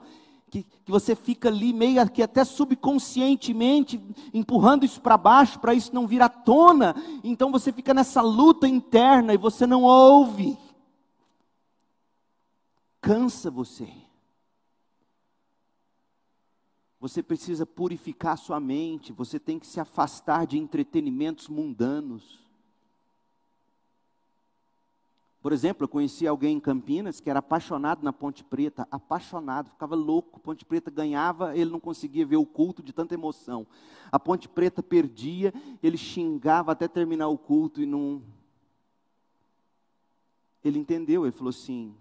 que, 0.49 0.63
que 0.63 0.91
você 0.91 1.15
fica 1.15 1.49
ali 1.49 1.73
meio 1.73 2.07
que 2.09 2.21
até 2.21 2.43
subconscientemente 2.45 4.01
empurrando 4.33 4.85
isso 4.85 5.01
para 5.01 5.17
baixo, 5.17 5.59
para 5.59 5.73
isso 5.73 5.93
não 5.93 6.07
vir 6.07 6.21
à 6.21 6.29
tona, 6.29 6.95
então 7.23 7.51
você 7.51 7.71
fica 7.71 7.93
nessa 7.93 8.21
luta 8.21 8.67
interna 8.67 9.33
e 9.33 9.37
você 9.37 9.67
não 9.67 9.83
ouve. 9.83 10.57
Cansa 13.01 13.51
você. 13.51 14.04
Você 17.05 17.21
precisa 17.21 17.67
purificar 17.67 18.35
sua 18.35 18.59
mente, 18.59 19.13
você 19.13 19.39
tem 19.39 19.59
que 19.59 19.67
se 19.67 19.79
afastar 19.79 20.47
de 20.47 20.57
entretenimentos 20.57 21.47
mundanos. 21.47 22.43
Por 25.39 25.53
exemplo, 25.53 25.83
eu 25.83 25.87
conheci 25.87 26.25
alguém 26.25 26.57
em 26.57 26.59
Campinas 26.59 27.19
que 27.19 27.29
era 27.29 27.37
apaixonado 27.37 28.01
na 28.01 28.11
Ponte 28.11 28.43
Preta, 28.43 28.87
apaixonado, 28.89 29.69
ficava 29.69 29.93
louco. 29.93 30.39
Ponte 30.39 30.65
Preta 30.65 30.89
ganhava, 30.89 31.55
ele 31.55 31.69
não 31.69 31.79
conseguia 31.79 32.25
ver 32.25 32.37
o 32.37 32.45
culto 32.45 32.81
de 32.81 32.91
tanta 32.91 33.13
emoção. 33.13 33.67
A 34.11 34.19
Ponte 34.19 34.49
Preta 34.49 34.81
perdia, 34.81 35.53
ele 35.83 35.99
xingava 35.99 36.71
até 36.71 36.87
terminar 36.87 37.27
o 37.27 37.37
culto 37.37 37.83
e 37.83 37.85
não. 37.85 38.23
Ele 40.63 40.79
entendeu, 40.79 41.23
ele 41.23 41.31
falou 41.31 41.51
assim: 41.51 41.95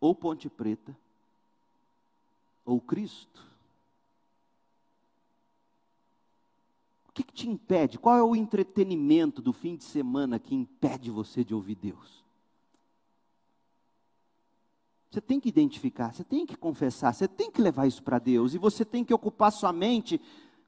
ou 0.00 0.12
Ponte 0.12 0.50
Preta, 0.50 0.98
ou 2.64 2.80
Cristo. 2.80 3.46
Que, 7.18 7.24
que 7.24 7.32
te 7.32 7.48
impede? 7.48 7.98
Qual 7.98 8.16
é 8.16 8.22
o 8.22 8.36
entretenimento 8.36 9.42
do 9.42 9.52
fim 9.52 9.76
de 9.76 9.84
semana 9.84 10.38
que 10.38 10.54
impede 10.54 11.10
você 11.10 11.44
de 11.44 11.54
ouvir 11.54 11.74
Deus? 11.74 12.24
Você 15.10 15.20
tem 15.20 15.40
que 15.40 15.48
identificar, 15.48 16.12
você 16.12 16.22
tem 16.22 16.46
que 16.46 16.56
confessar, 16.56 17.12
você 17.12 17.26
tem 17.26 17.50
que 17.50 17.60
levar 17.60 17.86
isso 17.86 18.02
para 18.02 18.18
Deus, 18.18 18.54
e 18.54 18.58
você 18.58 18.84
tem 18.84 19.04
que 19.04 19.12
ocupar 19.12 19.50
sua 19.50 19.72
mente 19.72 20.20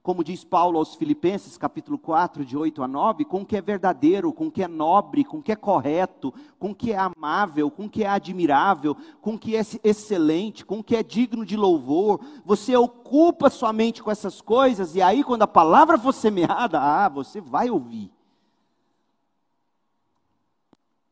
como 0.03 0.25
diz 0.25 0.43
Paulo 0.45 0.79
aos 0.79 0.95
Filipenses, 0.95 1.59
capítulo 1.59 1.99
4, 1.99 2.43
de 2.43 2.57
8 2.57 2.83
a 2.83 2.89
9, 2.89 3.25
com 3.27 3.43
o 3.43 3.47
que 3.47 3.55
é 3.55 3.61
verdadeiro, 3.61 4.33
com 4.33 4.47
o 4.47 4.51
que 4.51 4.63
é 4.63 4.69
nobre, 4.69 5.25
com 5.25 5.39
o 5.39 5.43
que 5.43 5.53
é 5.53 5.57
correto, 5.57 6.33
com 6.59 6.71
o 6.71 6.75
que 6.75 6.93
é 6.93 6.99
amável, 6.99 7.71
com 7.71 7.85
o 7.85 7.91
que 7.91 8.03
é 8.03 8.09
admirável, 8.09 8.97
com 9.21 9.35
o 9.35 9.39
que 9.39 9.55
é 9.55 9.61
excelente, 9.85 10.65
com 10.65 10.79
o 10.79 10.85
que 10.85 10.97
é 10.97 11.03
digno 11.03 11.45
de 11.45 11.55
louvor. 11.55 12.25
Você 12.47 12.75
ocupa 12.75 13.51
sua 13.51 13.75
mente 13.75 14.03
com 14.03 14.11
essas 14.11 14.41
coisas, 14.41 14.95
e 14.95 15.03
aí, 15.03 15.23
quando 15.23 15.43
a 15.43 15.47
palavra 15.49 15.99
for 15.99 16.15
semeada, 16.15 16.81
ah, 16.81 17.09
você 17.09 17.39
vai 17.39 17.69
ouvir. 17.69 18.11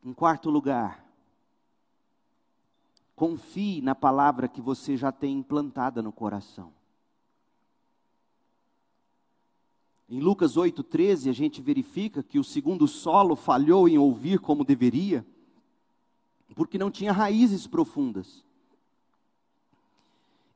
Em 0.02 0.14
quarto 0.14 0.48
lugar, 0.48 1.04
confie 3.14 3.82
na 3.82 3.94
palavra 3.94 4.48
que 4.48 4.62
você 4.62 4.96
já 4.96 5.12
tem 5.12 5.36
implantada 5.36 6.00
no 6.00 6.10
coração. 6.10 6.77
Em 10.08 10.20
Lucas 10.20 10.56
8,13, 10.56 11.28
a 11.28 11.32
gente 11.32 11.60
verifica 11.60 12.22
que 12.22 12.38
o 12.38 12.44
segundo 12.44 12.88
solo 12.88 13.36
falhou 13.36 13.86
em 13.86 13.98
ouvir 13.98 14.38
como 14.38 14.64
deveria, 14.64 15.26
porque 16.54 16.78
não 16.78 16.90
tinha 16.90 17.12
raízes 17.12 17.66
profundas. 17.66 18.42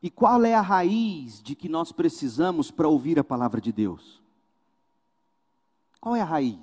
E 0.02 0.10
qual 0.10 0.44
é 0.44 0.54
a 0.54 0.60
raiz 0.60 1.40
de 1.42 1.54
que 1.54 1.68
nós 1.68 1.92
precisamos 1.92 2.70
para 2.70 2.88
ouvir 2.88 3.18
a 3.18 3.24
palavra 3.24 3.60
de 3.60 3.70
Deus? 3.70 4.22
Qual 6.00 6.16
é 6.16 6.20
a 6.20 6.24
raiz? 6.24 6.58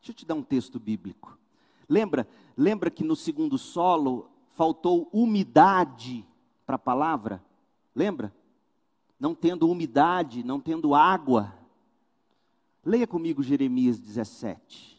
Deixa 0.00 0.10
eu 0.10 0.14
te 0.14 0.26
dar 0.26 0.34
um 0.34 0.42
texto 0.42 0.80
bíblico. 0.80 1.38
Lembra, 1.88 2.26
lembra 2.56 2.90
que 2.90 3.04
no 3.04 3.14
segundo 3.14 3.58
solo 3.58 4.28
faltou 4.56 5.08
umidade 5.12 6.26
para 6.64 6.76
a 6.76 6.78
palavra? 6.78 7.44
Lembra? 7.94 8.34
Não 9.20 9.34
tendo 9.34 9.68
umidade, 9.70 10.42
não 10.42 10.58
tendo 10.58 10.94
água. 10.94 11.54
Leia 12.82 13.06
comigo 13.06 13.42
Jeremias 13.42 13.98
17, 13.98 14.98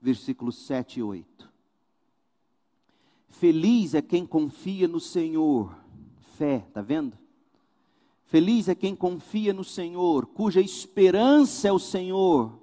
versículos 0.00 0.56
7 0.58 1.00
e 1.00 1.02
8. 1.02 1.52
Feliz 3.28 3.94
é 3.94 4.00
quem 4.00 4.24
confia 4.24 4.86
no 4.86 5.00
Senhor, 5.00 5.76
fé, 6.38 6.64
está 6.68 6.80
vendo? 6.80 7.18
Feliz 8.26 8.68
é 8.68 8.76
quem 8.76 8.94
confia 8.94 9.52
no 9.52 9.64
Senhor, 9.64 10.26
cuja 10.26 10.60
esperança 10.60 11.66
é 11.66 11.72
o 11.72 11.80
Senhor. 11.80 12.60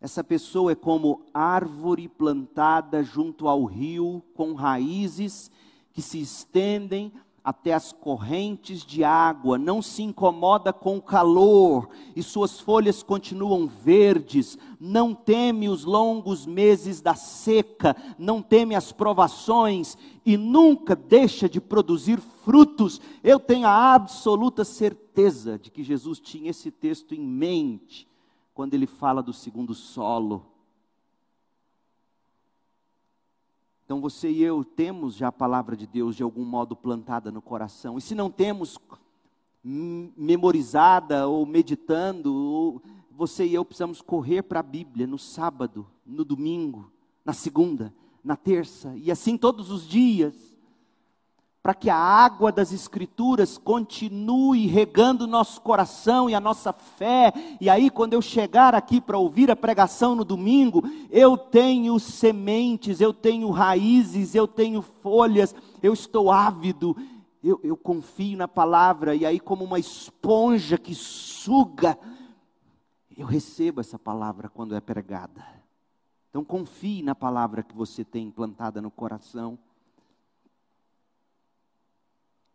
Essa 0.00 0.24
pessoa 0.24 0.72
é 0.72 0.74
como 0.74 1.24
árvore 1.32 2.08
plantada 2.08 3.04
junto 3.04 3.46
ao 3.46 3.64
rio, 3.64 4.24
com 4.34 4.54
raízes 4.54 5.50
que 5.92 6.02
se 6.02 6.20
estendem 6.20 7.12
até 7.42 7.72
as 7.72 7.92
correntes 7.92 8.84
de 8.84 9.02
água, 9.02 9.56
não 9.56 9.80
se 9.80 10.02
incomoda 10.02 10.72
com 10.72 10.96
o 10.96 11.02
calor, 11.02 11.88
e 12.14 12.22
suas 12.22 12.60
folhas 12.60 13.02
continuam 13.02 13.66
verdes, 13.66 14.58
não 14.78 15.14
teme 15.14 15.68
os 15.68 15.84
longos 15.84 16.46
meses 16.46 17.00
da 17.00 17.14
seca, 17.14 17.96
não 18.18 18.42
teme 18.42 18.74
as 18.74 18.92
provações, 18.92 19.96
e 20.24 20.36
nunca 20.36 20.94
deixa 20.94 21.48
de 21.48 21.60
produzir 21.60 22.20
frutos. 22.20 23.00
Eu 23.24 23.40
tenho 23.40 23.66
a 23.66 23.94
absoluta 23.94 24.64
certeza 24.64 25.58
de 25.58 25.70
que 25.70 25.82
Jesus 25.82 26.20
tinha 26.20 26.50
esse 26.50 26.70
texto 26.70 27.14
em 27.14 27.20
mente, 27.20 28.06
quando 28.52 28.74
ele 28.74 28.86
fala 28.86 29.22
do 29.22 29.32
segundo 29.32 29.74
solo. 29.74 30.49
Então 33.90 34.00
você 34.00 34.30
e 34.30 34.40
eu 34.40 34.62
temos 34.62 35.16
já 35.16 35.26
a 35.26 35.32
palavra 35.32 35.76
de 35.76 35.84
Deus 35.84 36.14
de 36.14 36.22
algum 36.22 36.44
modo 36.44 36.76
plantada 36.76 37.32
no 37.32 37.42
coração. 37.42 37.98
E 37.98 38.00
se 38.00 38.14
não 38.14 38.30
temos 38.30 38.78
memorizada 39.64 41.26
ou 41.26 41.44
meditando, 41.44 42.32
ou 42.32 42.82
você 43.10 43.44
e 43.44 43.52
eu 43.52 43.64
precisamos 43.64 44.00
correr 44.00 44.42
para 44.42 44.60
a 44.60 44.62
Bíblia 44.62 45.08
no 45.08 45.18
sábado, 45.18 45.84
no 46.06 46.24
domingo, 46.24 46.88
na 47.24 47.32
segunda, 47.32 47.92
na 48.22 48.36
terça 48.36 48.94
e 48.96 49.10
assim 49.10 49.36
todos 49.36 49.72
os 49.72 49.88
dias 49.88 50.49
para 51.62 51.74
que 51.74 51.90
a 51.90 51.96
água 51.96 52.50
das 52.50 52.72
Escrituras 52.72 53.58
continue 53.58 54.66
regando 54.66 55.26
nosso 55.26 55.60
coração 55.60 56.30
e 56.30 56.34
a 56.34 56.40
nossa 56.40 56.72
fé, 56.72 57.32
e 57.60 57.68
aí, 57.68 57.90
quando 57.90 58.14
eu 58.14 58.22
chegar 58.22 58.74
aqui 58.74 59.00
para 59.00 59.18
ouvir 59.18 59.50
a 59.50 59.56
pregação 59.56 60.14
no 60.14 60.24
domingo, 60.24 60.82
eu 61.10 61.36
tenho 61.36 61.98
sementes, 61.98 63.00
eu 63.00 63.12
tenho 63.12 63.50
raízes, 63.50 64.34
eu 64.34 64.48
tenho 64.48 64.80
folhas, 64.80 65.54
eu 65.82 65.92
estou 65.92 66.30
ávido, 66.30 66.96
eu, 67.44 67.60
eu 67.62 67.76
confio 67.76 68.38
na 68.38 68.48
palavra, 68.48 69.14
e 69.14 69.26
aí, 69.26 69.38
como 69.38 69.62
uma 69.62 69.78
esponja 69.78 70.78
que 70.78 70.94
suga, 70.94 71.98
eu 73.14 73.26
recebo 73.26 73.82
essa 73.82 73.98
palavra 73.98 74.48
quando 74.48 74.74
é 74.74 74.80
pregada. 74.80 75.44
Então, 76.30 76.42
confie 76.42 77.02
na 77.02 77.14
palavra 77.14 77.62
que 77.62 77.74
você 77.74 78.02
tem 78.02 78.28
implantada 78.28 78.80
no 78.80 78.90
coração. 78.90 79.58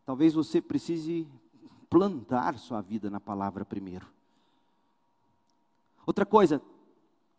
Talvez 0.06 0.34
você 0.34 0.62
precise 0.62 1.28
plantar 1.89 2.60
sua 2.60 2.80
vida 2.80 3.10
na 3.10 3.20
palavra 3.20 3.66
primeiro. 3.66 4.08
Outra 6.06 6.26
coisa, 6.26 6.62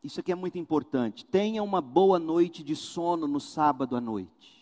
isso 0.03 0.19
aqui 0.19 0.33
é 0.33 0.35
muito 0.35 0.59
importante. 0.59 1.25
Tenha 1.25 1.63
uma 1.63 1.81
boa 1.81 2.19
noite 2.19 2.65
de 2.65 2.75
sono 2.75 3.29
no 3.29 3.39
sábado 3.39 3.97
à 3.97 4.01
noite. 4.01 4.57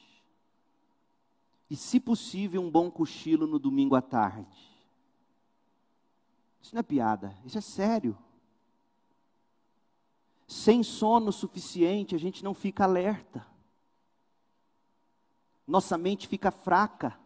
E, 1.70 1.76
se 1.76 1.98
possível, 1.98 2.61
um 2.61 2.70
bom 2.70 2.90
cochilo 2.90 3.46
no 3.46 3.59
domingo 3.59 3.94
à 3.94 4.02
tarde. 4.02 4.70
Isso 6.61 6.74
não 6.74 6.80
é 6.80 6.82
piada, 6.82 7.34
isso 7.44 7.57
é 7.57 7.62
sério. 7.62 8.16
Sem 10.46 10.82
sono 10.82 11.32
suficiente, 11.32 12.14
a 12.14 12.18
gente 12.18 12.44
não 12.44 12.52
fica 12.52 12.84
alerta. 12.84 13.46
Nossa 15.66 15.96
mente 15.96 16.28
fica 16.28 16.50
fraca 16.50 17.18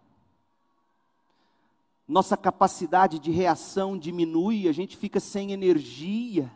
nossa 2.08 2.38
capacidade 2.38 3.18
de 3.18 3.30
reação 3.30 3.98
diminui, 3.98 4.66
a 4.66 4.72
gente 4.72 4.96
fica 4.96 5.20
sem 5.20 5.52
energia. 5.52 6.50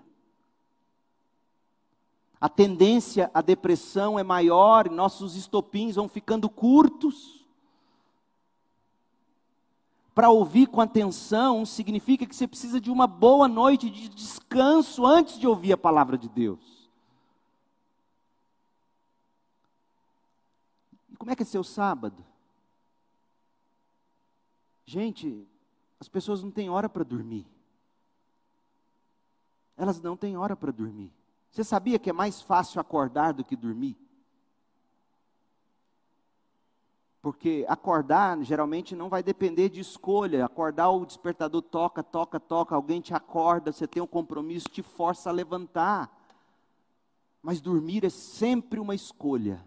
A 2.41 2.49
tendência 2.49 3.31
à 3.35 3.43
depressão 3.43 4.19
é 4.19 4.23
maior, 4.23 4.89
nossos 4.89 5.37
estopins 5.37 5.97
vão 5.97 6.09
ficando 6.09 6.49
curtos. 6.49 7.47
Para 10.15 10.31
ouvir 10.31 10.69
com 10.69 10.81
atenção 10.81 11.67
significa 11.67 12.27
que 12.27 12.35
você 12.35 12.49
precisa 12.49 12.81
de 12.81 12.91
uma 12.91 13.07
boa 13.07 13.47
noite 13.47 13.91
de 13.91 14.09
descanso 14.09 15.05
antes 15.05 15.39
de 15.39 15.47
ouvir 15.47 15.75
a 15.75 15.79
palavra 15.79 16.17
de 16.17 16.31
Deus. 16.31 16.91
E 21.11 21.17
como 21.17 21.31
é 21.31 21.37
que 21.37 21.43
é 21.43 21.47
seu 21.47 21.63
sábado? 21.63 22.32
Gente, 24.85 25.47
as 26.01 26.09
pessoas 26.09 26.43
não 26.43 26.51
têm 26.51 26.69
hora 26.69 26.89
para 26.89 27.05
dormir. 27.05 27.47
Elas 29.77 30.01
não 30.01 30.17
têm 30.17 30.37
hora 30.37 30.57
para 30.57 30.73
dormir. 30.73 31.13
Você 31.51 31.63
sabia 31.63 31.99
que 31.99 32.11
é 32.11 32.13
mais 32.13 32.41
fácil 32.41 32.81
acordar 32.81 33.33
do 33.33 33.45
que 33.45 33.55
dormir? 33.55 33.97
Porque 37.21 37.65
acordar 37.69 38.43
geralmente 38.43 38.97
não 38.97 39.09
vai 39.09 39.23
depender 39.23 39.69
de 39.69 39.81
escolha. 39.81 40.45
Acordar, 40.45 40.91
o 40.91 41.07
despertador 41.07 41.63
toca, 41.63 42.03
toca, 42.03 42.41
toca, 42.41 42.75
alguém 42.75 43.01
te 43.01 43.15
acorda, 43.15 43.71
você 43.71 43.87
tem 43.87 44.03
um 44.03 44.07
compromisso, 44.07 44.69
te 44.69 44.83
força 44.83 45.31
a 45.31 45.33
levantar. 45.33 46.11
Mas 47.41 47.61
dormir 47.61 48.05
é 48.05 48.11
sempre 48.11 48.81
uma 48.81 48.95
escolha. 48.95 49.65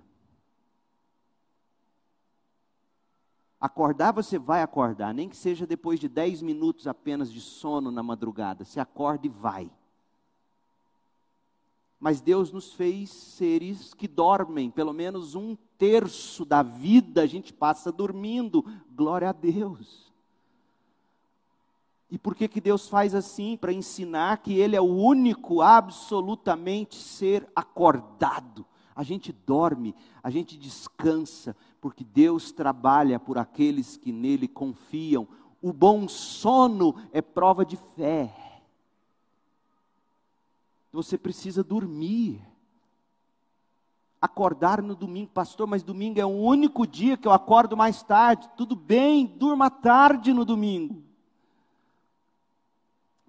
Acordar 3.66 4.11
você 4.11 4.38
vai 4.38 4.61
acordar, 4.61 5.11
nem 5.11 5.28
que 5.28 5.36
seja 5.36 5.66
depois 5.66 5.99
de 5.99 6.07
10 6.07 6.43
minutos 6.43 6.86
apenas 6.86 7.34
de 7.34 7.41
sono 7.41 7.89
na 7.89 8.03
madrugada. 8.03 8.63
Se 8.63 8.80
acorda 8.80 9.26
e 9.26 9.30
vai. 9.30 9.72
Mas 11.99 12.22
Deus 12.22 12.51
nos 12.51 12.74
fez 12.74 13.09
seres 13.09 13.91
que 13.95 14.07
dormem, 14.07 14.70
pelo 14.70 14.93
menos 14.93 15.34
um 15.34 15.57
terço 15.80 16.45
da 16.45 16.61
vida 16.61 17.24
a 17.24 17.26
gente 17.26 17.51
passa 17.51 17.91
dormindo. 17.91 18.63
Glória 18.91 19.30
a 19.30 19.34
Deus. 19.34 20.13
E 22.11 22.20
por 22.20 22.36
que, 22.36 22.47
que 22.47 22.61
Deus 22.61 22.88
faz 22.88 23.16
assim? 23.16 23.57
Para 23.57 23.74
ensinar 23.74 24.43
que 24.43 24.53
Ele 24.59 24.76
é 24.76 24.82
o 24.82 24.95
único, 24.95 25.61
absolutamente 25.61 26.97
ser 26.97 27.49
acordado. 27.55 28.63
A 28.95 29.01
gente 29.01 29.34
dorme, 29.34 29.95
a 30.22 30.30
gente 30.30 30.55
descansa, 30.55 31.55
porque 31.86 32.04
Deus 32.04 32.52
trabalha 32.52 33.20
por 33.20 33.38
aqueles 33.38 33.96
que 33.96 34.12
nele 34.12 34.48
confiam. 34.48 35.28
O 35.62 35.72
bom 35.72 36.08
sono 36.08 36.96
é 37.12 37.22
prova 37.22 37.64
de 37.64 37.78
fé. 37.78 38.36
Você 40.92 41.16
precisa 41.16 41.64
dormir. 41.64 42.42
Acordar 44.20 44.82
no 44.82 44.96
domingo, 44.96 45.30
pastor, 45.30 45.68
mas 45.68 45.84
domingo 45.84 46.20
é 46.20 46.26
o 46.26 46.30
único 46.30 46.88
dia 46.88 47.16
que 47.16 47.28
eu 47.28 47.32
acordo 47.32 47.78
mais 47.78 48.02
tarde. 48.02 48.50
Tudo 48.58 48.76
bem, 48.76 49.28
durma 49.28 49.70
tarde 49.70 50.34
no 50.34 50.44
domingo. 50.44 51.04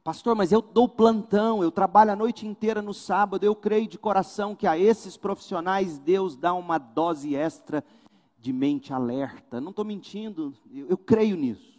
Pastor, 0.02 0.34
mas 0.34 0.50
eu 0.50 0.62
dou 0.62 0.88
plantão, 0.88 1.62
eu 1.62 1.70
trabalho 1.70 2.12
a 2.12 2.16
noite 2.16 2.46
inteira 2.46 2.80
no 2.80 2.94
sábado, 2.94 3.44
eu 3.44 3.54
creio 3.54 3.86
de 3.86 3.98
coração 3.98 4.56
que 4.56 4.66
a 4.66 4.78
esses 4.78 5.14
profissionais 5.14 5.98
Deus 5.98 6.38
dá 6.38 6.54
uma 6.54 6.78
dose 6.78 7.34
extra 7.34 7.84
de 8.38 8.52
mente 8.52 8.92
alerta. 8.92 9.60
Não 9.60 9.70
estou 9.70 9.84
mentindo, 9.84 10.54
eu, 10.72 10.88
eu 10.88 10.98
creio 10.98 11.36
nisso. 11.36 11.76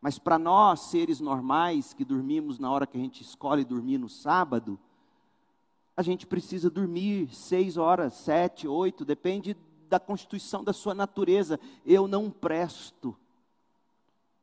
Mas 0.00 0.18
para 0.18 0.38
nós, 0.38 0.80
seres 0.80 1.20
normais, 1.20 1.92
que 1.94 2.04
dormimos 2.04 2.58
na 2.58 2.70
hora 2.70 2.86
que 2.86 2.98
a 2.98 3.00
gente 3.00 3.22
escolhe 3.22 3.64
dormir 3.64 3.98
no 3.98 4.08
sábado, 4.08 4.78
a 5.96 6.02
gente 6.02 6.26
precisa 6.26 6.68
dormir 6.68 7.32
seis 7.32 7.76
horas, 7.76 8.14
sete, 8.14 8.66
oito, 8.66 9.04
depende 9.04 9.56
da 9.88 10.00
constituição 10.00 10.64
da 10.64 10.72
sua 10.72 10.94
natureza. 10.94 11.60
Eu 11.84 12.08
não 12.08 12.30
presto 12.30 13.16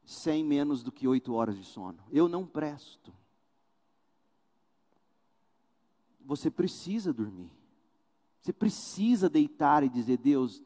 sem 0.06 0.44
menos 0.44 0.82
do 0.82 0.92
que 0.92 1.08
oito 1.08 1.34
horas 1.34 1.58
de 1.58 1.64
sono. 1.66 2.00
Eu 2.12 2.30
não 2.30 2.46
presto. 2.46 3.14
Você 6.22 6.50
precisa 6.50 7.12
dormir. 7.12 7.52
Você 8.42 8.54
precisa 8.54 9.30
deitar 9.30 9.84
e 9.84 9.90
dizer: 9.90 10.18
Deus, 10.18 10.62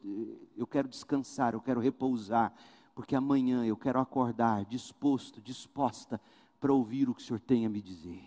eu 0.56 0.66
quero 0.66 0.88
descansar, 0.88 1.54
eu 1.54 1.60
quero 1.60 1.80
repousar, 1.80 2.52
porque 2.94 3.16
amanhã 3.16 3.64
eu 3.64 3.76
quero 3.76 4.00
acordar 4.00 4.64
disposto, 4.64 5.40
disposta 5.40 6.20
para 6.60 6.72
ouvir 6.72 7.08
o 7.08 7.14
que 7.14 7.22
o 7.22 7.24
Senhor 7.24 7.40
tem 7.40 7.66
a 7.66 7.68
me 7.68 7.82
dizer. 7.82 8.22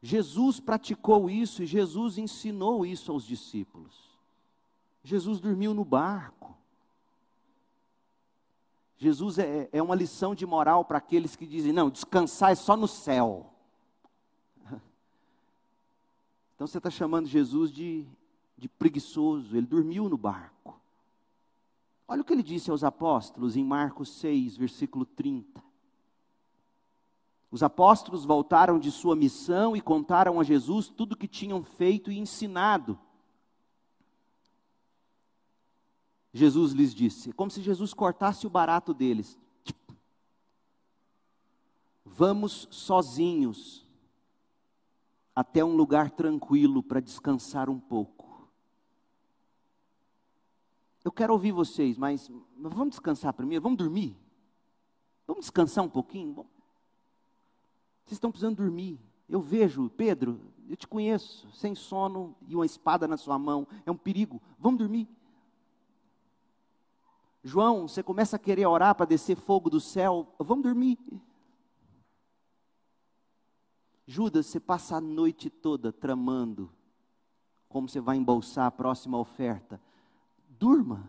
Jesus 0.00 0.58
praticou 0.58 1.30
isso 1.30 1.62
e 1.62 1.66
Jesus 1.66 2.18
ensinou 2.18 2.84
isso 2.84 3.12
aos 3.12 3.24
discípulos. 3.24 4.10
Jesus 5.04 5.38
dormiu 5.38 5.74
no 5.74 5.84
barco. 5.84 6.56
Jesus 8.96 9.38
é, 9.38 9.68
é 9.72 9.82
uma 9.82 9.94
lição 9.94 10.34
de 10.34 10.46
moral 10.46 10.84
para 10.84 10.98
aqueles 10.98 11.36
que 11.36 11.46
dizem: 11.46 11.72
não, 11.72 11.90
descansar 11.90 12.52
é 12.52 12.54
só 12.54 12.76
no 12.76 12.88
céu. 12.88 13.51
Então 16.62 16.68
você 16.68 16.78
está 16.78 16.90
chamando 16.90 17.26
Jesus 17.26 17.72
de, 17.72 18.06
de 18.56 18.68
preguiçoso, 18.68 19.56
ele 19.56 19.66
dormiu 19.66 20.08
no 20.08 20.16
barco. 20.16 20.80
Olha 22.06 22.22
o 22.22 22.24
que 22.24 22.32
ele 22.32 22.40
disse 22.40 22.70
aos 22.70 22.84
apóstolos 22.84 23.56
em 23.56 23.64
Marcos 23.64 24.10
6, 24.10 24.58
versículo 24.58 25.04
30. 25.04 25.60
Os 27.50 27.64
apóstolos 27.64 28.24
voltaram 28.24 28.78
de 28.78 28.92
sua 28.92 29.16
missão 29.16 29.76
e 29.76 29.80
contaram 29.80 30.38
a 30.38 30.44
Jesus 30.44 30.88
tudo 30.88 31.14
o 31.14 31.16
que 31.16 31.26
tinham 31.26 31.64
feito 31.64 32.12
e 32.12 32.18
ensinado. 32.20 32.96
Jesus 36.32 36.70
lhes 36.70 36.94
disse, 36.94 37.32
como 37.32 37.50
se 37.50 37.60
Jesus 37.60 37.92
cortasse 37.92 38.46
o 38.46 38.50
barato 38.50 38.94
deles. 38.94 39.36
Vamos 42.04 42.68
sozinhos 42.70 43.81
até 45.34 45.64
um 45.64 45.74
lugar 45.74 46.10
tranquilo 46.10 46.82
para 46.82 47.00
descansar 47.00 47.70
um 47.70 47.78
pouco. 47.78 48.48
Eu 51.04 51.10
quero 51.10 51.32
ouvir 51.32 51.52
vocês, 51.52 51.98
mas 51.98 52.30
vamos 52.56 52.90
descansar 52.90 53.32
primeiro, 53.32 53.62
vamos 53.62 53.78
dormir. 53.78 54.16
Vamos 55.26 55.42
descansar 55.42 55.84
um 55.84 55.88
pouquinho? 55.88 56.34
Vocês 58.04 58.12
estão 58.12 58.30
precisando 58.30 58.56
dormir. 58.56 59.00
Eu 59.28 59.40
vejo, 59.40 59.90
Pedro, 59.90 60.40
eu 60.68 60.76
te 60.76 60.86
conheço, 60.86 61.50
sem 61.52 61.74
sono 61.74 62.36
e 62.46 62.54
uma 62.54 62.66
espada 62.66 63.08
na 63.08 63.16
sua 63.16 63.38
mão, 63.38 63.66
é 63.86 63.90
um 63.90 63.96
perigo. 63.96 64.40
Vamos 64.58 64.78
dormir. 64.78 65.08
João, 67.42 67.88
você 67.88 68.02
começa 68.02 68.36
a 68.36 68.38
querer 68.38 68.66
orar 68.66 68.94
para 68.94 69.06
descer 69.06 69.36
fogo 69.36 69.68
do 69.68 69.80
céu, 69.80 70.28
vamos 70.38 70.62
dormir. 70.62 70.98
Judas, 74.06 74.46
você 74.46 74.58
passa 74.58 74.96
a 74.96 75.00
noite 75.00 75.48
toda 75.48 75.92
tramando 75.92 76.70
como 77.72 77.88
você 77.88 78.00
vai 78.00 78.16
embolsar 78.16 78.66
a 78.66 78.70
próxima 78.70 79.18
oferta. 79.18 79.80
Durma. 80.46 81.08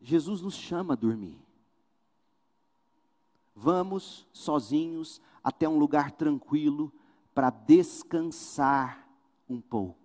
Jesus 0.00 0.40
nos 0.42 0.54
chama 0.54 0.94
a 0.94 0.96
dormir. 0.96 1.38
Vamos 3.54 4.26
sozinhos 4.32 5.20
até 5.44 5.68
um 5.68 5.78
lugar 5.78 6.10
tranquilo 6.10 6.92
para 7.32 7.50
descansar 7.50 9.08
um 9.48 9.60
pouco. 9.60 10.01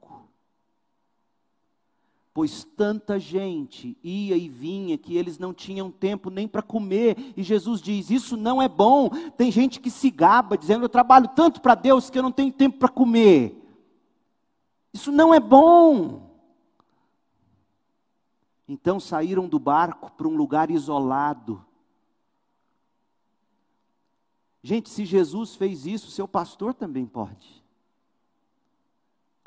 Pois 2.37 2.63
tanta 2.63 3.19
gente 3.19 3.97
ia 4.03 4.37
e 4.37 4.47
vinha 4.47 4.95
que 4.95 5.17
eles 5.17 5.39
não 5.39 5.51
tinham 5.51 5.89
tempo 5.89 6.29
nem 6.29 6.47
para 6.47 6.61
comer, 6.61 7.33
e 7.35 7.41
Jesus 7.41 7.81
diz: 7.81 8.11
Isso 8.11 8.37
não 8.37 8.61
é 8.61 8.69
bom. 8.69 9.09
Tem 9.35 9.51
gente 9.51 9.79
que 9.79 9.89
se 9.89 10.11
gaba, 10.11 10.55
dizendo: 10.55 10.85
Eu 10.85 10.89
trabalho 10.89 11.27
tanto 11.29 11.59
para 11.59 11.73
Deus 11.73 12.11
que 12.11 12.19
eu 12.19 12.21
não 12.21 12.31
tenho 12.31 12.53
tempo 12.53 12.77
para 12.77 12.89
comer. 12.89 13.59
Isso 14.93 15.11
não 15.11 15.33
é 15.33 15.39
bom. 15.39 16.29
Então 18.67 18.99
saíram 18.99 19.47
do 19.47 19.57
barco 19.57 20.11
para 20.11 20.27
um 20.27 20.35
lugar 20.37 20.69
isolado. 20.69 21.65
Gente, 24.61 24.91
se 24.91 25.05
Jesus 25.05 25.55
fez 25.55 25.87
isso, 25.87 26.11
seu 26.11 26.27
pastor 26.27 26.75
também 26.75 27.07
pode. 27.07 27.65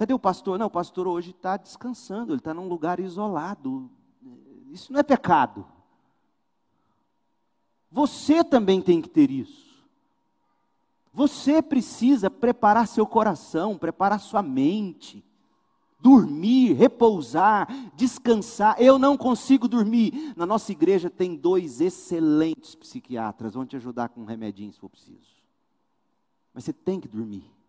Cadê 0.00 0.14
o 0.14 0.18
pastor? 0.18 0.58
Não, 0.58 0.64
o 0.64 0.70
pastor 0.70 1.06
hoje 1.06 1.28
está 1.28 1.58
descansando, 1.58 2.32
ele 2.32 2.40
está 2.40 2.54
num 2.54 2.66
lugar 2.66 2.98
isolado. 2.98 3.90
Isso 4.70 4.90
não 4.90 4.98
é 4.98 5.02
pecado. 5.02 5.66
Você 7.90 8.42
também 8.42 8.80
tem 8.80 9.02
que 9.02 9.10
ter 9.10 9.30
isso. 9.30 9.68
Você 11.12 11.60
precisa 11.60 12.30
preparar 12.30 12.88
seu 12.88 13.06
coração, 13.06 13.76
preparar 13.76 14.18
sua 14.20 14.42
mente 14.42 15.22
dormir, 16.00 16.72
repousar, 16.72 17.68
descansar. 17.94 18.80
Eu 18.80 18.98
não 18.98 19.18
consigo 19.18 19.68
dormir. 19.68 20.32
Na 20.34 20.46
nossa 20.46 20.72
igreja 20.72 21.10
tem 21.10 21.36
dois 21.36 21.78
excelentes 21.78 22.74
psiquiatras, 22.74 23.52
vão 23.52 23.66
te 23.66 23.76
ajudar 23.76 24.08
com 24.08 24.22
um 24.22 24.24
remedinho 24.24 24.72
se 24.72 24.80
for 24.80 24.88
preciso. 24.88 25.36
Mas 26.54 26.64
você 26.64 26.72
tem 26.72 26.98
que 26.98 27.06
dormir. 27.06 27.59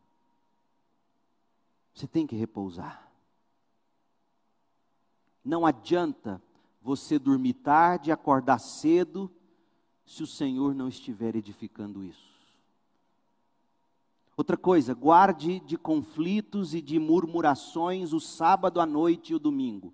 Você 1.94 2.08
tem 2.08 2.26
que 2.26 2.36
repousar. 2.36 3.12
Não 5.44 5.66
adianta 5.66 6.42
você 6.82 7.18
dormir 7.20 7.54
tarde 7.54 8.10
e 8.10 8.12
acordar 8.12 8.60
cedo 8.60 9.32
se 10.06 10.24
o 10.24 10.28
Senhor 10.28 10.74
não 10.74 10.88
estiver 10.88 11.36
edificando 11.36 12.04
isso. 12.04 12.32
Outra 14.36 14.58
coisa, 14.58 14.94
guarde 14.94 15.60
de 15.60 15.78
conflitos 15.78 16.74
e 16.74 16.82
de 16.82 16.98
murmurações 16.98 18.14
o 18.14 18.20
sábado 18.20 18.82
à 18.82 18.86
noite 18.86 19.34
e 19.34 19.36
o 19.36 19.39
domingo. 19.39 19.94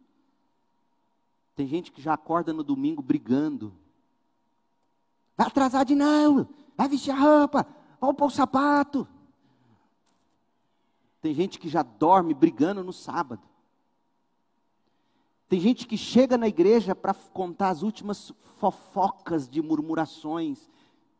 Tem 1.55 1.67
gente 1.67 1.91
que 1.91 2.01
já 2.01 2.13
acorda 2.13 2.53
no 2.53 2.63
domingo 2.63 3.01
brigando. 3.01 3.73
Vai 5.35 5.47
atrasar 5.47 5.83
de 5.83 5.95
não, 5.95 6.47
vai 6.77 6.87
vestir 6.87 7.11
a 7.11 7.19
roupa, 7.19 7.67
vai 7.99 8.13
pôr 8.13 8.27
o 8.27 8.31
sapato. 8.31 9.07
Tem 11.27 11.35
gente 11.35 11.59
que 11.59 11.67
já 11.67 11.83
dorme 11.83 12.33
brigando 12.33 12.81
no 12.81 12.93
sábado. 12.93 13.41
Tem 15.49 15.59
gente 15.59 15.85
que 15.85 15.97
chega 15.97 16.37
na 16.37 16.47
igreja 16.47 16.95
para 16.95 17.13
contar 17.13 17.67
as 17.67 17.81
últimas 17.81 18.31
fofocas 18.57 19.49
de 19.49 19.61
murmurações. 19.61 20.69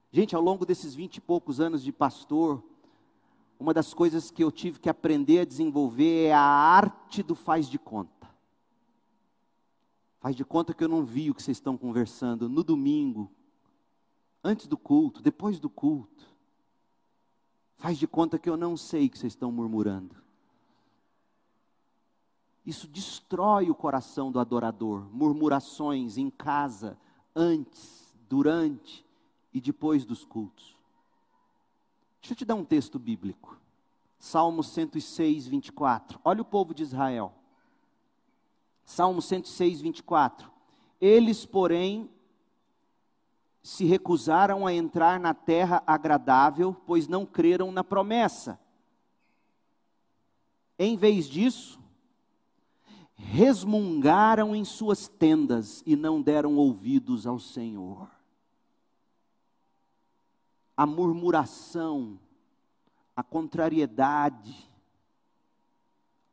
Gente, 0.09 0.33
ao 0.33 0.41
longo 0.41 0.65
desses 0.65 0.95
vinte 0.95 1.17
e 1.17 1.21
poucos 1.21 1.59
anos 1.59 1.83
de 1.83 1.91
pastor, 1.91 2.63
uma 3.59 3.73
das 3.73 3.93
coisas 3.93 4.31
que 4.31 4.41
eu 4.41 4.49
tive 4.49 4.79
que 4.79 4.89
aprender 4.89 5.39
a 5.39 5.45
desenvolver 5.45 6.27
é 6.27 6.33
a 6.33 6.39
arte 6.39 7.21
do 7.21 7.35
faz 7.35 7.67
de 7.67 7.77
conta. 7.77 8.29
Faz 10.21 10.37
de 10.37 10.45
conta 10.45 10.73
que 10.73 10.85
eu 10.85 10.87
não 10.89 11.03
vi 11.03 11.29
o 11.29 11.35
que 11.35 11.43
vocês 11.43 11.57
estão 11.57 11.77
conversando 11.77 12.47
no 12.47 12.63
domingo, 12.63 13.29
antes 14.41 14.67
do 14.67 14.77
culto, 14.77 15.21
depois 15.21 15.59
do 15.59 15.69
culto. 15.69 16.36
Faz 17.77 17.97
de 17.97 18.07
conta 18.07 18.39
que 18.39 18.49
eu 18.49 18.57
não 18.57 18.75
sei 18.75 19.07
que 19.07 19.17
vocês 19.17 19.33
estão 19.33 19.51
murmurando. 19.51 20.15
Isso 22.65 22.87
destrói 22.87 23.69
o 23.69 23.75
coração 23.75 24.31
do 24.31 24.39
adorador. 24.39 25.07
Murmurações 25.13 26.17
em 26.17 26.29
casa, 26.29 26.97
antes, 27.35 28.13
durante 28.27 29.05
e 29.53 29.61
depois 29.61 30.03
dos 30.03 30.25
cultos. 30.25 30.75
Deixa 32.19 32.33
eu 32.33 32.37
te 32.37 32.45
dar 32.45 32.55
um 32.55 32.65
texto 32.65 32.99
bíblico. 32.99 33.57
Salmo 34.19 34.63
106, 34.63 35.47
24. 35.47 36.19
Olha 36.25 36.41
o 36.41 36.45
povo 36.45 36.73
de 36.73 36.83
Israel. 36.83 37.33
Salmo 38.83 39.21
106, 39.21 39.79
24. 39.81 40.51
Eles, 40.99 41.45
porém, 41.45 42.09
se 43.67 43.83
recusaram 43.83 44.65
a 44.65 44.73
entrar 44.73 45.19
na 45.19 45.33
terra 45.33 45.83
agradável, 45.85 46.73
pois 46.85 47.05
não 47.05 47.25
creram 47.25 47.69
na 47.69 47.83
promessa. 47.83 48.57
Em 50.79 50.95
vez 50.95 51.25
disso, 51.25 51.77
resmungaram 53.13 54.55
em 54.55 54.63
suas 54.63 55.09
tendas 55.09 55.83
e 55.85 55.97
não 55.97 56.21
deram 56.21 56.55
ouvidos 56.55 57.27
ao 57.27 57.39
Senhor 57.39 58.09
a 60.77 60.85
murmuração, 60.85 62.17
a 63.17 63.21
contrariedade, 63.21 64.55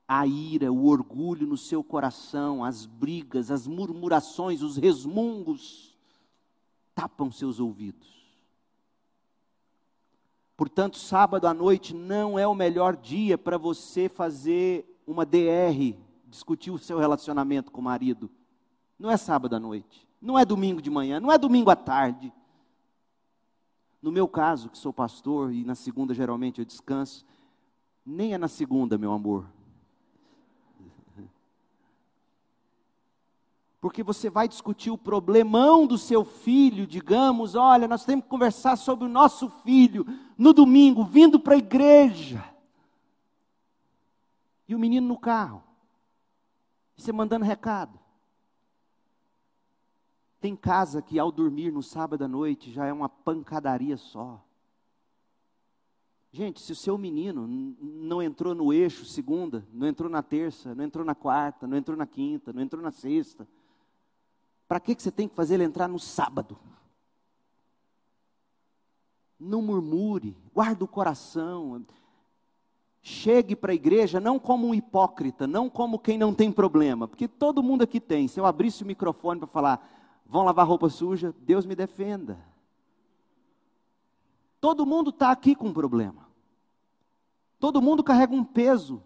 a 0.07 0.24
ira, 0.24 0.72
o 0.72 0.87
orgulho 0.87 1.49
no 1.49 1.57
seu 1.57 1.82
coração, 1.82 2.62
as 2.62 2.87
brigas, 2.87 3.51
as 3.51 3.66
murmurações, 3.66 4.62
os 4.62 4.76
resmungos, 4.76 5.93
tapam 6.95 7.30
seus 7.30 7.59
ouvidos. 7.59 8.24
Portanto, 10.57 10.97
sábado 10.97 11.47
à 11.47 11.55
noite 11.55 11.95
não 11.95 12.38
é 12.38 12.47
o 12.47 12.55
melhor 12.55 12.97
dia 12.97 13.36
para 13.36 13.59
você 13.59 14.09
fazer 14.09 15.01
uma 15.07 15.26
DR, 15.26 15.97
discutir 16.26 16.70
o 16.70 16.78
seu 16.78 16.99
relacionamento 16.99 17.72
com 17.72 17.80
o 17.80 17.84
marido. 17.84 18.30
Não 18.99 19.11
é 19.11 19.16
sábado 19.16 19.57
à 19.57 19.61
noite, 19.61 20.07
não 20.20 20.38
é 20.38 20.45
domingo 20.45 20.80
de 20.80 20.90
manhã, 20.90 21.18
não 21.18 21.32
é 21.32 21.36
domingo 21.36 21.70
à 21.70 21.76
tarde. 21.76 22.32
No 24.01 24.12
meu 24.12 24.28
caso, 24.28 24.70
que 24.70 24.78
sou 24.78 24.92
pastor 24.92 25.53
e 25.53 25.64
na 25.64 25.74
segunda 25.74 26.14
geralmente 26.14 26.61
eu 26.61 26.64
descanso, 26.64 27.24
nem 28.07 28.34
é 28.34 28.38
na 28.38 28.49
segunda, 28.49 28.97
meu 28.97 29.12
amor. 29.12 29.47
Porque 33.85 34.03
você 34.03 34.30
vai 34.30 34.49
discutir 34.49 34.91
o 34.91 34.97
problemão 34.97 35.87
do 35.87 35.99
seu 35.99 36.24
filho, 36.24 36.87
digamos, 36.87 37.55
olha, 37.55 37.87
nós 37.87 38.03
temos 38.03 38.24
que 38.24 38.30
conversar 38.30 38.76
sobre 38.76 39.05
o 39.05 39.11
nosso 39.11 39.51
filho 39.62 40.07
no 40.39 40.55
domingo, 40.55 41.05
vindo 41.05 41.39
para 41.39 41.53
a 41.53 41.59
igreja. 41.59 42.43
E 44.66 44.74
o 44.74 44.78
menino 44.78 45.07
no 45.07 45.18
carro. 45.18 45.62
E 46.97 47.03
você 47.03 47.12
mandando 47.12 47.45
recado. 47.45 48.01
Tem 50.41 50.57
casa 50.57 51.03
que 51.03 51.18
ao 51.18 51.30
dormir 51.30 51.70
no 51.70 51.82
sábado 51.82 52.24
à 52.24 52.28
noite 52.28 52.72
já 52.72 52.87
é 52.87 52.93
uma 52.93 53.11
pancadaria 53.11 53.99
só. 53.99 54.43
Gente, 56.32 56.59
se 56.59 56.72
o 56.72 56.76
seu 56.76 56.97
menino 56.97 57.47
não 57.82 58.22
entrou 58.22 58.55
no 58.55 58.72
eixo 58.72 59.05
segunda, 59.05 59.62
não 59.70 59.87
entrou 59.87 60.09
na 60.09 60.22
terça, 60.22 60.74
não 60.74 60.85
entrou 60.85 61.05
na 61.05 61.14
quarta, 61.14 61.66
não 61.66 61.76
entrou 61.76 61.99
na 61.99 62.07
quinta, 62.07 62.51
não 62.51 62.62
entrou 62.62 62.82
na 62.82 62.91
sexta, 62.91 63.47
para 64.66 64.80
que, 64.80 64.94
que 64.94 65.02
você 65.02 65.10
tem 65.10 65.28
que 65.28 65.34
fazer 65.34 65.54
ele 65.54 65.64
entrar 65.64 65.88
no 65.88 65.98
sábado? 65.98 66.58
Não 69.38 69.60
murmure, 69.60 70.36
guarda 70.54 70.84
o 70.84 70.88
coração. 70.88 71.84
Chegue 73.02 73.54
para 73.54 73.72
a 73.72 73.74
igreja 73.74 74.18
não 74.18 74.38
como 74.38 74.66
um 74.66 74.74
hipócrita, 74.74 75.46
não 75.46 75.68
como 75.68 75.98
quem 75.98 76.16
não 76.16 76.32
tem 76.32 76.50
problema, 76.50 77.06
porque 77.06 77.28
todo 77.28 77.62
mundo 77.62 77.82
aqui 77.82 78.00
tem. 78.00 78.26
Se 78.26 78.40
eu 78.40 78.46
abrisse 78.46 78.82
o 78.82 78.86
microfone 78.86 79.40
para 79.40 79.48
falar, 79.48 80.22
vão 80.24 80.44
lavar 80.44 80.66
roupa 80.66 80.88
suja, 80.88 81.34
Deus 81.40 81.66
me 81.66 81.74
defenda. 81.74 82.38
Todo 84.60 84.86
mundo 84.86 85.10
está 85.10 85.30
aqui 85.30 85.54
com 85.54 85.68
um 85.68 85.72
problema. 85.74 86.26
Todo 87.58 87.82
mundo 87.82 88.02
carrega 88.02 88.34
um 88.34 88.42
peso. 88.42 89.02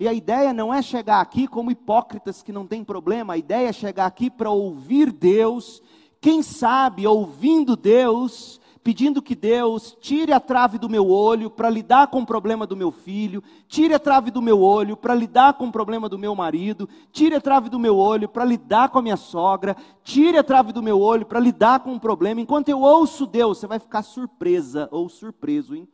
E 0.00 0.06
a 0.06 0.12
ideia 0.12 0.52
não 0.52 0.72
é 0.72 0.80
chegar 0.80 1.20
aqui 1.20 1.48
como 1.48 1.70
hipócritas 1.70 2.42
que 2.42 2.52
não 2.52 2.66
têm 2.66 2.84
problema, 2.84 3.34
a 3.34 3.38
ideia 3.38 3.68
é 3.68 3.72
chegar 3.72 4.06
aqui 4.06 4.30
para 4.30 4.50
ouvir 4.50 5.10
Deus, 5.10 5.82
quem 6.20 6.42
sabe 6.42 7.06
ouvindo 7.06 7.76
Deus, 7.76 8.60
pedindo 8.88 9.20
que 9.20 9.34
Deus 9.34 9.96
tire 10.00 10.32
a 10.32 10.40
trave 10.40 10.78
do 10.78 10.88
meu 10.88 11.10
olho 11.10 11.50
para 11.50 11.68
lidar 11.68 12.06
com 12.06 12.20
o 12.20 12.26
problema 12.26 12.66
do 12.66 12.76
meu 12.76 12.90
filho, 12.90 13.42
tire 13.66 13.92
a 13.92 13.98
trave 13.98 14.30
do 14.30 14.40
meu 14.40 14.62
olho 14.62 14.96
para 14.96 15.14
lidar 15.14 15.54
com 15.54 15.66
o 15.66 15.72
problema 15.72 16.08
do 16.08 16.18
meu 16.18 16.34
marido, 16.34 16.88
tire 17.12 17.34
a 17.34 17.40
trave 17.40 17.68
do 17.68 17.78
meu 17.78 17.98
olho 17.98 18.28
para 18.28 18.44
lidar 18.44 18.88
com 18.88 18.98
a 18.98 19.02
minha 19.02 19.16
sogra, 19.16 19.76
tire 20.02 20.38
a 20.38 20.44
trave 20.44 20.72
do 20.72 20.82
meu 20.82 21.00
olho 21.00 21.26
para 21.26 21.38
lidar 21.40 21.80
com 21.80 21.94
o 21.94 22.00
problema. 22.00 22.40
Enquanto 22.40 22.68
eu 22.68 22.80
ouço 22.80 23.26
Deus, 23.26 23.58
você 23.58 23.66
vai 23.66 23.78
ficar 23.78 24.02
surpresa 24.02 24.88
ou 24.90 25.08
surpreso 25.08 25.74
em, 25.74 25.86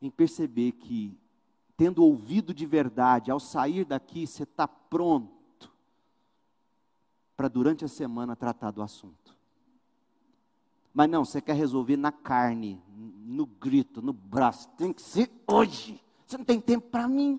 em 0.00 0.10
perceber 0.10 0.72
que, 0.72 1.18
tendo 1.76 2.02
ouvido 2.02 2.54
de 2.54 2.64
verdade, 2.64 3.30
ao 3.30 3.38
sair 3.38 3.84
daqui, 3.84 4.26
você 4.26 4.44
está 4.44 4.66
pronto 4.66 5.70
para 7.36 7.48
durante 7.48 7.84
a 7.84 7.88
semana 7.88 8.34
tratar 8.34 8.70
do 8.70 8.82
assunto. 8.82 9.36
Mas 10.94 11.10
não, 11.10 11.24
você 11.24 11.42
quer 11.42 11.54
resolver 11.54 11.98
na 11.98 12.10
carne, 12.10 12.82
no 12.96 13.44
grito, 13.44 14.00
no 14.00 14.14
braço. 14.14 14.66
Tem 14.70 14.92
que 14.92 15.02
ser 15.02 15.30
hoje. 15.46 16.02
Você 16.26 16.38
não 16.38 16.44
tem 16.44 16.58
tempo 16.58 16.88
para 16.88 17.06
mim. 17.06 17.38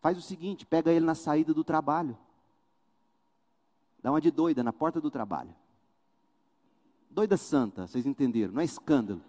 Faz 0.00 0.16
o 0.16 0.22
seguinte: 0.22 0.64
pega 0.64 0.92
ele 0.92 1.04
na 1.04 1.16
saída 1.16 1.52
do 1.52 1.64
trabalho. 1.64 2.16
Dá 4.00 4.12
uma 4.12 4.20
de 4.20 4.30
doida 4.30 4.62
na 4.62 4.72
porta 4.72 5.00
do 5.00 5.10
trabalho. 5.10 5.52
Doida 7.10 7.36
santa, 7.36 7.88
vocês 7.88 8.06
entenderam? 8.06 8.52
Não 8.52 8.60
é 8.60 8.64
escândalo. 8.64 9.20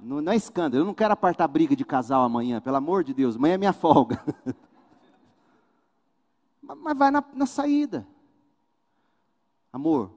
Não, 0.00 0.20
não 0.20 0.32
é 0.32 0.36
escândalo. 0.36 0.82
Eu 0.82 0.86
não 0.86 0.94
quero 0.94 1.12
apartar 1.12 1.48
briga 1.48 1.74
de 1.74 1.84
casal 1.84 2.22
amanhã, 2.22 2.60
pelo 2.60 2.76
amor 2.76 3.04
de 3.04 3.12
Deus. 3.12 3.36
Amanhã 3.36 3.54
é 3.54 3.58
minha 3.58 3.72
folga. 3.72 4.22
mas 6.62 6.96
vai 6.96 7.10
na, 7.10 7.24
na 7.34 7.46
saída. 7.46 8.06
Amor, 9.72 10.10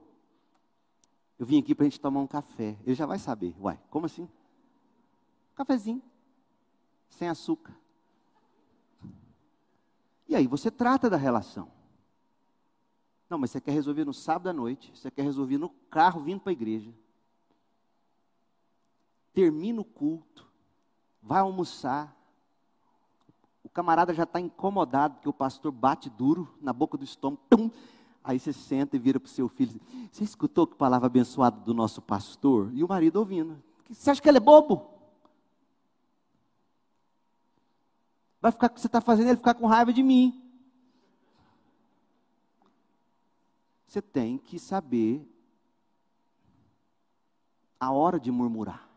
eu 1.38 1.46
vim 1.46 1.58
aqui 1.58 1.74
para 1.74 1.84
a 1.84 1.88
gente 1.88 2.00
tomar 2.00 2.20
um 2.20 2.26
café. 2.26 2.76
Ele 2.84 2.94
já 2.94 3.06
vai 3.06 3.18
saber. 3.18 3.54
Uai, 3.60 3.78
como 3.90 4.06
assim? 4.06 4.28
cafezinho, 5.54 6.02
sem 7.08 7.28
açúcar. 7.28 7.74
E 10.28 10.34
aí 10.34 10.46
você 10.46 10.70
trata 10.70 11.10
da 11.10 11.16
relação. 11.16 11.70
Não, 13.28 13.38
mas 13.38 13.50
você 13.50 13.60
quer 13.60 13.72
resolver 13.72 14.04
no 14.04 14.14
sábado 14.14 14.48
à 14.48 14.52
noite, 14.52 14.92
você 14.94 15.10
quer 15.10 15.22
resolver 15.22 15.58
no 15.58 15.70
carro 15.90 16.22
vindo 16.22 16.40
para 16.40 16.50
a 16.50 16.52
igreja. 16.52 16.92
Termina 19.32 19.80
o 19.80 19.84
culto, 19.84 20.46
vai 21.22 21.40
almoçar, 21.40 22.14
o 23.62 23.68
camarada 23.68 24.12
já 24.12 24.24
está 24.24 24.38
incomodado, 24.40 25.14
porque 25.14 25.28
o 25.28 25.32
pastor 25.32 25.72
bate 25.72 26.10
duro 26.10 26.52
na 26.60 26.72
boca 26.72 26.98
do 26.98 27.04
estômago. 27.04 27.42
Tum, 27.48 27.70
aí 28.22 28.38
você 28.38 28.52
senta 28.52 28.96
e 28.96 28.98
vira 28.98 29.18
para 29.18 29.28
o 29.28 29.30
seu 29.30 29.48
filho. 29.48 29.80
Você 30.10 30.24
escutou 30.24 30.66
que 30.66 30.76
palavra 30.76 31.06
abençoada 31.06 31.58
do 31.60 31.72
nosso 31.72 32.02
pastor? 32.02 32.70
E 32.74 32.84
o 32.84 32.88
marido 32.88 33.16
ouvindo. 33.16 33.62
Você 33.88 34.10
acha 34.10 34.20
que 34.20 34.28
ele 34.28 34.38
é 34.38 34.40
bobo? 34.40 34.90
Vai 38.40 38.50
ficar, 38.50 38.66
o 38.66 38.70
que 38.70 38.80
você 38.80 38.88
está 38.88 39.00
fazendo 39.00 39.28
ele 39.28 39.36
ficar 39.36 39.54
com 39.54 39.66
raiva 39.66 39.92
de 39.92 40.02
mim. 40.02 40.42
Você 43.86 44.02
tem 44.02 44.36
que 44.36 44.58
saber 44.58 45.24
a 47.78 47.92
hora 47.92 48.18
de 48.18 48.30
murmurar. 48.30 48.91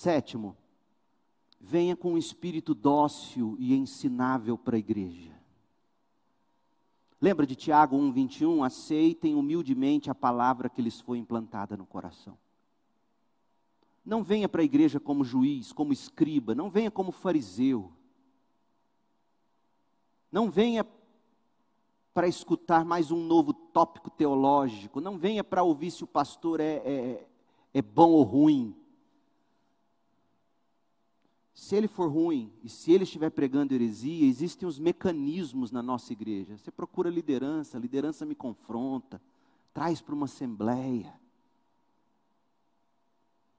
Sétimo, 0.00 0.56
venha 1.60 1.94
com 1.94 2.14
um 2.14 2.16
espírito 2.16 2.74
dócil 2.74 3.54
e 3.58 3.74
ensinável 3.74 4.56
para 4.56 4.76
a 4.76 4.78
igreja. 4.78 5.38
Lembra 7.20 7.46
de 7.46 7.54
Tiago 7.54 7.98
1,21? 7.98 8.64
Aceitem 8.64 9.34
humildemente 9.34 10.10
a 10.10 10.14
palavra 10.14 10.70
que 10.70 10.80
lhes 10.80 11.02
foi 11.02 11.18
implantada 11.18 11.76
no 11.76 11.84
coração. 11.84 12.38
Não 14.02 14.22
venha 14.22 14.48
para 14.48 14.62
a 14.62 14.64
igreja 14.64 14.98
como 14.98 15.22
juiz, 15.22 15.70
como 15.70 15.92
escriba, 15.92 16.54
não 16.54 16.70
venha 16.70 16.90
como 16.90 17.12
fariseu. 17.12 17.92
Não 20.32 20.50
venha 20.50 20.82
para 22.14 22.26
escutar 22.26 22.86
mais 22.86 23.10
um 23.10 23.22
novo 23.22 23.52
tópico 23.52 24.08
teológico, 24.08 24.98
não 24.98 25.18
venha 25.18 25.44
para 25.44 25.62
ouvir 25.62 25.90
se 25.90 26.02
o 26.02 26.06
pastor 26.06 26.58
é, 26.58 26.76
é, 26.86 27.28
é 27.74 27.82
bom 27.82 28.12
ou 28.12 28.22
ruim. 28.22 28.79
Se 31.60 31.76
ele 31.76 31.88
for 31.88 32.10
ruim 32.10 32.50
e 32.62 32.70
se 32.70 32.90
ele 32.90 33.04
estiver 33.04 33.28
pregando 33.28 33.74
heresia, 33.74 34.26
existem 34.26 34.66
os 34.66 34.78
mecanismos 34.78 35.70
na 35.70 35.82
nossa 35.82 36.10
igreja. 36.10 36.56
Você 36.56 36.70
procura 36.70 37.10
liderança, 37.10 37.76
a 37.76 37.80
liderança 37.80 38.24
me 38.24 38.34
confronta, 38.34 39.20
traz 39.74 40.00
para 40.00 40.14
uma 40.14 40.24
assembleia. 40.24 41.12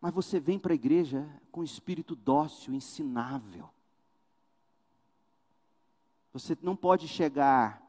Mas 0.02 0.12
você 0.16 0.39
vem 0.39 0.58
para 0.58 0.74
a 0.74 0.76
igreja 0.76 1.30
com 1.52 1.64
espírito 1.64 2.16
dócil, 2.16 2.74
ensinável. 2.74 3.70
Você 6.34 6.58
não 6.60 6.76
pode 6.76 7.08
chegar 7.08 7.80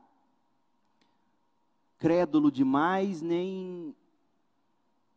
crédulo 1.96 2.52
demais, 2.52 3.22
nem 3.22 3.96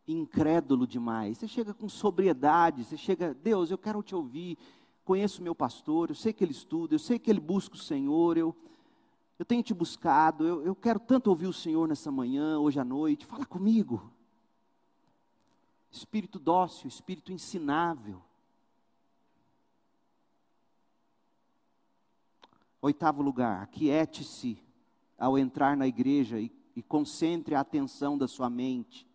incrédulo 0.08 0.86
demais. 0.86 1.38
Você 1.38 1.48
chega 1.48 1.74
com 1.74 1.90
sobriedade, 1.90 2.84
você 2.84 2.98
chega, 2.98 3.34
Deus, 3.34 3.72
eu 3.72 3.78
quero 3.78 4.02
te 4.04 4.16
ouvir. 4.16 4.58
Conheço 5.06 5.44
meu 5.44 5.54
pastor, 5.54 6.10
eu 6.10 6.16
sei 6.16 6.34
que 6.34 6.44
ele 6.44 6.52
estuda, 6.52 6.96
eu 6.96 7.00
sei 7.00 7.20
que 7.20 7.30
ele 7.30 7.40
busca 7.40 7.76
o 7.76 7.78
Senhor, 7.78 8.40
eu, 8.40 8.56
eu 9.38 9.46
tenho 9.46 9.62
te 9.62 9.72
buscado, 9.72 10.48
eu, 10.48 10.64
eu 10.64 10.76
quero 10.76 11.00
tanto 11.00 11.30
ouvir 11.30 11.46
o 11.46 11.54
Senhor 11.54 11.88
nessa 11.88 12.12
manhã, 12.12 12.58
hoje 12.58 12.80
à 12.80 12.84
noite. 12.84 13.24
Fala 13.24 13.46
comigo. 13.46 14.12
Espírito 15.92 16.40
dócil, 16.40 16.88
espírito 16.88 17.32
ensinável. 17.32 18.20
Oitavo 22.82 23.22
lugar, 23.22 23.62
aquiete-se 23.62 24.58
ao 25.20 25.38
entrar 25.38 25.78
na 25.78 25.86
igreja 25.86 26.40
e, 26.40 26.52
e 26.76 26.82
concentre 26.82 27.54
a 27.54 27.60
atenção 27.60 28.18
da 28.18 28.28
sua 28.28 28.50
mente 28.50 29.08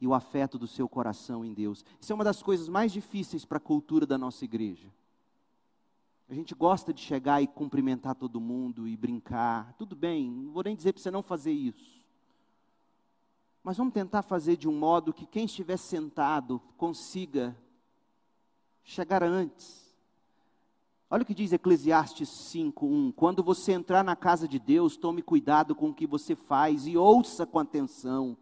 e 0.00 0.06
o 0.06 0.14
afeto 0.14 0.56
do 0.56 0.68
seu 0.68 0.88
coração 0.88 1.44
em 1.44 1.52
Deus. 1.52 1.84
Isso 2.00 2.12
é 2.12 2.14
uma 2.14 2.24
das 2.24 2.44
coisas 2.44 2.68
mais 2.68 2.92
difíceis 2.92 3.44
para 3.44 3.58
a 3.58 3.60
cultura 3.60 4.06
da 4.06 4.16
nossa 4.16 4.44
igreja. 4.44 4.88
A 6.30 6.34
gente 6.34 6.54
gosta 6.54 6.94
de 6.94 7.00
chegar 7.00 7.42
e 7.42 7.46
cumprimentar 7.46 8.14
todo 8.14 8.40
mundo 8.40 8.86
e 8.86 8.96
brincar. 8.96 9.74
Tudo 9.74 9.96
bem, 9.96 10.30
não 10.30 10.52
vou 10.52 10.62
nem 10.62 10.76
dizer 10.76 10.92
para 10.92 11.02
você 11.02 11.10
não 11.10 11.22
fazer 11.22 11.52
isso. 11.52 12.00
Mas 13.62 13.76
vamos 13.76 13.92
tentar 13.92 14.22
fazer 14.22 14.56
de 14.56 14.68
um 14.68 14.78
modo 14.78 15.12
que 15.12 15.26
quem 15.26 15.44
estiver 15.44 15.76
sentado 15.76 16.62
consiga 16.78 17.54
chegar 18.82 19.22
antes. 19.22 19.94
Olha 21.10 21.24
o 21.24 21.26
que 21.26 21.34
diz 21.34 21.52
Eclesiastes 21.52 22.28
5:1. 22.28 23.12
Quando 23.12 23.42
você 23.42 23.72
entrar 23.72 24.02
na 24.02 24.14
casa 24.16 24.48
de 24.48 24.58
Deus, 24.58 24.96
tome 24.96 25.20
cuidado 25.20 25.74
com 25.74 25.90
o 25.90 25.94
que 25.94 26.06
você 26.06 26.34
faz 26.34 26.86
e 26.86 26.96
ouça 26.96 27.44
com 27.44 27.58
atenção 27.58 28.38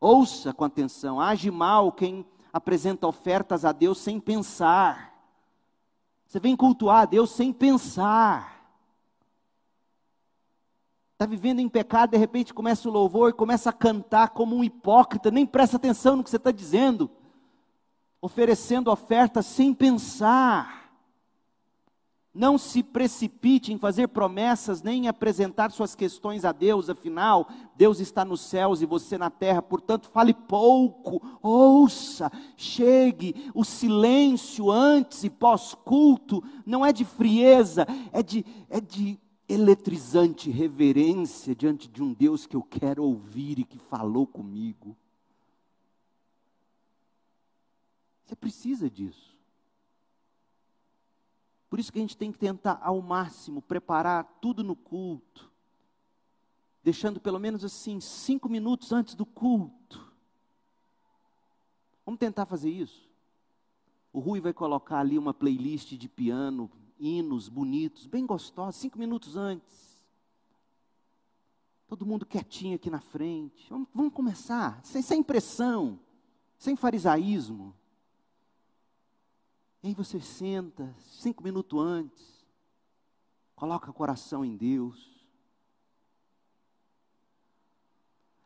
Ouça 0.00 0.52
com 0.52 0.64
atenção, 0.64 1.20
age 1.20 1.50
mal 1.50 1.90
quem 1.90 2.24
apresenta 2.52 3.06
ofertas 3.06 3.64
a 3.64 3.72
Deus 3.72 3.98
sem 3.98 4.20
pensar. 4.20 5.07
Você 6.28 6.38
vem 6.38 6.54
cultuar 6.54 7.02
a 7.02 7.06
Deus 7.06 7.30
sem 7.30 7.54
pensar. 7.54 8.58
Está 11.14 11.24
vivendo 11.24 11.58
em 11.58 11.68
pecado, 11.68 12.10
de 12.10 12.18
repente 12.18 12.52
começa 12.52 12.88
o 12.88 12.92
louvor 12.92 13.32
começa 13.32 13.70
a 13.70 13.72
cantar 13.72 14.28
como 14.28 14.54
um 14.54 14.62
hipócrita, 14.62 15.30
nem 15.30 15.46
presta 15.46 15.76
atenção 15.76 16.16
no 16.16 16.22
que 16.22 16.30
você 16.30 16.36
está 16.36 16.52
dizendo, 16.52 17.10
oferecendo 18.20 18.90
ofertas 18.90 19.46
sem 19.46 19.72
pensar. 19.72 20.87
Não 22.38 22.56
se 22.56 22.84
precipite 22.84 23.72
em 23.72 23.78
fazer 23.78 24.06
promessas, 24.06 24.80
nem 24.80 25.06
em 25.06 25.08
apresentar 25.08 25.72
suas 25.72 25.96
questões 25.96 26.44
a 26.44 26.52
Deus, 26.52 26.88
afinal, 26.88 27.48
Deus 27.74 27.98
está 27.98 28.24
nos 28.24 28.42
céus 28.42 28.80
e 28.80 28.86
você 28.86 29.18
na 29.18 29.28
terra, 29.28 29.60
portanto, 29.60 30.08
fale 30.08 30.32
pouco, 30.32 31.20
ouça, 31.42 32.30
chegue. 32.56 33.50
O 33.52 33.64
silêncio 33.64 34.70
antes 34.70 35.24
e 35.24 35.30
pós-culto 35.30 36.40
não 36.64 36.86
é 36.86 36.92
de 36.92 37.04
frieza, 37.04 37.84
é 38.12 38.22
de, 38.22 38.46
é 38.70 38.80
de 38.80 39.18
eletrizante 39.48 40.48
reverência 40.48 41.56
diante 41.56 41.88
de 41.88 42.00
um 42.00 42.12
Deus 42.12 42.46
que 42.46 42.54
eu 42.54 42.62
quero 42.62 43.02
ouvir 43.02 43.58
e 43.58 43.64
que 43.64 43.80
falou 43.80 44.28
comigo. 44.28 44.96
Você 48.24 48.36
precisa 48.36 48.88
disso. 48.88 49.37
Por 51.68 51.78
isso 51.78 51.92
que 51.92 51.98
a 51.98 52.02
gente 52.02 52.16
tem 52.16 52.32
que 52.32 52.38
tentar 52.38 52.80
ao 52.82 53.00
máximo 53.02 53.60
preparar 53.60 54.24
tudo 54.40 54.64
no 54.64 54.74
culto, 54.74 55.50
deixando 56.82 57.20
pelo 57.20 57.38
menos 57.38 57.62
assim 57.64 58.00
cinco 58.00 58.48
minutos 58.48 58.92
antes 58.92 59.14
do 59.14 59.26
culto. 59.26 60.12
Vamos 62.06 62.18
tentar 62.18 62.46
fazer 62.46 62.70
isso. 62.70 63.08
O 64.12 64.20
Rui 64.20 64.40
vai 64.40 64.54
colocar 64.54 65.00
ali 65.00 65.18
uma 65.18 65.34
playlist 65.34 65.92
de 65.92 66.08
piano, 66.08 66.70
hinos 66.98 67.48
bonitos, 67.48 68.06
bem 68.06 68.24
gostosos, 68.24 68.80
cinco 68.80 68.98
minutos 68.98 69.36
antes. 69.36 69.88
Todo 71.86 72.06
mundo 72.06 72.26
quietinho 72.26 72.76
aqui 72.76 72.90
na 72.90 73.00
frente. 73.00 73.68
Vamos, 73.68 73.88
vamos 73.94 74.12
começar, 74.14 74.80
sem, 74.82 75.02
sem 75.02 75.22
pressão, 75.22 76.00
sem 76.58 76.76
farisaísmo. 76.76 77.74
E 79.82 79.88
aí 79.88 79.94
você 79.94 80.20
senta, 80.20 80.94
cinco 80.98 81.42
minutos 81.42 81.80
antes, 81.80 82.44
coloca 83.54 83.90
o 83.90 83.94
coração 83.94 84.44
em 84.44 84.56
Deus. 84.56 85.18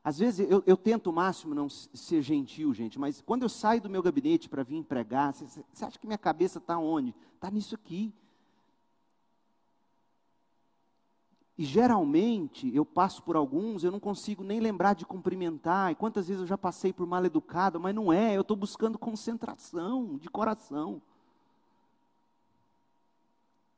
Às 0.04 0.18
vezes 0.18 0.50
eu, 0.50 0.62
eu, 0.66 0.76
tento 0.76 1.08
o 1.08 1.12
máximo 1.12 1.54
não 1.54 1.68
ser 1.68 2.22
gentil, 2.22 2.74
gente, 2.74 2.98
mas 2.98 3.20
quando 3.22 3.44
eu 3.44 3.48
saio 3.48 3.80
do 3.80 3.88
meu 3.88 4.02
gabinete 4.02 4.48
para 4.48 4.64
vir 4.64 4.82
pregar, 4.84 5.32
você, 5.32 5.64
você 5.72 5.84
acha 5.84 5.98
que 5.98 6.06
minha 6.06 6.18
cabeça 6.18 6.58
está 6.58 6.76
onde? 6.76 7.14
Está 7.34 7.50
nisso 7.50 7.74
aqui. 7.74 8.12
E 11.56 11.64
geralmente 11.64 12.74
eu 12.74 12.84
passo 12.84 13.22
por 13.22 13.36
alguns, 13.36 13.84
eu 13.84 13.92
não 13.92 14.00
consigo 14.00 14.42
nem 14.42 14.58
lembrar 14.58 14.94
de 14.94 15.06
cumprimentar. 15.06 15.92
E 15.92 15.94
quantas 15.94 16.26
vezes 16.26 16.40
eu 16.40 16.46
já 16.46 16.58
passei 16.58 16.92
por 16.92 17.06
mal 17.06 17.24
educado, 17.24 17.78
mas 17.78 17.94
não 17.94 18.12
é, 18.12 18.36
eu 18.36 18.40
estou 18.40 18.56
buscando 18.56 18.98
concentração 18.98 20.18
de 20.18 20.28
coração. 20.28 21.00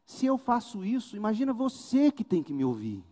Se 0.04 0.26
eu 0.26 0.36
faço 0.36 0.84
isso, 0.84 1.16
imagina 1.16 1.52
você 1.52 2.12
que 2.12 2.24
tem 2.24 2.42
que 2.42 2.52
me 2.52 2.64
ouvir. 2.64 3.02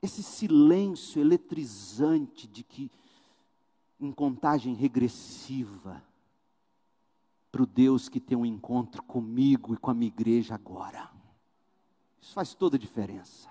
Esse 0.00 0.22
silêncio 0.22 1.20
eletrizante 1.20 2.46
de 2.46 2.62
que, 2.62 2.90
em 3.98 4.12
contagem 4.12 4.74
regressiva, 4.74 6.02
para 7.50 7.62
o 7.62 7.66
Deus 7.66 8.08
que 8.08 8.18
tem 8.18 8.36
um 8.36 8.44
encontro 8.44 9.02
comigo 9.02 9.74
e 9.74 9.76
com 9.76 9.90
a 9.90 9.94
minha 9.94 10.08
igreja 10.08 10.54
agora. 10.56 11.08
Isso 12.20 12.34
faz 12.34 12.52
toda 12.52 12.76
a 12.76 12.80
diferença. 12.80 13.48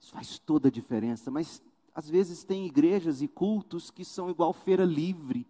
Isso 0.00 0.12
faz 0.12 0.38
toda 0.38 0.68
a 0.68 0.70
diferença, 0.70 1.30
mas 1.30 1.62
às 1.94 2.08
vezes 2.08 2.42
tem 2.42 2.66
igrejas 2.66 3.22
e 3.22 3.28
cultos 3.28 3.90
que 3.90 4.04
são 4.04 4.30
igual 4.30 4.52
feira 4.52 4.84
livre. 4.84 5.46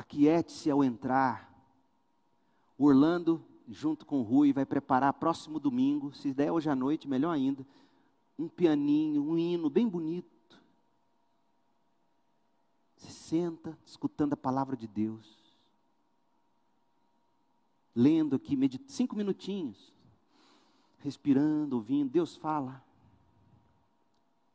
Aquiete-se 0.00 0.70
ao 0.70 0.82
entrar. 0.82 1.50
Orlando, 2.78 3.44
junto 3.68 4.06
com 4.06 4.20
o 4.20 4.22
Rui, 4.22 4.52
vai 4.52 4.64
preparar 4.64 5.12
próximo 5.12 5.60
domingo, 5.60 6.14
se 6.14 6.32
der 6.32 6.50
hoje 6.50 6.70
à 6.70 6.74
noite, 6.74 7.06
melhor 7.06 7.32
ainda, 7.32 7.66
um 8.38 8.48
pianinho, 8.48 9.22
um 9.22 9.36
hino 9.36 9.68
bem 9.68 9.86
bonito. 9.86 10.28
Você 12.96 13.10
senta, 13.10 13.78
escutando 13.84 14.32
a 14.32 14.36
palavra 14.36 14.76
de 14.76 14.86
Deus 14.86 15.40
lendo 17.94 18.36
aqui, 18.36 18.56
cinco 18.86 19.16
minutinhos, 19.16 19.92
respirando, 20.98 21.76
ouvindo, 21.76 22.10
Deus 22.10 22.36
fala. 22.36 22.82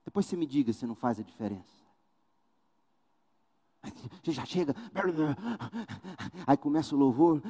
Depois 0.04 0.26
você 0.26 0.36
me 0.36 0.46
diga 0.46 0.72
se 0.74 0.86
não 0.86 0.96
faz 0.96 1.20
a 1.20 1.24
diferença. 1.24 1.85
Já 4.24 4.46
chega, 4.46 4.76
aí 6.46 6.58
começa 6.58 6.96
o 6.96 6.98
louvor. 6.98 7.42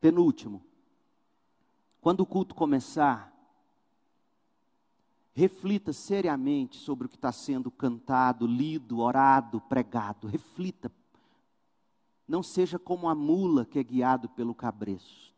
Penúltimo, 0.00 0.62
quando 2.00 2.20
o 2.20 2.26
culto 2.26 2.54
começar, 2.54 3.32
reflita 5.34 5.92
seriamente 5.92 6.76
sobre 6.78 7.06
o 7.06 7.08
que 7.10 7.16
está 7.16 7.30
sendo 7.30 7.70
cantado, 7.70 8.46
lido, 8.46 9.00
orado, 9.00 9.60
pregado. 9.60 10.26
Reflita. 10.26 10.90
Não 12.26 12.42
seja 12.42 12.78
como 12.78 13.08
a 13.08 13.14
mula 13.14 13.66
que 13.66 13.78
é 13.78 13.82
guiado 13.82 14.28
pelo 14.30 14.54
cabresto. 14.54 15.35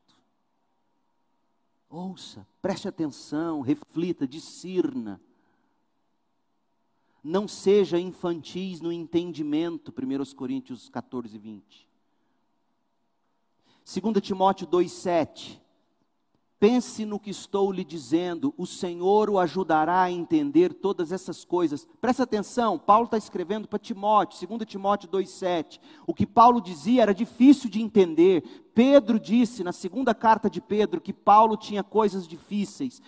Ouça, 1.91 2.47
preste 2.61 2.87
atenção, 2.87 3.61
reflita, 3.61 4.27
discirna. 4.27 5.21
Não 7.25 7.49
seja 7.49 7.99
infantis 7.99 8.81
no 8.81 8.93
entendimento, 8.93 9.93
1 9.93 10.35
Coríntios 10.35 10.89
14, 10.89 11.37
20. 11.37 11.89
2 13.85 14.23
Timóteo 14.23 14.67
2,7 14.67 15.61
Pense 16.61 17.07
no 17.07 17.21
que 17.21 17.31
estou 17.31 17.71
lhe 17.71 17.85
dizendo, 17.85 18.53
o 18.59 18.67
Senhor 18.67 19.31
o 19.31 19.39
ajudará 19.39 20.03
a 20.03 20.11
entender 20.11 20.75
todas 20.75 21.13
essas 21.13 21.45
coisas. 21.45 21.87
Presta 22.01 22.25
atenção, 22.25 22.77
Paulo 22.77 23.05
está 23.05 23.17
escrevendo 23.17 23.69
para 23.69 23.79
Timóteo, 23.79 24.49
2 24.49 24.69
Timóteo 24.69 25.09
2,7. 25.09 25.79
O 26.05 26.13
que 26.13 26.27
Paulo 26.27 26.61
dizia 26.61 27.03
era 27.03 27.15
difícil 27.15 27.71
de 27.71 27.81
entender. 27.81 28.43
Pedro 28.75 29.21
disse 29.21 29.63
na 29.63 29.71
segunda 29.71 30.13
carta 30.13 30.51
de 30.51 30.61
Pedro 30.61 31.01
que 31.01 31.13
Paulo 31.13 31.57
tinha 31.57 31.85
coisas 31.85 32.27
difíceis. 32.27 33.01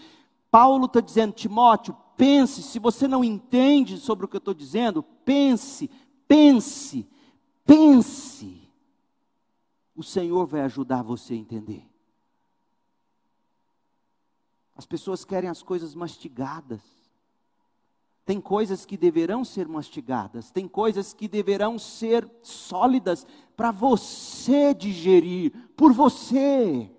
Paulo 0.49 0.87
está 0.87 1.01
dizendo, 1.01 1.33
Timóteo, 1.33 1.97
pense, 2.17 2.63
se 2.63 2.79
você 2.79 3.09
não 3.09 3.25
entende 3.25 3.99
sobre 3.99 4.27
o 4.27 4.29
que 4.29 4.37
eu 4.37 4.39
estou 4.39 4.55
dizendo, 4.55 5.03
pense, 5.25 5.91
pense, 6.29 7.05
pense. 7.65 8.71
O 9.97 10.05
Senhor 10.05 10.47
vai 10.47 10.61
ajudar 10.61 11.03
você 11.03 11.35
a 11.35 11.37
entender. 11.37 11.89
As 14.81 14.87
pessoas 14.87 15.26
querem 15.26 15.51
as 15.51 15.62
coisas 15.62 15.95
mastigadas. 15.95 16.81
Tem 18.24 18.41
coisas 18.41 18.87
que 18.87 18.97
deverão 18.97 19.45
ser 19.45 19.68
mastigadas, 19.68 20.51
tem 20.51 20.66
coisas 20.66 21.12
que 21.12 21.28
deverão 21.28 21.78
ser 21.78 22.26
sólidas 22.41 23.26
para 23.55 23.70
você 23.70 24.72
digerir, 24.72 25.53
por 25.76 25.93
você. 25.93 26.91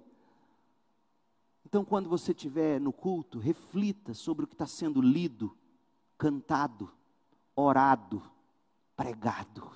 Então, 1.66 1.84
quando 1.84 2.08
você 2.08 2.34
estiver 2.34 2.80
no 2.80 2.94
culto, 2.94 3.40
reflita 3.40 4.14
sobre 4.14 4.46
o 4.46 4.48
que 4.48 4.54
está 4.54 4.68
sendo 4.68 5.02
lido, 5.02 5.52
cantado, 6.20 6.88
orado, 7.56 8.22
pregado. 8.96 9.72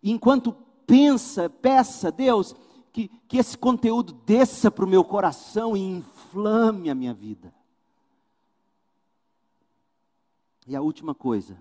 E 0.00 0.12
enquanto 0.12 0.52
pensa, 0.86 1.50
peça, 1.50 2.12
Deus, 2.12 2.54
que, 2.92 3.08
que 3.28 3.38
esse 3.38 3.56
conteúdo 3.56 4.12
desça 4.12 4.70
para 4.70 4.84
o 4.84 4.88
meu 4.88 5.04
coração 5.04 5.76
e 5.76 5.80
inflame 6.28 6.90
a 6.90 6.94
minha 6.94 7.14
vida. 7.14 7.52
E 10.66 10.76
a 10.76 10.82
última 10.82 11.14
coisa, 11.14 11.56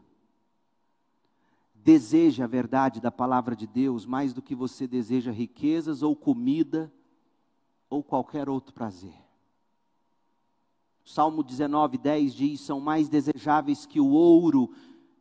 deseja 1.74 2.44
a 2.44 2.48
verdade 2.48 3.00
da 3.00 3.10
palavra 3.10 3.56
de 3.56 3.66
Deus 3.66 4.06
mais 4.06 4.34
do 4.34 4.42
que 4.42 4.54
você 4.54 4.86
deseja 4.86 5.32
riquezas 5.32 6.04
ou 6.04 6.14
comida 6.14 6.92
ou 7.90 8.04
qualquer 8.04 8.50
outro 8.50 8.74
prazer. 8.74 9.16
Salmo 11.06 11.42
19, 11.42 11.98
10 11.98 12.36
diz: 12.36 12.62
são 12.62 12.82
mais 12.82 13.08
desejáveis 13.08 13.86
que 13.86 14.02
o 14.02 14.10
ouro, 14.10 14.70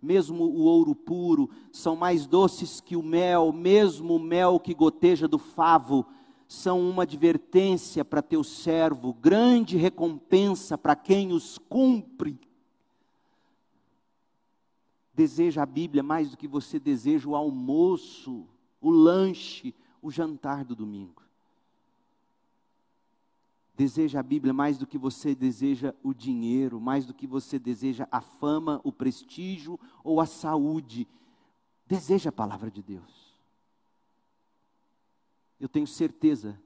mesmo 0.02 0.42
o 0.42 0.62
ouro 0.62 0.96
puro, 0.96 1.48
são 1.70 1.94
mais 1.94 2.26
doces 2.26 2.80
que 2.80 2.96
o 2.96 3.02
mel, 3.02 3.52
mesmo 3.52 4.16
o 4.16 4.20
mel 4.20 4.58
que 4.58 4.74
goteja 4.74 5.28
do 5.28 5.38
favo 5.38 6.04
são 6.48 6.80
uma 6.88 7.02
advertência 7.02 8.04
para 8.04 8.22
teu 8.22 8.44
servo, 8.44 9.12
grande 9.12 9.76
recompensa 9.76 10.78
para 10.78 10.94
quem 10.94 11.32
os 11.32 11.58
cumpre. 11.58 12.38
Deseja 15.12 15.62
a 15.62 15.66
Bíblia 15.66 16.02
mais 16.02 16.30
do 16.30 16.36
que 16.36 16.46
você 16.46 16.78
deseja 16.78 17.28
o 17.28 17.34
almoço, 17.34 18.46
o 18.80 18.90
lanche, 18.90 19.74
o 20.00 20.10
jantar 20.10 20.64
do 20.64 20.76
domingo. 20.76 21.22
Deseja 23.74 24.20
a 24.20 24.22
Bíblia 24.22 24.54
mais 24.54 24.78
do 24.78 24.86
que 24.86 24.96
você 24.96 25.34
deseja 25.34 25.94
o 26.02 26.14
dinheiro, 26.14 26.80
mais 26.80 27.04
do 27.04 27.12
que 27.12 27.26
você 27.26 27.58
deseja 27.58 28.06
a 28.10 28.20
fama, 28.20 28.80
o 28.84 28.92
prestígio 28.92 29.78
ou 30.02 30.20
a 30.20 30.26
saúde. 30.26 31.06
Deseja 31.86 32.30
a 32.30 32.32
palavra 32.32 32.70
de 32.70 32.82
Deus 32.82 33.25
eu 35.58 35.68
tenho 35.68 35.86
certeza 35.86 36.60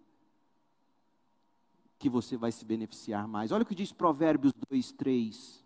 que 1.98 2.08
você 2.08 2.36
vai 2.36 2.50
se 2.50 2.64
beneficiar 2.64 3.28
mais. 3.28 3.52
Olha 3.52 3.62
o 3.62 3.66
que 3.66 3.74
diz 3.74 3.92
Provérbios 3.92 4.52
2, 4.70 4.92
3. 4.92 5.64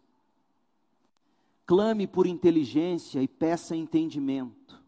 Clame 1.64 2.06
por 2.06 2.26
inteligência 2.26 3.22
e 3.22 3.28
peça 3.28 3.76
entendimento. 3.76 4.82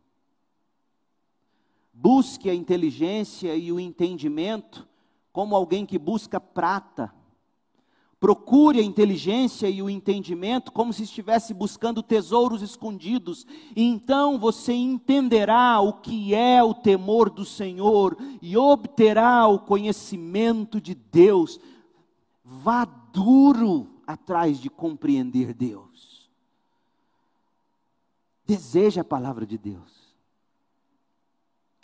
Busque 1.93 2.51
a 2.51 2.55
inteligência 2.55 3.55
e 3.57 3.73
o 3.73 3.81
entendimento 3.81 4.87
como 5.33 5.55
alguém 5.55 5.87
que 5.87 5.99
busca 5.99 6.41
prata 6.41 7.15
Procure 8.19 8.81
a 8.81 8.83
inteligência 8.83 9.69
e 9.69 9.83
o 9.83 9.91
entendimento 9.91 10.73
como 10.73 10.93
se 10.93 11.03
estivesse 11.03 11.53
buscando 11.53 12.03
tesouros 12.03 12.63
escondidos, 12.63 13.47
e 13.75 13.83
então 13.83 14.39
você 14.39 14.73
entenderá 14.73 15.81
o 15.81 15.93
que 15.93 16.35
é 16.35 16.63
o 16.63 16.73
temor 16.73 17.29
do 17.29 17.45
Senhor 17.45 18.17
e 18.41 18.57
obterá 18.57 19.47
o 19.47 19.59
conhecimento 19.59 20.81
de 20.81 20.95
Deus. 20.95 21.61
Vá 22.43 22.85
duro 22.85 23.87
atrás 24.07 24.59
de 24.59 24.71
compreender 24.71 25.53
Deus. 25.53 26.31
Deseja 28.47 29.03
a 29.03 29.05
palavra 29.05 29.45
de 29.45 29.59
Deus. 29.59 30.15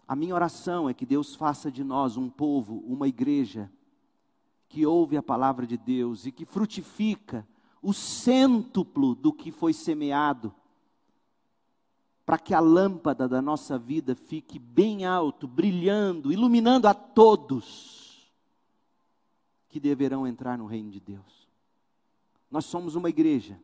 A 0.06 0.16
minha 0.16 0.34
oração 0.34 0.88
é 0.88 0.94
que 0.94 1.04
Deus 1.04 1.34
faça 1.34 1.70
de 1.70 1.82
nós 1.82 2.16
um 2.16 2.30
povo, 2.30 2.82
uma 2.86 3.09
igreja, 3.09 3.70
que 4.73 4.86
ouve 4.86 5.19
a 5.19 5.23
palavra 5.23 5.66
de 5.66 5.77
Deus 5.77 6.24
e 6.24 6.32
que 6.32 6.47
frutifica 6.47 7.47
o 7.82 7.93
cêntuplo 7.93 9.15
do 9.15 9.31
que 9.31 9.53
foi 9.53 9.74
semeado, 9.74 10.55
para 12.24 12.39
que 12.39 12.55
a 12.55 12.61
lâmpada 12.61 13.28
da 13.28 13.43
nossa 13.43 13.78
vida 13.78 14.15
fique 14.15 14.59
bem 14.59 15.05
alto, 15.05 15.47
brilhando, 15.47 16.32
iluminando 16.32 16.89
a 16.89 16.94
todos 16.94 18.32
que 19.69 19.78
deverão 19.78 20.27
entrar 20.27 20.57
no 20.57 20.65
reino 20.65 20.90
de 20.90 21.01
Deus. 21.01 21.47
Nós 22.51 22.65
somos 22.65 22.94
uma 22.94 23.11
igreja 23.11 23.61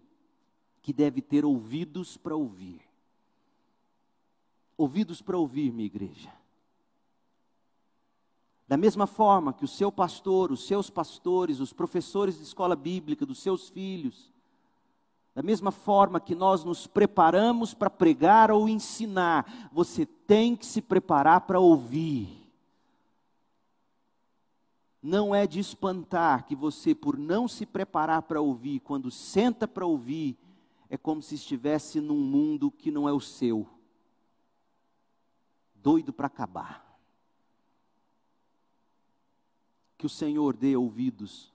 que 0.83 0.93
deve 0.93 1.23
ter 1.23 1.43
ouvidos 1.43 2.19
para 2.19 2.37
ouvir. 2.37 2.83
Ouvidos 4.77 5.23
para 5.23 5.39
ouvir, 5.39 5.73
minha 5.73 5.87
igreja. 5.87 6.31
Da 8.69 8.77
mesma 8.77 9.07
forma 9.07 9.55
que 9.55 9.65
o 9.65 9.69
seu 9.69 9.91
pastor, 9.91 10.53
os 10.53 10.67
seus 10.67 10.91
pastores, 10.91 11.59
os 11.59 11.73
professores 11.73 12.37
de 12.37 12.43
escola 12.43 12.77
bíblica 12.77 13.25
dos 13.25 13.39
seus 13.39 13.71
filhos, 13.71 14.31
da 15.35 15.43
mesma 15.43 15.71
forma 15.71 16.21
que 16.21 16.35
nós 16.35 16.65
nos 16.65 16.87
preparamos 16.87 17.73
para 17.73 17.89
pregar 17.89 18.51
ou 18.51 18.69
ensinar, 18.69 19.71
você 19.73 20.05
tem 20.05 20.55
que 20.55 20.67
se 20.67 20.83
preparar 20.83 21.43
para 21.43 21.59
ouvir. 21.59 22.29
Não 25.03 25.35
é 25.35 25.47
de 25.47 25.61
espantar 25.61 26.45
que 26.45 26.55
você, 26.55 26.95
por 26.95 27.17
não 27.17 27.49
se 27.49 27.65
preparar 27.65 28.23
para 28.23 28.41
ouvir, 28.41 28.81
quando 28.81 29.11
senta 29.11 29.67
para 29.67 29.87
ouvir, 29.87 30.37
é 30.91 30.97
como 30.99 31.23
se 31.23 31.37
estivesse 31.37 32.01
num 32.01 32.21
mundo 32.21 32.71
que 32.71 32.91
não 32.91 33.09
é 33.09 33.13
o 33.13 33.21
seu, 33.21 33.67
doido 35.75 36.13
para 36.13 36.27
acabar. 36.27 36.88
Que 39.99 40.07
o 40.07 40.09
Senhor 40.09 40.57
dê 40.57 40.77
ouvidos 40.77 41.53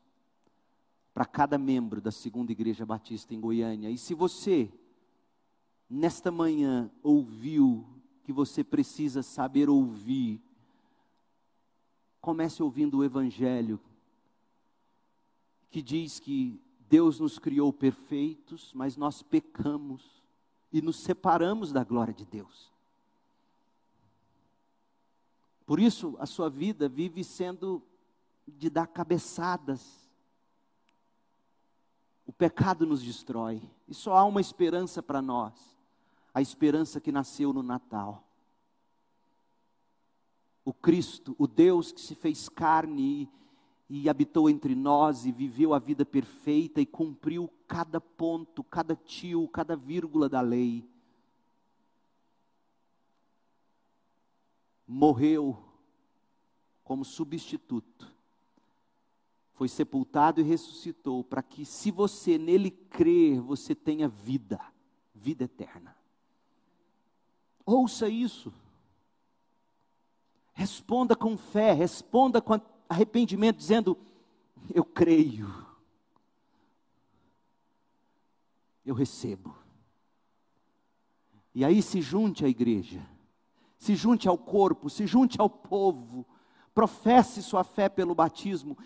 para 1.14 1.26
cada 1.26 1.58
membro 1.58 2.02
da 2.02 2.12
segunda 2.12 2.52
igreja 2.52 2.86
batista 2.86 3.34
em 3.34 3.40
Goiânia. 3.40 3.90
E 3.90 3.98
se 3.98 4.14
você, 4.14 4.70
nesta 5.90 6.30
manhã, 6.30 6.92
ouviu 7.02 7.88
que 8.24 8.34
você 8.34 8.64
precisa 8.64 9.24
saber 9.24 9.70
ouvir, 9.70 10.42
comece 12.20 12.62
ouvindo 12.62 12.98
o 12.98 13.04
Evangelho, 13.04 13.80
que 15.72 15.82
diz 15.82 16.20
que 16.20 16.60
Deus 16.90 17.20
nos 17.20 17.40
criou 17.40 17.72
perfeitos, 17.72 18.74
mas 18.74 18.98
nós 18.98 19.24
pecamos 19.24 20.22
e 20.72 20.82
nos 20.82 20.98
separamos 20.98 21.72
da 21.72 21.84
glória 21.84 22.14
de 22.14 22.26
Deus. 22.26 22.72
Por 25.66 25.80
isso, 25.80 26.16
a 26.20 26.26
sua 26.26 26.50
vida 26.50 26.90
vive 26.90 27.24
sendo 27.24 27.82
de 28.48 28.70
dar 28.70 28.88
cabeçadas. 28.88 30.10
O 32.26 32.32
pecado 32.32 32.86
nos 32.86 33.02
destrói. 33.02 33.62
E 33.88 33.94
só 33.94 34.16
há 34.16 34.24
uma 34.24 34.42
esperança 34.42 35.02
para 35.02 35.22
nós: 35.22 35.54
a 36.34 36.42
esperança 36.42 37.00
que 37.00 37.12
nasceu 37.12 37.54
no 37.54 37.64
Natal. 37.64 38.28
O 40.66 40.74
Cristo, 40.74 41.36
o 41.38 41.46
Deus 41.46 41.92
que 41.92 42.00
se 42.00 42.16
fez 42.16 42.48
carne 42.48 43.30
e, 43.90 44.04
e 44.04 44.10
habitou 44.10 44.50
entre 44.50 44.76
nós 44.76 45.26
e 45.26 45.32
viveu 45.32 45.74
a 45.74 45.80
vida 45.80 46.06
perfeita 46.06 46.80
e 46.80 46.86
cumpriu 46.86 47.50
cada 47.68 48.00
ponto, 48.00 48.64
cada 48.64 48.96
tio, 48.96 49.46
cada 49.50 49.76
vírgula 49.76 50.30
da 50.30 50.40
lei. 50.40 50.90
Morreu 54.88 55.62
como 56.86 57.04
substituto 57.04 58.13
foi 59.54 59.68
sepultado 59.68 60.42
e 60.42 60.44
ressuscitou, 60.44 61.24
para 61.24 61.44
que, 61.44 61.66
se 61.66 61.92
você 61.92 62.38
nele 62.38 62.72
crer, 62.72 63.40
você 63.40 63.76
tenha 63.76 64.08
vida, 64.08 64.60
vida 65.14 65.44
eterna. 65.44 65.96
Ouça 67.66 68.10
isso. 68.10 68.52
Responda 70.54 71.16
com 71.16 71.38
fé, 71.38 71.72
responda 71.72 72.42
com 72.42 72.60
arrependimento, 72.90 73.58
dizendo: 73.58 73.98
Eu 74.74 74.84
creio, 74.84 75.66
eu 78.86 78.94
recebo. 78.94 79.56
E 81.56 81.64
aí 81.64 81.82
se 81.82 82.02
junte 82.02 82.44
à 82.44 82.48
igreja, 82.48 83.08
se 83.78 83.96
junte 83.96 84.28
ao 84.28 84.38
corpo, 84.38 84.90
se 84.90 85.06
junte 85.06 85.40
ao 85.40 85.50
povo, 85.50 86.26
professe 86.74 87.44
sua 87.44 87.64
fé 87.64 87.88
pelo 87.88 88.16
batismo 88.16 88.78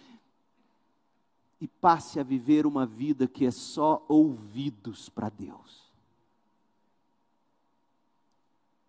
e 1.59 1.67
passe 1.67 2.19
a 2.19 2.23
viver 2.23 2.65
uma 2.65 2.85
vida 2.85 3.27
que 3.27 3.45
é 3.45 3.51
só 3.51 4.05
ouvidos 4.07 5.09
para 5.09 5.29
Deus. 5.29 5.91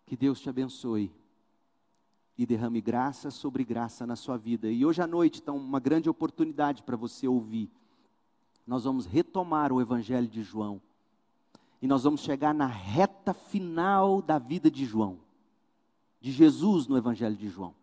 Que 0.05 0.15
Deus 0.15 0.39
te 0.39 0.49
abençoe 0.49 1.11
e 2.37 2.45
derrame 2.45 2.79
graça 2.79 3.29
sobre 3.29 3.63
graça 3.63 4.07
na 4.07 4.15
sua 4.15 4.37
vida. 4.37 4.71
E 4.71 4.85
hoje 4.85 5.01
à 5.01 5.07
noite 5.07 5.35
está 5.35 5.51
uma 5.51 5.79
grande 5.79 6.09
oportunidade 6.09 6.83
para 6.83 6.95
você 6.95 7.27
ouvir. 7.27 7.69
Nós 8.65 8.83
vamos 8.83 9.05
retomar 9.05 9.73
o 9.73 9.81
Evangelho 9.81 10.27
de 10.27 10.41
João. 10.43 10.81
E 11.81 11.87
nós 11.87 12.03
vamos 12.03 12.21
chegar 12.21 12.53
na 12.53 12.67
reta 12.67 13.33
final 13.33 14.21
da 14.21 14.37
vida 14.37 14.69
de 14.69 14.85
João, 14.85 15.17
de 16.19 16.31
Jesus 16.31 16.87
no 16.87 16.97
Evangelho 16.97 17.35
de 17.35 17.47
João. 17.47 17.73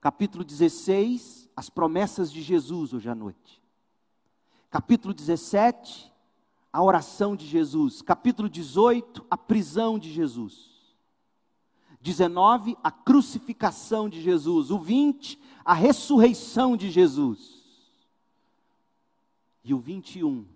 Capítulo 0.00 0.44
16, 0.44 1.48
as 1.56 1.68
promessas 1.68 2.30
de 2.30 2.40
Jesus 2.40 2.92
hoje 2.92 3.08
à 3.08 3.14
noite. 3.14 3.57
Capítulo 4.70 5.14
17, 5.14 6.12
a 6.70 6.82
oração 6.82 7.34
de 7.34 7.46
Jesus. 7.46 8.02
Capítulo 8.02 8.50
18, 8.50 9.24
a 9.30 9.36
prisão 9.36 9.98
de 9.98 10.12
Jesus. 10.12 10.78
19, 12.00 12.76
a 12.82 12.90
crucificação 12.90 14.08
de 14.08 14.20
Jesus. 14.20 14.70
O 14.70 14.78
20, 14.78 15.40
a 15.64 15.72
ressurreição 15.72 16.76
de 16.76 16.90
Jesus. 16.90 17.58
E 19.64 19.72
o 19.72 19.78
21, 19.78 20.46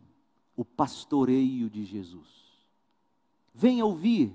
o 0.55 0.65
pastoreio 0.65 1.71
de 1.71 1.85
Jesus. 1.85 2.29
Venha 3.55 3.85
ouvir, 3.85 4.35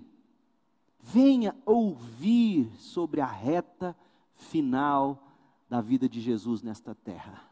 venha 1.00 1.56
ouvir 1.66 2.72
sobre 2.78 3.22
a 3.22 3.26
reta 3.26 3.96
final 4.36 5.24
da 5.70 5.82
vida 5.82 6.08
de 6.08 6.22
Jesus 6.22 6.62
nesta 6.62 6.94
terra, 6.96 7.44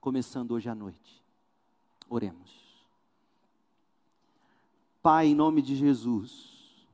começando 0.00 0.52
hoje 0.52 0.68
à 0.68 0.74
noite. 0.74 1.25
Oremos. 2.08 2.66
Pai, 5.02 5.28
em 5.28 5.34
nome 5.34 5.62
de 5.62 5.76
Jesus, 5.76 6.86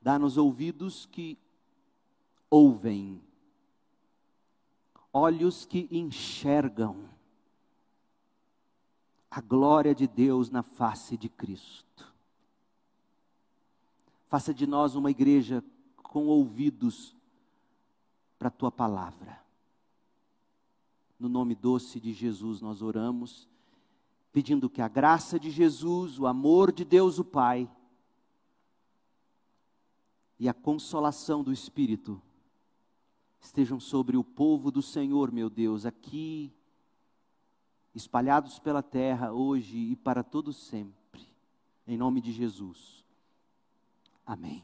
dá-nos 0.00 0.36
ouvidos 0.36 1.06
que 1.06 1.38
ouvem, 2.48 3.20
olhos 5.12 5.64
que 5.64 5.88
enxergam 5.90 7.08
a 9.30 9.40
glória 9.40 9.92
de 9.92 10.06
Deus 10.06 10.50
na 10.50 10.62
face 10.62 11.16
de 11.16 11.28
Cristo. 11.28 12.14
Faça 14.28 14.54
de 14.54 14.66
nós 14.66 14.94
uma 14.94 15.10
igreja 15.10 15.64
com 15.96 16.26
ouvidos 16.26 17.16
para 18.38 18.48
a 18.48 18.52
tua 18.52 18.70
palavra. 18.70 19.43
No 21.24 21.30
nome 21.30 21.54
doce 21.54 21.98
de 21.98 22.12
Jesus 22.12 22.60
nós 22.60 22.82
oramos, 22.82 23.48
pedindo 24.30 24.68
que 24.68 24.82
a 24.82 24.88
graça 24.88 25.40
de 25.40 25.50
Jesus, 25.50 26.18
o 26.18 26.26
amor 26.26 26.70
de 26.70 26.84
Deus 26.84 27.18
o 27.18 27.24
Pai 27.24 27.66
e 30.38 30.50
a 30.50 30.52
consolação 30.52 31.42
do 31.42 31.50
Espírito 31.50 32.20
estejam 33.40 33.80
sobre 33.80 34.18
o 34.18 34.22
povo 34.22 34.70
do 34.70 34.82
Senhor, 34.82 35.32
meu 35.32 35.48
Deus, 35.48 35.86
aqui, 35.86 36.52
espalhados 37.94 38.58
pela 38.58 38.82
terra, 38.82 39.32
hoje 39.32 39.78
e 39.78 39.96
para 39.96 40.22
todo 40.22 40.52
sempre. 40.52 41.26
Em 41.86 41.96
nome 41.96 42.20
de 42.20 42.32
Jesus. 42.32 43.02
Amém. 44.26 44.62